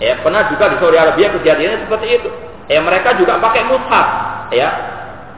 Ya, 0.00 0.16
pernah 0.24 0.48
juga 0.48 0.72
di 0.72 0.80
Saudi 0.80 0.96
Arabia 0.96 1.28
kejadiannya 1.36 1.84
seperti 1.84 2.06
itu. 2.16 2.32
Ya, 2.72 2.80
mereka 2.80 3.12
juga 3.20 3.36
pakai 3.36 3.68
mushaf. 3.68 4.06
Ya, 4.56 4.68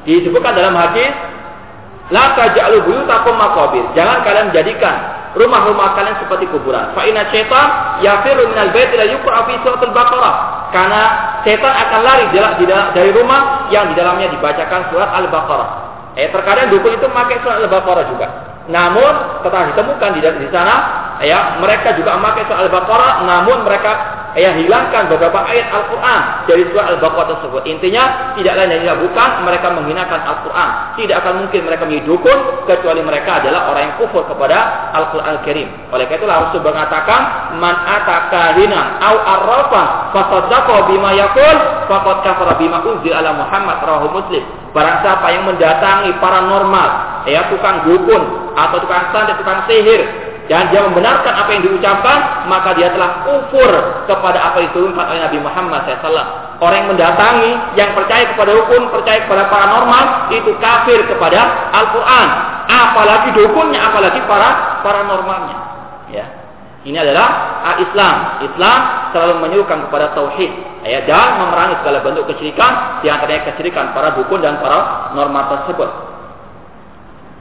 disebutkan 0.06 0.54
dalam 0.54 0.78
hadis, 0.78 1.10
la 2.14 2.38
taj'alu 2.38 2.86
buyutakum 2.86 3.34
maqabir. 3.34 3.82
Jangan 3.98 4.22
kalian 4.22 4.54
menjadikan 4.54 4.94
rumah-rumah 5.32 5.96
kalian 5.96 6.16
seperti 6.20 6.48
kuburan. 6.52 6.92
Fa 6.92 7.02
inna 7.08 7.28
syaitan 7.32 7.98
yafiru 8.04 8.48
minal 8.52 8.70
bait 8.72 8.92
la 8.92 9.06
yuqra 9.08 9.48
fi 9.48 9.54
suratul 9.64 9.92
Baqarah. 9.96 10.34
Karena 10.72 11.02
setan 11.44 11.72
akan 11.72 12.00
lari 12.00 12.24
dari 12.96 13.10
rumah 13.12 13.68
yang 13.68 13.92
di 13.92 13.94
dalamnya 13.96 14.32
dibacakan 14.32 14.88
surat 14.88 15.10
Al-Baqarah. 15.20 15.68
Eh 16.16 16.28
terkadang 16.28 16.72
dukun 16.72 16.96
itu 16.96 17.06
memakai 17.08 17.40
surat 17.44 17.60
Al-Baqarah 17.64 18.04
juga. 18.08 18.26
Namun 18.72 19.42
setelah 19.42 19.74
ditemukan 19.74 20.08
di, 20.16 20.20
di 20.22 20.48
sana, 20.54 20.74
ya 21.20 21.58
mereka 21.60 21.92
juga 21.98 22.16
memakai 22.16 22.48
surat 22.48 22.68
Al-Baqarah, 22.68 23.12
namun 23.26 23.68
mereka 23.68 23.92
ya 24.38 24.56
hilangkan 24.56 25.12
beberapa 25.12 25.44
ayat 25.44 25.68
Al-Quran 25.68 26.20
dari 26.48 26.62
surat 26.72 26.86
Al-Baqarah 26.96 27.28
tersebut. 27.36 27.62
Intinya 27.68 28.34
tidak 28.36 28.54
lain 28.56 28.68
dan 28.72 28.78
tidak 28.84 28.98
bukan 29.04 29.30
mereka 29.44 29.66
menghinakan 29.72 30.20
Al-Quran. 30.24 30.68
Tidak 31.00 31.16
akan 31.20 31.32
mungkin 31.44 31.60
mereka 31.68 31.82
menjadi 31.84 32.08
kecuali 32.68 33.02
mereka 33.04 33.44
adalah 33.44 33.68
orang 33.72 33.82
yang 33.92 33.94
kufur 34.00 34.24
kepada 34.24 34.90
Al-Quran 34.96 35.28
Al-Karim. 35.36 35.68
Oleh 35.92 36.04
karena 36.08 36.20
itulah 36.22 36.36
Rasul 36.48 36.60
mengatakan, 36.64 37.20
man 37.60 37.74
ataka 37.84 38.42
hina 38.56 38.80
au 39.00 39.16
arrafa 39.20 39.82
fasaddaqa 40.16 40.76
bima 40.88 41.10
yaqul 41.12 41.56
faqad 41.88 42.16
kafara 42.24 42.52
bima 42.56 42.80
unzila 42.84 43.20
ala 43.20 43.30
Muhammad 43.36 43.76
rawahu 43.84 44.08
Muslim. 44.22 44.44
Barang 44.72 45.04
siapa 45.04 45.26
yang 45.28 45.44
mendatangi 45.44 46.16
paranormal, 46.16 46.90
ya 47.28 47.52
tukang 47.52 47.84
dukun 47.84 48.22
atau 48.56 48.76
tukang 48.80 49.12
santet, 49.12 49.36
tukang 49.36 49.68
sihir, 49.68 50.31
dan 50.52 50.68
dia 50.68 50.84
membenarkan 50.84 51.32
apa 51.32 51.48
yang 51.56 51.64
diucapkan, 51.64 52.44
maka 52.44 52.76
dia 52.76 52.92
telah 52.92 53.24
kufur 53.24 53.72
kepada 54.04 54.52
apa 54.52 54.60
yang 54.60 54.68
diturunkan 54.68 55.00
oleh 55.08 55.20
Nabi 55.24 55.38
Muhammad 55.40 55.80
SAW. 55.88 56.60
Orang 56.60 56.76
yang 56.76 56.88
mendatangi, 56.92 57.50
yang 57.72 57.96
percaya 57.96 58.28
kepada 58.36 58.52
dukun, 58.60 58.92
percaya 58.92 59.24
kepada 59.24 59.48
paranormal, 59.48 60.28
itu 60.28 60.52
kafir 60.60 61.08
kepada 61.08 61.72
Al-Quran. 61.72 62.28
Apalagi 62.68 63.32
dukunnya, 63.32 63.80
apalagi 63.80 64.20
para 64.28 64.84
paranormalnya. 64.84 65.56
Ya. 66.12 66.26
Ini 66.84 67.00
adalah 67.00 67.28
Islam. 67.80 68.44
Islam 68.44 68.78
selalu 69.16 69.48
menyuruhkan 69.48 69.88
kepada 69.88 70.12
tauhid 70.12 70.52
ya, 70.84 71.00
dan 71.08 71.40
memerangi 71.40 71.80
segala 71.80 72.04
bentuk 72.04 72.28
kesyirikan 72.28 73.00
di 73.00 73.08
antaranya 73.08 73.48
kesyirikan 73.48 73.96
para 73.96 74.12
dukun 74.20 74.44
dan 74.44 74.60
para 74.60 75.08
norma 75.16 75.48
tersebut. 75.48 76.11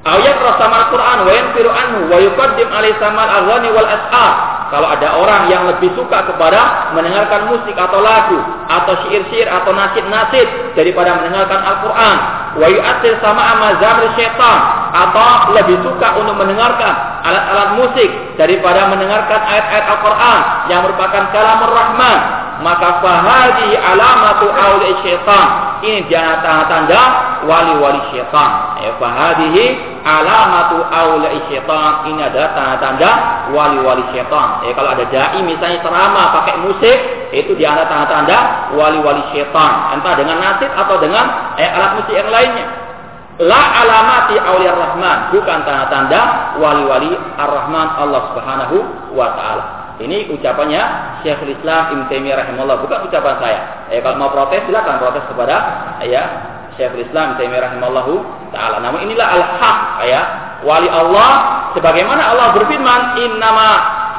Ayat 0.01 0.41
rasama 0.41 0.89
Al-Quran 0.89 1.17
wa 1.29 1.31
yanfiru 1.31 1.69
anhu 1.69 2.09
wa 2.09 2.17
yuqaddim 2.17 2.65
alaihi 2.73 2.97
samal 2.97 3.29
aghani 3.29 3.69
wal 3.69 3.85
as'ar. 3.85 4.33
Kalau 4.73 4.87
ada 4.89 5.13
orang 5.13 5.45
yang 5.45 5.69
lebih 5.69 5.93
suka 5.93 6.25
kepada 6.25 6.89
mendengarkan 6.97 7.53
musik 7.53 7.77
atau 7.77 8.01
lagu 8.01 8.39
atau 8.65 8.97
syair-syair 9.05 9.45
atau 9.45 9.69
nasid-nasid 9.77 10.73
daripada 10.73 11.21
mendengarkan 11.21 11.59
Al-Quran, 11.59 12.17
wa 12.57 12.67
yu'athir 12.71 13.13
sama 13.21 13.45
amazam 13.53 14.09
syaitan 14.17 14.59
atau 14.89 15.53
lebih 15.53 15.77
suka 15.85 16.17
untuk 16.17 16.33
mendengarkan 16.33 16.93
alat-alat 17.21 17.69
musik 17.77 18.09
daripada 18.41 18.89
mendengarkan 18.89 19.37
ayat-ayat 19.37 19.85
Al-Quran 19.85 20.39
yang 20.73 20.79
merupakan 20.81 21.23
kalamur 21.29 21.69
rahman 21.77 22.19
maka 22.61 23.01
fahadi 23.01 23.73
alamatu 23.77 24.47
awli 24.47 24.93
syaitan. 25.01 25.47
Ini 25.81 26.05
dia 26.05 26.37
tanda-tanda 26.45 27.01
wali-wali 27.49 28.01
syaitan. 28.13 28.77
Ya 28.85 28.93
fahadihi 29.01 29.65
alamatu 30.05 30.85
awli 30.85 31.41
syaitan. 31.49 32.05
Ini 32.13 32.21
adalah 32.29 32.49
tanda-tanda 32.53 33.09
wali-wali 33.49 34.05
syaitan. 34.13 34.61
Ya 34.65 34.71
kalau 34.77 34.89
ada 34.93 35.05
dai 35.09 35.41
misalnya 35.41 35.81
ceramah 35.81 36.25
pakai 36.41 36.55
musik 36.61 36.97
itu 37.33 37.57
ada 37.65 37.89
tanda-tanda 37.89 38.37
wali-wali 38.77 39.25
syaitan. 39.33 39.97
Entah 39.97 40.13
dengan 40.13 40.37
nasib 40.37 40.69
atau 40.69 40.95
dengan 41.01 41.57
eh, 41.57 41.69
alat 41.69 41.91
musik 41.97 42.13
yang 42.13 42.29
lainnya. 42.29 42.65
La 43.41 43.61
alamati 43.81 44.37
awliya 44.37 44.77
rahman 44.77 45.33
bukan 45.33 45.65
tanda-tanda 45.65 46.53
wali-wali 46.61 47.09
ar-rahman 47.41 47.87
Allah 47.97 48.21
Subhanahu 48.29 48.77
wa 49.17 49.33
taala 49.33 49.80
ini 50.01 50.17
ucapannya 50.33 50.81
Syekhul 51.21 51.53
Islam 51.53 51.93
Ibn 51.93 52.01
Taimiyah 52.09 52.37
rahimahullah, 52.45 52.77
bukan 52.81 52.99
ucapan 53.07 53.35
saya. 53.37 53.59
Eh, 53.93 54.01
kalau 54.01 54.17
mau 54.17 54.33
protes 54.33 54.65
silakan 54.65 54.97
protes 54.97 55.23
kepada 55.29 55.55
ya 56.05 56.23
Syekhul 56.75 57.05
Islam 57.05 57.33
Ibn 57.33 57.37
Taimiyah 57.37 57.63
rahimahullah 57.71 58.07
taala. 58.51 58.77
Namun 58.81 59.05
inilah 59.05 59.27
al-haq 59.37 59.77
ya. 60.09 60.21
Wali 60.61 60.89
Allah 60.89 61.29
sebagaimana 61.73 62.21
Allah 62.33 62.53
berfirman, 62.53 63.01
"Innama 63.17 63.69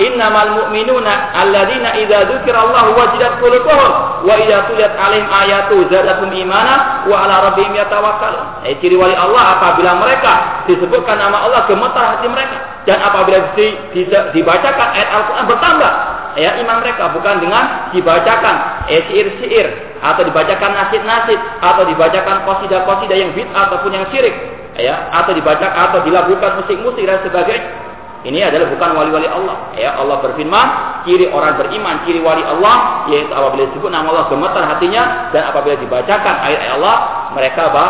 innamal 0.02 0.50
mu'minuna 0.58 1.30
alladzina 1.32 1.94
idza 2.02 2.26
dzukirallahu 2.26 2.98
wajidat 2.98 3.38
qulubuhum 3.38 3.90
wa 4.26 4.34
idza 4.34 4.66
tuliyat 4.66 4.98
alaihim 4.98 5.30
ayatu 5.30 5.86
zadatum 5.86 6.34
imana 6.34 7.06
wa 7.06 7.22
ala 7.22 7.50
rabbihim 7.50 7.70
yatawakkalun. 7.78 8.66
Eh, 8.66 8.74
ciri 8.82 8.98
wali 8.98 9.14
Allah 9.14 9.58
apabila 9.58 10.02
mereka 10.02 10.66
disebutkan 10.66 11.22
nama 11.22 11.46
Allah 11.46 11.62
gemetar 11.70 12.18
hati 12.18 12.26
mereka. 12.26 12.58
Dan 12.82 12.98
apabila 12.98 13.54
di, 13.54 13.78
di, 13.94 14.02
dibacakan 14.10 14.88
ayat 14.90 15.08
Al-Qur'an 15.14 15.46
bertambah 15.46 15.92
ya 16.34 16.50
iman 16.66 16.76
mereka. 16.82 17.14
Bukan 17.14 17.34
dengan 17.38 17.94
dibacakan 17.94 18.54
eh, 18.90 19.06
syair-syair 19.06 19.94
atau 20.02 20.22
dibacakan 20.26 20.70
nasid-nasid 20.74 21.38
atau 21.62 21.86
dibacakan 21.86 22.42
qasidah-qasidah 22.42 23.16
yang 23.16 23.30
bid'ah 23.38 23.70
ataupun 23.70 23.94
yang 23.94 24.06
syirik 24.10 24.34
ya 24.76 25.12
atau 25.12 25.36
dibaca 25.36 25.68
atau 25.68 26.00
dilakukan 26.00 26.64
musik-musik 26.64 27.04
dan 27.04 27.20
sebagainya 27.20 27.81
ini 28.22 28.38
adalah 28.38 28.70
bukan 28.70 28.90
wali-wali 28.94 29.26
Allah. 29.26 29.74
Ya, 29.74 29.98
Allah 29.98 30.22
berfirman, 30.22 30.66
ciri 31.02 31.26
orang 31.26 31.58
beriman, 31.58 32.06
ciri 32.06 32.22
wali 32.22 32.46
Allah 32.46 33.06
yaitu 33.10 33.34
apabila 33.34 33.66
disebut 33.66 33.90
nama 33.90 34.14
Allah 34.14 34.30
gemetar 34.30 34.62
hatinya 34.62 35.34
dan 35.34 35.50
apabila 35.50 35.74
dibacakan 35.74 36.34
ayat-ayat 36.46 36.74
Allah, 36.78 36.96
mereka 37.34 37.60
apa? 37.74 37.86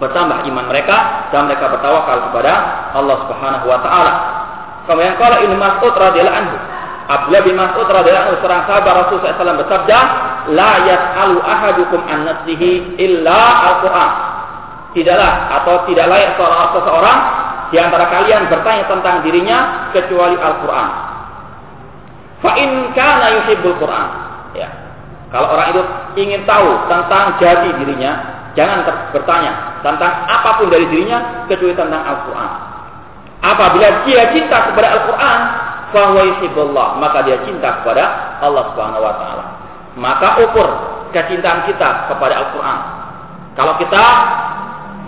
bertambah 0.00 0.48
iman 0.48 0.64
mereka 0.64 1.28
dan 1.28 1.44
mereka 1.44 1.68
bertawakal 1.68 2.32
kepada 2.32 2.52
Allah 2.96 3.16
Subhanahu 3.28 3.68
wa 3.68 3.78
taala. 3.84 4.12
Kemudian 4.88 5.14
kalau 5.20 5.44
ini 5.44 5.54
Mas'ud 5.60 5.92
radhiyallahu 5.92 6.38
anhu, 6.40 6.56
Abdullah 7.04 7.42
bin 7.44 7.54
Mas'ud 7.60 7.84
radhiyallahu 7.84 8.26
anhu 8.32 8.40
seorang 8.40 8.64
sahabat 8.64 8.92
Rasul 9.04 9.16
SAW 9.20 9.60
bersabda, 9.60 9.98
"La 10.56 10.72
yas'alu 10.88 11.36
ahadukum 11.44 12.00
an 12.08 12.18
nafsihi 12.24 12.96
illa 12.96 13.40
al-Qur'an." 13.76 14.10
Tidaklah 14.96 15.32
atau 15.60 15.84
tidak 15.86 16.08
layak 16.08 16.34
seseorang 16.40 17.18
di 17.70 17.76
antara 17.78 18.10
kalian 18.10 18.50
bertanya 18.50 18.84
tentang 18.90 19.22
dirinya 19.22 19.58
kecuali 19.94 20.34
Al-Quran. 20.34 20.90
Fa 22.42 22.50
in 22.58 22.70
kana 22.94 23.26
yuhibbul 23.40 23.78
Quran. 23.78 24.08
Ya. 24.58 24.68
Kalau 25.30 25.54
orang 25.54 25.70
itu 25.70 25.82
ingin 26.18 26.42
tahu 26.42 26.90
tentang 26.90 27.38
jati 27.38 27.70
dirinya, 27.78 28.12
jangan 28.58 28.82
bertanya 29.14 29.78
tentang 29.86 30.12
apa 30.26 30.58
pun 30.58 30.66
dari 30.66 30.90
dirinya 30.90 31.46
kecuali 31.46 31.74
tentang 31.78 32.02
Al-Quran. 32.02 32.50
Apabila 33.40 34.04
dia 34.04 34.34
cinta 34.34 34.68
kepada 34.68 34.88
Al-Quran, 35.00 35.38
fahuwa 35.94 36.22
yuhibbullah, 36.34 36.88
maka 36.98 37.22
dia 37.22 37.38
cinta 37.46 37.80
kepada 37.80 38.36
Allah 38.42 38.74
Subhanahu 38.74 39.02
wa 39.06 39.14
taala. 39.16 39.44
Maka 39.94 40.28
ukur 40.42 40.68
kecintaan 41.14 41.70
kita 41.70 42.10
kepada 42.10 42.34
Al-Quran. 42.46 42.78
Kalau 43.54 43.74
kita 43.78 44.04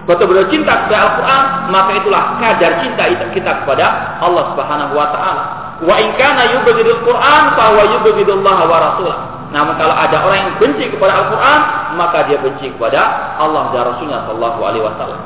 betul-betul 0.07 0.47
cinta 0.51 0.87
kepada 0.87 0.99
Al-Quran, 1.11 1.43
maka 1.71 1.91
itulah 1.99 2.23
kadar 2.43 2.73
cinta 2.83 3.05
kita 3.31 3.51
kepada 3.63 4.19
Allah 4.19 4.45
Subhanahu 4.55 4.93
wa 4.99 5.07
taala. 5.15 5.43
Wa 5.83 5.95
in 5.99 6.15
kana 6.15 6.47
yubghidul 6.59 7.03
Quran 7.03 7.43
fa 7.59 7.75
huwa 7.75 7.85
yubghidullah 7.99 8.59
wa 8.71 8.77
rasulah. 8.79 9.19
Namun 9.53 9.77
kalau 9.77 9.93
ada 9.93 10.17
orang 10.25 10.39
yang 10.49 10.53
benci 10.57 10.89
kepada 10.89 11.13
Al-Quran, 11.23 11.61
maka 12.01 12.25
dia 12.25 12.41
benci 12.41 12.73
kepada 12.73 13.37
Allah 13.37 13.69
dan 13.77 13.83
Rasulnya 13.85 14.19
Sallallahu 14.25 14.61
Alaihi 14.65 14.85
Wasallam. 14.89 15.21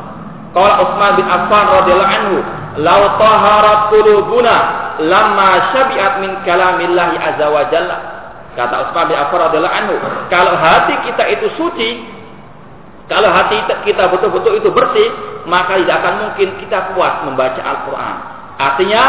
Kalau 0.57 0.75
Utsman 0.83 1.13
bin 1.21 1.27
Affan 1.29 1.65
radhiyallahu 1.69 2.13
anhu, 2.17 2.37
"Lau 2.81 3.03
taharat 3.21 3.81
qulubuna 3.93 4.55
lamma 4.99 5.51
syabi'at 5.77 6.25
min 6.25 6.33
kalamillahi 6.43 7.17
azza 7.21 7.47
wa 7.53 7.63
jalla." 7.69 7.97
Kata 8.57 8.89
Utsman 8.89 9.13
bin 9.13 9.17
Affan 9.21 9.39
radhiyallahu 9.47 9.77
anhu, 9.85 9.95
kalau 10.33 10.57
hati 10.57 10.97
kita 11.07 11.23
itu 11.37 11.47
suci, 11.61 12.16
kalau 13.07 13.31
hati 13.31 13.63
kita 13.87 14.11
betul-betul 14.11 14.59
itu 14.59 14.69
bersih, 14.75 15.09
maka 15.47 15.79
tidak 15.79 15.97
akan 16.03 16.15
mungkin 16.27 16.49
kita 16.59 16.91
puas 16.91 17.23
membaca 17.23 17.63
Al-Quran. 17.63 18.17
Artinya, 18.57 19.03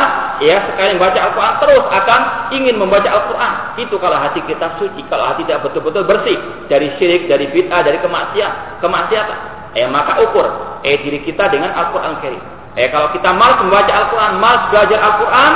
ya 0.43 0.59
sekali 0.69 0.99
membaca 0.99 1.17
Al-Quran 1.17 1.53
terus 1.65 1.85
akan 1.89 2.21
ingin 2.53 2.75
membaca 2.77 3.09
Al-Quran. 3.09 3.53
Itu 3.81 3.95
kalau 3.97 4.21
hati 4.21 4.43
kita 4.45 4.77
suci, 4.77 5.01
kalau 5.09 5.25
hati 5.33 5.49
tidak 5.49 5.65
betul-betul 5.65 6.05
bersih 6.05 6.37
dari 6.69 6.93
syirik, 7.01 7.25
dari 7.25 7.49
bid'ah, 7.49 7.81
dari 7.81 7.97
kemaksiatan, 8.03 8.83
kemaksiatan. 8.85 9.39
Ya 9.73 9.89
maka 9.89 10.21
ukur 10.25 10.45
eh 10.85 11.01
diri 11.01 11.25
kita 11.25 11.49
dengan 11.49 11.73
Al-Quran 11.73 12.21
Karim. 12.21 12.43
Eh 12.77 12.93
kalau 12.93 13.09
kita 13.09 13.33
malas 13.33 13.57
membaca 13.65 13.89
Al-Quran, 13.89 14.31
malas 14.37 14.61
belajar 14.69 14.99
Al-Quran, 15.01 15.51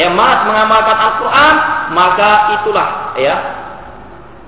eh 0.00 0.08
malas 0.16 0.40
mengamalkan 0.48 0.96
Al-Quran, 0.96 1.54
maka 1.92 2.30
itulah 2.56 2.88
ya 3.20 3.36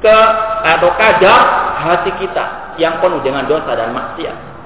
ke 0.00 0.16
atau 0.64 0.90
kadar 0.96 1.40
hati 1.84 2.10
kita 2.16 2.74
yang 2.80 2.98
penuh 3.04 3.20
dengan 3.20 3.44
dosa 3.44 3.76
dan 3.76 3.92
maksiat. 3.92 4.56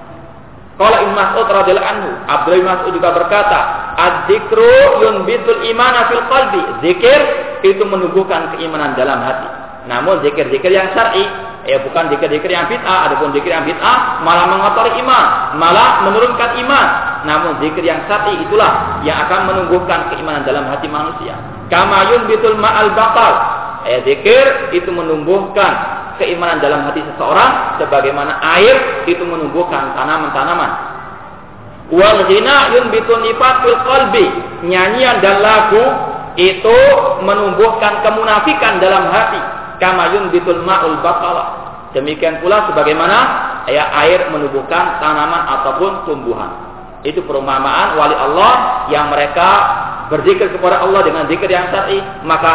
Kalau 0.78 0.94
Ibn 0.94 1.10
Mas'ud 1.10 1.46
radhiyallahu 1.50 1.90
anhu, 1.90 2.10
Abdullah 2.30 2.62
Mas'ud 2.62 2.94
juga 2.94 3.10
berkata, 3.10 3.58
"Adzikru 3.98 5.02
yunbitul 5.02 5.66
imana 5.66 6.06
fil 6.06 6.22
qalbi." 6.30 6.62
Zikir 6.86 7.18
itu 7.66 7.82
menumbuhkan 7.82 8.54
keimanan 8.54 8.94
dalam 8.94 9.18
hati. 9.18 9.50
Namun 9.90 10.22
zikir-zikir 10.22 10.70
yang 10.70 10.94
syar'i, 10.94 11.26
ya 11.66 11.82
bukan 11.82 12.14
zikir-zikir 12.14 12.46
yang 12.46 12.70
bid'ah, 12.70 13.10
adapun 13.10 13.34
zikir 13.34 13.50
yang 13.50 13.66
bid'ah 13.66 14.22
malah 14.22 14.46
mengotori 14.46 15.02
iman, 15.02 15.58
malah 15.58 16.06
menurunkan 16.06 16.50
iman. 16.62 16.88
Namun 17.26 17.58
zikir 17.58 17.82
yang 17.82 18.06
syar'i 18.06 18.38
itulah 18.38 19.02
yang 19.02 19.26
akan 19.26 19.50
menumbuhkan 19.50 20.14
keimanan 20.14 20.46
dalam 20.46 20.62
hati 20.70 20.86
manusia. 20.86 21.34
Kama 21.66 22.14
yunbitul 22.14 22.54
ma'al 22.54 22.94
batal. 22.94 23.34
Ya, 23.86 24.02
zikir 24.02 24.74
itu 24.74 24.90
menumbuhkan 24.90 25.72
keimanan 26.18 26.58
dalam 26.58 26.82
hati 26.90 27.00
seseorang 27.14 27.78
sebagaimana 27.78 28.42
air 28.58 29.06
itu 29.06 29.22
menumbuhkan 29.22 29.94
tanaman-tanaman. 29.94 30.70
Wal 31.94 32.26
ghina 32.28 32.74
yunbitun 32.76 33.24
nifatul 33.24 33.78
qalbi. 33.86 34.26
Nyanyian 34.66 35.22
dan 35.22 35.40
lagu 35.40 35.84
itu 36.36 36.78
menumbuhkan 37.24 38.04
kemunafikan 38.04 38.82
dalam 38.82 39.08
hati. 39.08 39.40
Kama 39.78 40.12
yunbitul 40.18 40.66
ma'ul 40.66 41.00
baqala. 41.00 41.44
Demikian 41.96 42.44
pula 42.44 42.68
sebagaimana 42.68 43.18
ya 43.70 43.88
air 44.04 44.28
menumbuhkan 44.28 45.00
tanaman 45.00 45.48
ataupun 45.48 46.04
tumbuhan. 46.04 46.67
Itu 47.06 47.22
perumpamaan 47.22 47.94
wali 47.94 48.16
Allah 48.16 48.52
yang 48.90 49.06
mereka 49.12 49.48
berzikir 50.08 50.50
kepada 50.50 50.82
Allah 50.82 51.04
dengan 51.04 51.28
zikir 51.28 51.46
yang 51.46 51.68
syar'i, 51.70 52.00
maka 52.24 52.52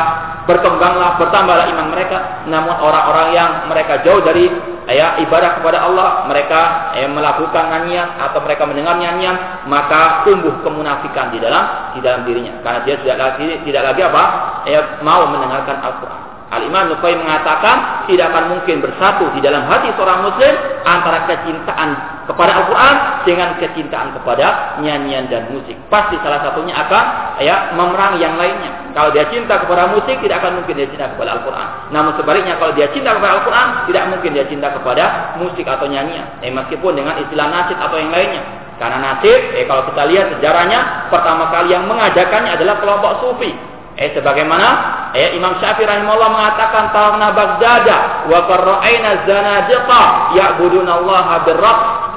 berkembanglah, 0.49 1.15
bertambahlah 1.21 1.69
iman 1.71 1.87
mereka. 1.93 2.43
Namun 2.49 2.75
orang-orang 2.75 3.27
yang 3.31 3.49
mereka 3.69 4.03
jauh 4.03 4.19
dari 4.19 4.49
ya, 4.89 5.21
ibadah 5.23 5.61
kepada 5.61 5.85
Allah, 5.85 6.27
mereka 6.27 6.91
ya, 6.97 7.07
melakukan 7.07 7.63
nyanyian 7.71 8.19
atau 8.19 8.43
mereka 8.43 8.67
mendengar 8.67 8.99
nyanyian, 8.99 9.63
maka 9.69 10.27
tumbuh 10.27 10.59
kemunafikan 10.65 11.31
di 11.31 11.39
dalam 11.39 11.93
di 11.95 11.99
dalam 12.03 12.27
dirinya. 12.27 12.59
Karena 12.65 12.79
dia 12.83 12.95
tidak 12.99 13.17
lagi 13.21 13.47
tidak 13.63 13.83
lagi 13.93 14.01
apa? 14.03 14.23
Ya, 14.67 14.79
mau 15.05 15.23
mendengarkan 15.29 15.77
Al-Qur'an. 15.79 16.32
Al-Imam 16.59 16.93
Nukai 16.93 17.17
mengatakan 17.17 18.05
tidak 18.05 18.29
akan 18.33 18.57
mungkin 18.57 18.83
bersatu 18.83 19.31
di 19.33 19.39
dalam 19.41 19.65
hati 19.65 19.89
seorang 19.97 20.27
muslim 20.27 20.53
antara 20.83 21.25
kecintaan 21.25 21.89
kepada 22.23 22.51
Al-Quran 22.63 22.95
dengan 23.27 23.49
kecintaan 23.59 24.15
kepada 24.15 24.79
nyanyian 24.79 25.27
dan 25.27 25.51
musik. 25.51 25.75
Pasti 25.91 26.15
salah 26.23 26.39
satunya 26.43 26.75
akan 26.75 27.03
ya 27.43 27.75
memerangi 27.75 28.23
yang 28.23 28.39
lainnya. 28.39 28.83
Kalau 28.93 29.09
dia 29.11 29.25
cinta 29.33 29.57
kepada 29.57 29.89
musik, 29.89 30.21
tidak 30.21 30.39
akan 30.39 30.61
mungkin 30.61 30.77
dia 30.77 30.87
cinta 30.87 31.09
kepada 31.11 31.41
Al-Quran. 31.41 31.67
Namun 31.89 32.11
sebaliknya, 32.15 32.55
kalau 32.61 32.71
dia 32.77 32.87
cinta 32.93 33.17
kepada 33.17 33.41
Al-Quran, 33.41 33.67
tidak 33.89 34.03
mungkin 34.13 34.29
dia 34.37 34.45
cinta 34.45 34.67
kepada 34.69 35.03
musik 35.41 35.65
atau 35.65 35.85
nyanyian. 35.89 36.27
Eh, 36.45 36.53
meskipun 36.53 36.93
dengan 36.93 37.17
istilah 37.25 37.47
nasib 37.49 37.77
atau 37.81 37.97
yang 37.97 38.13
lainnya. 38.13 38.43
Karena 38.77 38.97
nasib, 39.01 39.39
eh, 39.57 39.65
kalau 39.65 39.83
kita 39.89 40.01
lihat 40.13 40.25
sejarahnya, 40.37 41.09
pertama 41.09 41.49
kali 41.49 41.73
yang 41.73 41.89
mengajarkannya 41.89 42.51
adalah 42.53 42.75
kelompok 42.79 43.13
sufi. 43.25 43.51
Eh 43.93 44.09
sebagaimana 44.17 44.67
eh, 45.13 45.37
Imam 45.37 45.53
Syafi'i 45.61 45.85
rahimahullah 45.85 46.31
mengatakan 46.33 46.89
tarna 46.89 47.29
Baghdada 47.29 48.25
wa 48.25 48.39
qarra'aina 48.49 49.29
zanadiqa 49.29 50.03
ya'budunallaha. 50.33 51.45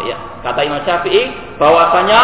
Ya, 0.09 0.16
kata 0.41 0.61
Imam 0.64 0.81
Syafi'i 0.89 1.37
bahwasanya 1.61 2.20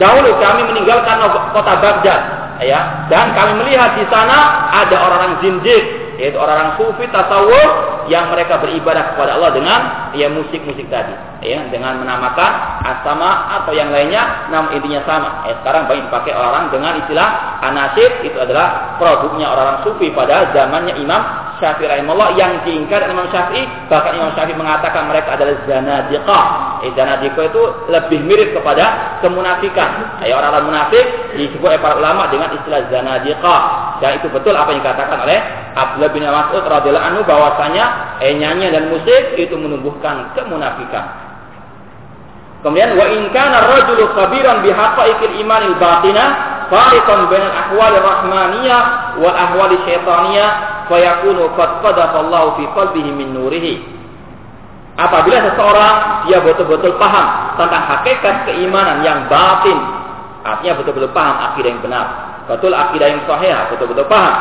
dahulu 0.00 0.32
kami 0.40 0.64
meninggalkan 0.72 1.20
kota 1.52 1.74
Baghdad 1.76 2.20
ya 2.64 3.08
dan 3.12 3.36
kami 3.36 3.60
melihat 3.64 3.96
di 4.00 4.04
sana 4.08 4.68
ada 4.72 4.96
orang-orang 4.96 5.40
zindik 5.44 6.09
yaitu 6.20 6.36
orang-orang 6.36 6.76
sufi 6.76 7.08
tasawuf 7.08 8.04
yang 8.12 8.28
mereka 8.28 8.60
beribadah 8.60 9.16
kepada 9.16 9.40
Allah 9.40 9.56
dengan 9.56 9.80
ya 10.12 10.28
musik-musik 10.28 10.84
tadi. 10.92 11.16
Ya 11.40 11.64
dengan 11.72 11.96
menamakan 12.04 12.84
asama 12.84 13.56
atau 13.60 13.72
yang 13.72 13.88
lainnya 13.88 14.52
namun 14.52 14.76
intinya 14.76 15.00
sama. 15.08 15.48
Ya 15.48 15.56
sekarang 15.64 15.88
banyak 15.88 16.12
dipakai 16.12 16.36
orang 16.36 16.68
dengan 16.68 17.00
istilah 17.00 17.28
anasib 17.64 18.20
itu 18.20 18.36
adalah 18.36 19.00
produknya 19.00 19.48
orang-orang 19.48 19.80
sufi 19.88 20.12
pada 20.12 20.52
zamannya 20.52 21.00
Imam 21.00 21.22
Syafi'i 21.56 21.88
rahimahullah 21.88 22.36
yang 22.36 22.60
diingkar 22.68 23.08
Imam 23.08 23.24
Syafi'i. 23.32 23.64
Bahkan 23.88 24.12
Imam 24.20 24.36
Syafi'i 24.36 24.56
mengatakan 24.60 25.08
mereka 25.08 25.40
adalah 25.40 25.56
zanadiqah 25.64 26.44
eh, 26.84 26.92
zanadiqah 26.92 27.44
itu 27.48 27.62
lebih 27.88 28.20
mirip 28.28 28.52
kepada 28.52 29.16
kemunafikan. 29.24 30.20
Ya 30.20 30.36
orang-orang 30.36 30.68
munafik 30.68 31.04
disebut 31.40 31.64
oleh 31.64 31.80
para 31.80 31.96
ulama 31.96 32.28
dengan 32.28 32.52
istilah 32.52 32.84
zanadiqah 32.92 33.62
dan 34.00 34.16
itu 34.16 34.32
betul 34.32 34.56
apa 34.56 34.72
yang 34.72 34.80
dikatakan 34.80 35.18
oleh 35.28 35.38
Abdullah 35.74 36.10
bin 36.10 36.26
Mas'ud 36.26 36.64
radhiyallahu 36.66 37.06
anhu 37.14 37.22
bahwasanya 37.22 37.84
eh, 38.18 38.34
dan 38.38 38.90
musik 38.90 39.38
itu 39.38 39.54
menumbuhkan 39.54 40.34
kemunafikan. 40.34 41.30
Kemudian 42.60 42.92
wa 42.98 43.06
in 43.08 43.32
kana 43.32 43.72
rajulu 43.72 44.04
khabiran 44.12 44.60
bi 44.60 44.68
haqaiqil 44.68 45.40
imanil 45.40 45.76
batinah 45.80 46.28
fariqan 46.68 47.30
bainal 47.32 47.54
ahwali 47.56 47.96
rahmaniyah 47.96 48.82
wal 49.16 49.32
ahwali 49.32 49.80
syaitaniyah 49.88 50.50
fayakunu 50.92 51.48
qad 51.56 51.80
qadafa 51.80 52.20
fi 52.60 52.64
qalbihi 52.76 53.10
min 53.16 53.32
nurihi. 53.32 53.74
Apabila 55.00 55.40
seseorang 55.40 56.28
dia 56.28 56.44
betul-betul 56.44 57.00
paham 57.00 57.56
tentang 57.56 57.82
hakikat 57.88 58.44
keimanan 58.44 59.00
yang 59.00 59.24
batin, 59.32 59.78
artinya 60.44 60.76
betul-betul 60.76 61.14
paham 61.16 61.36
akidah 61.48 61.70
yang 61.72 61.80
benar, 61.80 62.06
betul 62.44 62.76
akidah 62.76 63.08
yang 63.08 63.22
sahih, 63.24 63.56
betul-betul 63.72 64.04
paham 64.04 64.34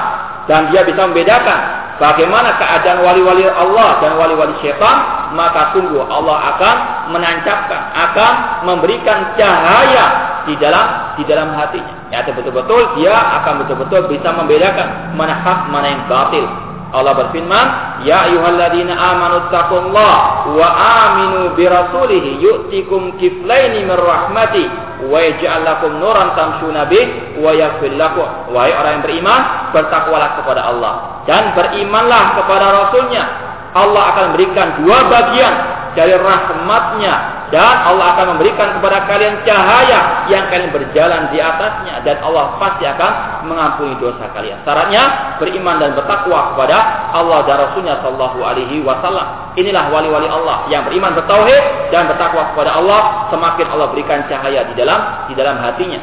dan 0.50 0.74
dia 0.74 0.82
bisa 0.82 1.06
membedakan 1.06 1.60
bagaimana 2.02 2.58
keadaan 2.58 3.06
wali-wali 3.06 3.46
Allah 3.46 4.02
dan 4.02 4.18
wali-wali 4.18 4.58
syaitan, 4.66 5.30
maka 5.38 5.78
sungguh 5.78 6.02
Allah 6.10 6.58
akan 6.58 6.76
menancapkan, 7.14 7.82
akan 7.94 8.34
memberikan 8.66 9.38
cahaya 9.38 10.06
di 10.50 10.58
dalam 10.58 11.14
di 11.22 11.24
dalam 11.30 11.54
hatinya. 11.54 12.10
Ya 12.10 12.26
betul-betul 12.26 12.98
dia 12.98 13.14
akan 13.14 13.62
betul-betul 13.62 14.10
bisa 14.10 14.34
membedakan 14.34 15.14
mana 15.14 15.38
hak, 15.38 15.70
mana 15.70 15.86
yang 15.86 16.02
batil. 16.10 16.50
Allah 16.90 17.14
berfirman, 17.14 17.68
"Ya 18.02 18.26
ayyuhalladzina 18.26 18.94
amanu 18.98 19.46
taqullaha 19.54 20.50
wa 20.58 20.68
aminu 21.06 21.42
bi 21.54 21.70
rasulih 21.70 22.42
yu'tikum 22.42 23.14
kiflaini 23.22 23.86
min 23.86 23.94
rahmati 23.94 24.66
wa 25.06 25.18
yaj'al 25.22 25.70
nuran 26.02 26.34
tamshuna 26.34 26.90
bih 26.90 27.38
wa 27.46 27.54
yaghfir 27.54 27.94
lakum." 27.94 28.26
Wahai 28.50 28.74
orang 28.74 28.92
yang 29.00 29.04
beriman, 29.06 29.42
bertakwalah 29.70 30.42
kepada 30.42 30.62
Allah 30.66 30.94
dan 31.30 31.54
berimanlah 31.54 32.42
kepada 32.42 32.66
rasulnya. 32.74 33.24
Allah 33.70 34.04
akan 34.18 34.24
memberikan 34.34 34.82
dua 34.82 34.98
bagian 35.14 35.54
dari 35.98 36.14
rahmatnya 36.14 37.48
dan 37.50 37.76
Allah 37.90 38.14
akan 38.14 38.38
memberikan 38.38 38.78
kepada 38.78 39.10
kalian 39.10 39.42
cahaya 39.42 40.30
yang 40.30 40.46
kalian 40.54 40.70
berjalan 40.70 41.34
di 41.34 41.42
atasnya 41.42 42.02
dan 42.06 42.22
Allah 42.22 42.58
pasti 42.62 42.86
akan 42.86 43.12
mengampuni 43.50 43.98
dosa 43.98 44.30
kalian. 44.38 44.62
Syaratnya 44.62 45.38
beriman 45.42 45.82
dan 45.82 45.98
bertakwa 45.98 46.54
kepada 46.54 47.10
Allah 47.14 47.40
dan 47.50 47.58
Rasulnya 47.66 47.98
Shallallahu 48.06 48.40
Alaihi 48.46 48.86
Wasallam. 48.86 49.58
Inilah 49.58 49.90
wali-wali 49.90 50.30
Allah 50.30 50.70
yang 50.70 50.86
beriman 50.86 51.18
bertauhid 51.18 51.90
dan 51.90 52.06
bertakwa 52.06 52.54
kepada 52.54 52.78
Allah. 52.78 53.32
Semakin 53.34 53.66
Allah 53.74 53.88
berikan 53.90 54.26
cahaya 54.30 54.70
di 54.70 54.74
dalam 54.78 55.00
di 55.26 55.34
dalam 55.34 55.58
hatinya. 55.58 56.00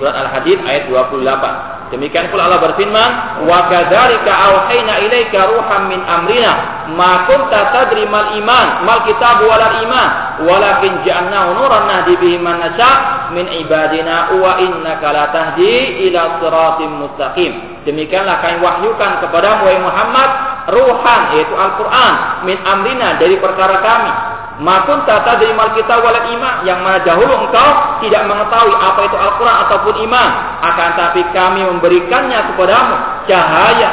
Surat 0.00 0.16
Al-Hadid 0.16 0.64
ayat 0.64 0.88
28. 0.88 1.81
Demikian 1.92 2.32
pula 2.32 2.48
Allah 2.48 2.72
berfirman, 2.72 3.10
"Wa 3.44 3.68
kadzalika 3.68 4.32
auhayna 4.32 5.04
ilaika 5.04 5.44
ruham 5.52 5.92
min 5.92 6.00
amrina 6.00 6.52
ma 6.96 7.28
kunta 7.28 7.68
tadri 7.68 8.08
mal 8.08 8.32
iman, 8.40 8.88
mal 8.88 9.04
kitab 9.04 9.44
wal 9.44 9.60
iman, 9.60 10.08
walakin 10.48 11.04
ja'alnahu 11.04 11.60
nuran 11.60 11.84
nahdi 11.84 12.16
bihi 12.16 12.40
man 12.40 12.64
nasha 12.64 13.28
min 13.36 13.44
ibadina 13.44 14.32
wa 14.40 14.56
innaka 14.56 15.08
la 15.12 15.24
tahdi 15.36 16.08
ila 16.08 16.40
siratim 16.40 16.90
mustaqim." 16.96 17.52
Demikianlah 17.84 18.40
kami 18.40 18.56
wahyukan 18.64 19.20
kepada 19.20 19.60
Muhammad 19.60 20.30
ruhan 20.72 21.20
yaitu 21.36 21.52
Al-Qur'an 21.52 22.40
min 22.48 22.56
amrina 22.64 23.20
dari 23.20 23.36
perkara 23.36 23.84
kami 23.84 24.31
Makun 24.60 25.08
tata 25.08 25.40
dari 25.40 25.56
mal 25.56 25.72
kita 25.72 25.96
wala 26.04 26.28
iman 26.28 26.54
yang 26.68 26.84
mana 26.84 27.00
dahulu 27.00 27.48
engkau 27.48 27.68
tidak 28.04 28.28
mengetahui 28.28 28.76
apa 28.76 29.00
itu 29.08 29.16
Al-Quran 29.16 29.56
ataupun 29.64 29.94
iman. 30.04 30.30
Akan 30.60 30.90
tapi 31.00 31.24
kami 31.32 31.64
memberikannya 31.64 32.52
kepadamu 32.52 32.96
cahaya 33.24 33.90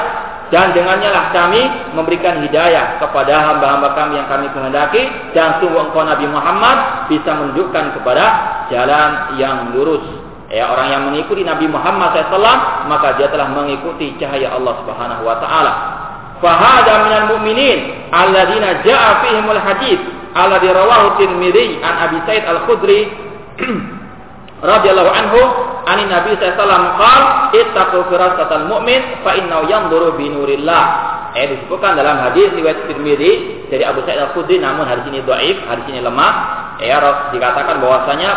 dan 0.50 0.74
dengannya 0.74 1.14
lah 1.14 1.30
kami 1.30 1.62
memberikan 1.94 2.42
hidayah 2.42 2.98
kepada 2.98 3.54
hamba-hamba 3.54 3.94
kami 3.94 4.18
yang 4.18 4.28
kami 4.28 4.50
kehendaki 4.50 5.06
dan 5.38 5.62
sungguh 5.62 5.90
engkau 5.90 6.02
Nabi 6.02 6.26
Muhammad 6.26 7.08
bisa 7.08 7.30
menunjukkan 7.38 7.86
kepada 8.02 8.26
jalan 8.74 9.40
yang 9.40 9.72
lurus. 9.78 10.02
Ya, 10.50 10.66
orang 10.66 10.90
yang 10.90 11.02
mengikuti 11.14 11.46
Nabi 11.46 11.70
Muhammad 11.70 12.18
SAW 12.26 12.90
maka 12.90 13.14
dia 13.22 13.30
telah 13.30 13.54
mengikuti 13.54 14.18
cahaya 14.18 14.58
Allah 14.58 14.74
Subhanahu 14.82 15.22
wa 15.22 15.38
taala. 15.38 15.74
Fahada 16.42 17.06
minal 17.06 17.26
mu'minin 17.38 18.10
alladzina 18.10 18.82
ja'a 18.82 19.22
fihimul 19.22 19.62
ala 20.36 20.62
dirawahu 20.62 21.18
Tirmidzi 21.18 21.82
an 21.82 22.10
Abi 22.10 22.18
Said 22.26 22.44
Al-Khudri 22.46 23.10
radhiyallahu 24.72 25.12
anhu 25.12 25.42
ani 25.88 26.04
Nabi 26.06 26.36
sallallahu 26.38 26.88
qal 27.00 27.24
ittaqu 27.56 27.98
firasatal 28.12 28.66
mu'min 28.70 29.24
fa 29.26 29.34
innahu 29.40 29.66
yanzuru 29.68 30.16
bi 30.20 30.30
nurillah. 30.30 30.84
Eh 31.38 31.46
disebutkan 31.46 31.94
dalam 31.94 32.26
hadis 32.26 32.50
riwayat 32.58 32.90
Tirmidzi 32.90 33.32
dari 33.70 33.86
Abu 33.86 34.02
Sa'id 34.06 34.20
Al-Khudri 34.20 34.58
namun 34.62 34.86
hadis 34.86 35.06
ini 35.10 35.22
dhaif 35.26 35.58
hadis 35.66 35.86
ini 35.90 36.02
lemah. 36.02 36.34
Ya 36.80 37.00
dikatakan 37.36 37.84
bahwasanya 37.84 38.32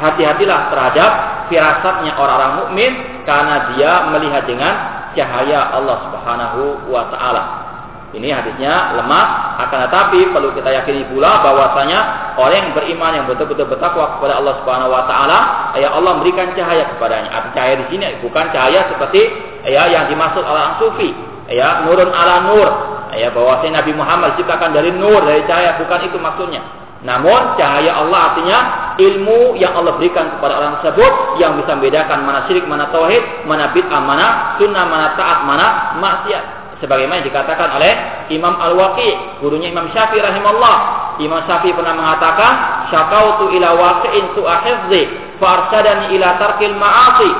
hati-hatilah 0.00 0.72
terhadap 0.72 1.10
firasatnya 1.52 2.16
orang-orang 2.16 2.52
mukmin 2.64 2.92
karena 3.28 3.72
dia 3.76 3.92
melihat 4.12 4.44
dengan 4.48 4.72
cahaya 5.12 5.74
Allah 5.76 5.96
Subhanahu 6.08 6.62
wa 6.88 7.10
taala 7.12 7.69
ini 8.10 8.34
hadisnya 8.34 8.98
lemah, 8.98 9.54
akan 9.62 9.86
tetapi 9.86 10.34
perlu 10.34 10.50
kita 10.58 10.66
yakini 10.66 11.06
pula 11.14 11.46
bahwasanya 11.46 12.34
orang 12.34 12.58
yang 12.58 12.68
beriman 12.74 13.12
yang 13.22 13.26
betul-betul 13.30 13.70
bertakwa 13.70 14.18
kepada 14.18 14.42
Allah 14.42 14.58
Subhanahu 14.62 14.90
wa 14.90 15.06
taala, 15.06 15.38
ya 15.78 15.94
Allah 15.94 16.18
memberikan 16.18 16.50
cahaya 16.58 16.90
kepadanya. 16.90 17.30
Arti 17.30 17.48
cahaya 17.54 17.74
di 17.78 17.86
sini 17.94 18.18
bukan 18.18 18.50
cahaya 18.50 18.90
seperti 18.90 19.30
ya 19.62 19.86
yang 19.86 20.10
dimaksud 20.10 20.42
orang 20.42 20.74
sufi, 20.82 21.14
ya 21.54 21.86
nurun 21.86 22.10
ala 22.10 22.50
nur. 22.50 22.68
Ya 23.14 23.30
bahwasanya 23.30 23.82
Nabi 23.82 23.94
Muhammad 23.94 24.34
diciptakan 24.34 24.74
dari 24.74 24.90
nur, 24.90 25.22
dari 25.22 25.46
cahaya, 25.46 25.78
bukan 25.78 25.98
itu 26.02 26.18
maksudnya. 26.18 26.62
Namun 27.06 27.54
cahaya 27.62 27.94
Allah 27.94 28.34
artinya 28.34 28.58
ilmu 28.98 29.54
yang 29.54 29.70
Allah 29.78 29.94
berikan 29.94 30.34
kepada 30.34 30.58
orang 30.58 30.72
tersebut 30.82 31.38
yang 31.38 31.54
bisa 31.62 31.78
membedakan 31.78 32.26
mana 32.26 32.42
syirik, 32.50 32.66
mana 32.66 32.90
tauhid, 32.90 33.46
mana 33.46 33.70
bid'ah, 33.70 34.02
mana 34.02 34.26
sunnah, 34.58 34.84
mana 34.90 35.14
taat, 35.14 35.46
mana 35.46 35.66
maksiat 36.02 36.59
sebagaimana 36.80 37.20
dikatakan 37.20 37.76
oleh 37.76 37.92
Imam 38.32 38.56
Al-Waqi, 38.56 39.40
gurunya 39.44 39.68
Imam 39.70 39.92
Syafi'i 39.92 40.24
rahimahullah. 40.24 40.76
Imam 41.20 41.44
Syafi'i 41.44 41.76
pernah 41.76 41.94
mengatakan, 41.94 42.52
"Syakautu 42.88 43.52
ila 43.52 43.68
waqi'in 43.76 44.24
su'a 44.32 44.56
hifzi, 44.64 45.02
fa 45.36 45.46
arsadani 45.60 46.16
ila 46.16 46.40
tarkil 46.40 46.74
ma'asi." 46.74 47.30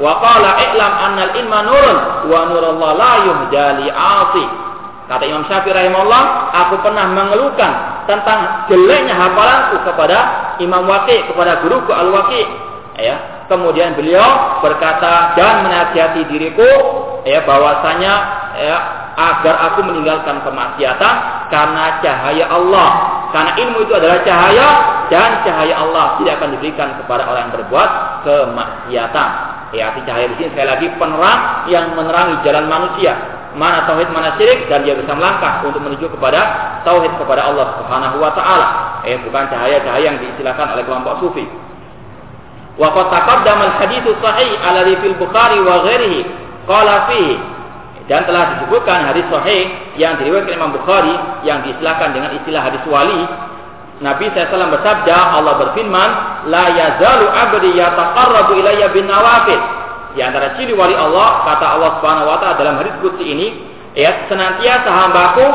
Wa 0.00 0.12
qala 0.24 0.50
i'lam 0.56 0.92
anna 0.98 1.22
al-ilma 1.30 1.58
nurun 1.68 1.98
wa 2.28 2.40
nurullah 2.48 2.90
la 2.96 3.12
yuhdali 3.28 3.86
'asi. 3.88 4.44
Kata 5.08 5.24
Imam 5.28 5.44
Syafi'i 5.48 5.72
rahimahullah, 5.72 6.22
aku 6.52 6.74
pernah 6.84 7.08
mengeluhkan 7.10 8.04
tentang 8.08 8.68
jeleknya 8.68 9.16
hafalanku 9.16 9.84
kepada 9.88 10.18
Imam 10.60 10.84
Waqi, 10.88 11.32
kepada 11.32 11.60
guruku 11.64 11.92
Al-Waqi. 11.92 12.44
Ya, 13.00 13.44
kemudian 13.48 13.96
beliau 13.96 14.60
berkata 14.60 15.32
dan 15.32 15.64
menasihati 15.64 16.28
diriku 16.28 16.68
ya 17.24 17.40
bahwasanya 17.46 18.41
ya, 18.58 18.76
agar 19.16 19.54
aku 19.72 19.84
meninggalkan 19.84 20.40
kemaksiatan 20.44 21.14
karena 21.52 22.00
cahaya 22.00 22.44
Allah. 22.48 22.90
Karena 23.32 23.52
ilmu 23.56 23.88
itu 23.88 23.92
adalah 23.96 24.20
cahaya 24.24 24.68
dan 25.08 25.40
cahaya 25.44 25.74
Allah 25.80 26.20
tidak 26.20 26.40
akan 26.40 26.48
diberikan 26.56 26.88
kepada 27.00 27.28
orang 27.28 27.48
yang 27.48 27.54
berbuat 27.60 27.90
kemaksiatan. 28.28 29.30
Ya, 29.72 29.88
arti 29.88 30.04
cahaya 30.04 30.28
di 30.28 30.36
sini 30.36 30.52
sekali 30.52 30.68
lagi 30.68 30.86
penerang 31.00 31.64
yang 31.72 31.96
menerangi 31.96 32.44
jalan 32.44 32.68
manusia. 32.68 33.16
Mana 33.56 33.84
tauhid, 33.84 34.08
mana 34.12 34.36
syirik 34.40 34.64
dan 34.68 34.84
dia 34.84 34.96
bisa 34.96 35.12
melangkah 35.12 35.60
untuk 35.64 35.80
menuju 35.80 36.08
kepada 36.12 36.40
tauhid 36.88 37.12
kepada 37.20 37.48
Allah 37.48 37.80
Subhanahu 37.80 38.16
wa 38.20 38.32
taala. 38.32 39.00
Eh 39.04 39.16
bukan 39.20 39.48
cahaya-cahaya 39.48 40.12
yang 40.12 40.18
diistilahkan 40.20 40.76
oleh 40.76 40.84
kelompok 40.84 41.20
sufi. 41.20 41.44
Wa 42.80 42.88
qad 42.96 43.06
taqaddama 43.12 43.76
al-hadits 43.76 44.16
sahih 44.24 44.56
alladhi 44.60 44.96
fil 45.04 45.16
Bukhari 45.20 45.60
wa 45.60 45.84
ghairihi 45.84 46.20
qala 46.64 47.12
fihi 47.12 47.36
dan 48.10 48.26
telah 48.26 48.58
disebutkan 48.58 49.06
hadis 49.06 49.22
sahih 49.30 49.70
yang 49.94 50.18
diriwayatkan 50.18 50.58
Imam 50.58 50.74
Bukhari 50.74 51.14
yang 51.46 51.62
diistilahkan 51.62 52.10
dengan 52.10 52.30
istilah 52.34 52.62
hadis 52.66 52.82
wali. 52.90 53.22
Nabi 54.02 54.34
SAW 54.34 54.74
bersabda, 54.74 55.14
Allah 55.14 55.54
berfirman, 55.62 56.10
La 56.50 56.74
yazalu 56.74 57.30
abdi 57.30 57.78
yataqarrabu 57.78 58.58
ilayya 58.58 58.90
bin 58.90 59.06
nawafil. 59.06 59.60
Di 60.18 60.20
antara 60.20 60.58
ciri 60.58 60.74
wali 60.74 60.98
Allah, 60.98 61.46
kata 61.46 61.66
Allah 61.78 61.90
Subhanahu 62.02 62.26
wa 62.26 62.36
taala 62.42 62.58
dalam 62.58 62.74
hadis 62.82 62.94
qudsi 62.98 63.22
ini, 63.22 63.46
ya 63.94 64.26
senantiasa 64.26 64.90
hambaku 64.90 65.46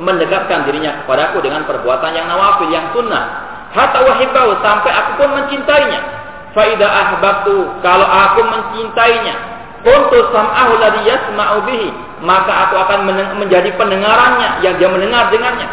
mendekatkan 0.00 0.64
dirinya 0.70 1.02
kepadaku 1.02 1.42
dengan 1.42 1.66
perbuatan 1.66 2.14
yang 2.14 2.30
nawafil, 2.30 2.70
yang 2.70 2.94
sunnah. 2.94 3.50
Hatta 3.74 4.06
wahibahu 4.06 4.54
sampai 4.62 4.90
aku 4.94 5.10
pun 5.18 5.28
mencintainya. 5.34 6.00
Faida 6.54 6.86
ahbabtu 6.86 7.82
kalau 7.82 8.06
aku 8.06 8.42
mencintainya, 8.42 9.59
Kuntu 9.80 10.18
sam'ahu 10.32 10.72
ladhi. 10.76 11.88
Maka 12.20 12.52
aku 12.68 12.74
akan 12.76 12.98
menjadi 13.40 13.72
pendengarannya 13.80 14.60
yang 14.60 14.76
dia 14.76 14.88
mendengar 14.92 15.32
dengannya. 15.32 15.68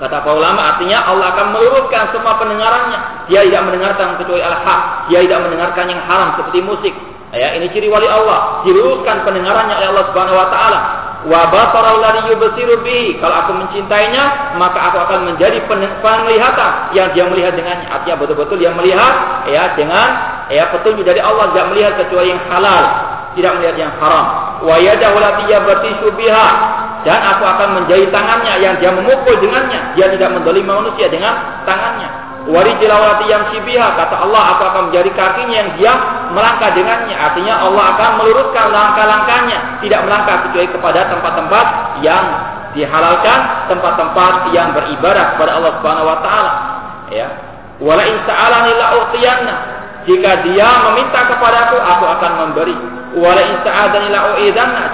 Kata 0.00 0.24
para 0.24 0.32
ulama 0.32 0.74
artinya 0.74 1.04
Allah 1.04 1.36
akan 1.36 1.46
meluruskan 1.52 2.08
semua 2.16 2.40
pendengarannya. 2.40 3.28
Dia 3.28 3.44
tidak 3.44 3.68
mendengarkan 3.68 4.16
kecuali 4.16 4.40
al-haq. 4.40 5.12
Dia 5.12 5.20
tidak 5.28 5.40
mendengarkan 5.44 5.84
yang 5.92 6.00
haram 6.08 6.40
seperti 6.40 6.58
musik. 6.64 6.94
Ya, 7.36 7.54
ini 7.54 7.68
ciri 7.68 7.92
wali 7.92 8.08
Allah. 8.08 8.64
Diluruskan 8.64 9.28
pendengarannya 9.28 9.76
oleh 9.76 9.88
Allah 9.92 10.04
Subhanahu 10.08 10.40
wa 10.40 10.48
taala 10.48 10.80
wa 11.28 11.52
basara 11.52 12.00
alladhi 12.00 12.32
yubsiru 12.32 12.80
bihi. 12.80 13.20
Kalau 13.20 13.36
aku 13.44 13.52
mencintainya, 13.60 14.56
maka 14.56 14.88
aku 14.88 14.96
akan 15.04 15.34
menjadi 15.34 15.60
penglihatan 15.68 16.70
yang 16.96 17.12
dia 17.12 17.24
melihat 17.28 17.52
dengannya. 17.60 17.86
Artinya 17.92 18.16
betul-betul 18.24 18.56
dia 18.56 18.72
melihat 18.72 19.44
ya 19.52 19.76
dengan 19.76 20.39
ya 20.50 20.68
petunjuk 20.74 21.06
dari 21.06 21.22
Allah 21.22 21.54
tidak 21.54 21.66
melihat 21.72 21.92
kecuali 22.02 22.34
yang 22.34 22.42
halal, 22.50 22.84
tidak 23.38 23.52
melihat 23.58 23.76
yang 23.78 23.92
haram. 24.02 24.26
Wa 24.66 24.76
yadahu 24.76 25.16
allati 25.16 25.44
yabtishu 25.48 26.08
biha. 26.18 26.48
Dan 27.00 27.16
aku 27.16 27.48
akan 27.48 27.80
menjadi 27.80 28.12
tangannya 28.12 28.60
yang 28.60 28.76
dia 28.76 28.92
memukul 28.92 29.32
dengannya. 29.40 29.96
Dia 29.96 30.12
tidak 30.12 30.36
mendolimi 30.36 30.68
manusia 30.68 31.08
dengan 31.08 31.64
tangannya 31.64 32.30
Wari 32.48 32.72
jilawati 32.80 33.28
yang 33.28 33.44
kata 33.52 34.16
Allah 34.16 34.56
aku 34.56 34.62
akan 34.64 34.82
menjadi 34.88 35.12
kakinya 35.12 35.56
yang 35.60 35.70
dia 35.76 35.92
melangkah 36.32 36.72
dengannya. 36.72 37.12
Artinya 37.12 37.60
Allah 37.60 37.84
akan 37.94 38.10
meluruskan 38.16 38.66
langkah-langkahnya, 38.72 39.58
tidak 39.84 40.00
melangkah 40.08 40.48
kecuali 40.48 40.68
kepada 40.72 41.00
tempat-tempat 41.12 41.66
yang 42.00 42.24
dihalalkan, 42.72 43.38
tempat-tempat 43.68 44.56
yang 44.56 44.72
beribadah 44.72 45.36
kepada 45.36 45.52
Allah 45.60 45.72
Subhanahu 45.78 46.08
wa 46.08 46.18
taala. 46.24 46.52
Ya. 47.12 47.28
Wala 47.76 48.08
la 48.08 48.88
Jika 50.08 50.30
dia 50.48 50.68
meminta 50.90 51.28
kepadaku, 51.28 51.76
aku 51.76 52.04
akan 52.08 52.32
memberi. 52.46 52.76
Wala 53.10 53.42
in 53.42 53.56
sa'adani 53.66 54.08
la 54.08 54.20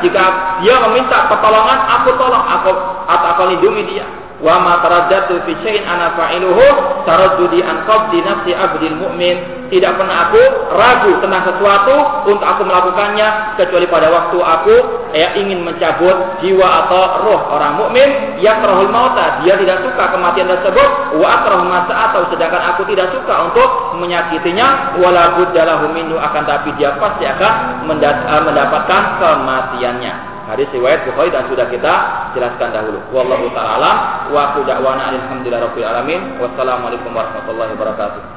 Jika 0.02 0.24
dia 0.64 0.74
meminta 0.88 1.30
pertolongan, 1.30 1.78
aku 1.86 2.10
tolong, 2.18 2.42
aku 2.42 2.72
atau 3.06 3.28
akan 3.38 3.46
lindungi 3.54 3.84
dia 3.94 4.06
wa 4.36 4.60
ma 4.60 4.74
taraddatu 4.84 5.40
fi 5.48 5.52
syai'in 5.64 5.84
ana 5.88 6.12
fa'iluhu 6.12 6.66
taraddudi 7.08 7.64
an 7.64 7.88
qabdi 7.88 8.20
nafsi 8.20 8.52
abdil 8.52 8.96
mu'min. 8.96 9.36
Tidak 9.66 9.92
pernah 9.98 10.30
aku 10.30 10.42
ragu 10.78 11.12
tentang 11.18 11.42
sesuatu 11.42 11.94
untuk 12.30 12.46
aku 12.46 12.62
melakukannya 12.62 13.58
kecuali 13.58 13.90
pada 13.90 14.14
waktu 14.14 14.38
aku 14.38 14.76
ya 15.10 15.34
ingin 15.34 15.66
mencabut 15.66 16.38
jiwa 16.38 16.86
atau 16.86 17.26
roh 17.26 17.40
orang 17.50 17.74
mukmin 17.74 18.38
yang 18.38 18.62
terhul 18.62 18.86
mauta. 18.86 19.42
Dia 19.42 19.58
tidak 19.58 19.82
suka 19.82 20.14
kematian 20.14 20.46
tersebut. 20.46 21.18
Wa 21.18 21.42
akrahu 21.42 21.66
masa 21.66 21.94
atau 22.12 22.30
sedangkan 22.30 22.62
aku 22.76 22.86
tidak 22.94 23.10
suka 23.10 23.34
untuk 23.50 23.98
menyakitinya. 23.98 24.94
Wala 25.02 25.34
buddalahu 25.34 25.90
minhu 25.90 26.14
akan 26.14 26.42
tapi 26.46 26.70
dia 26.78 26.94
pasti 27.02 27.26
akan 27.26 27.90
mendapatkan 27.90 29.02
kematiannya 29.18 30.35
Hadis 30.46 30.70
riwayat 30.70 31.02
Bukhari 31.02 31.34
dan 31.34 31.50
sudah 31.50 31.66
kita 31.66 31.94
jelaskan 32.38 32.70
dahulu. 32.70 33.02
Wallahu 33.10 33.50
taala 33.50 34.26
wa 34.30 34.54
alamin. 35.82 36.38
Wassalamualaikum 36.38 37.10
warahmatullahi 37.10 37.74
wabarakatuh. 37.74 38.22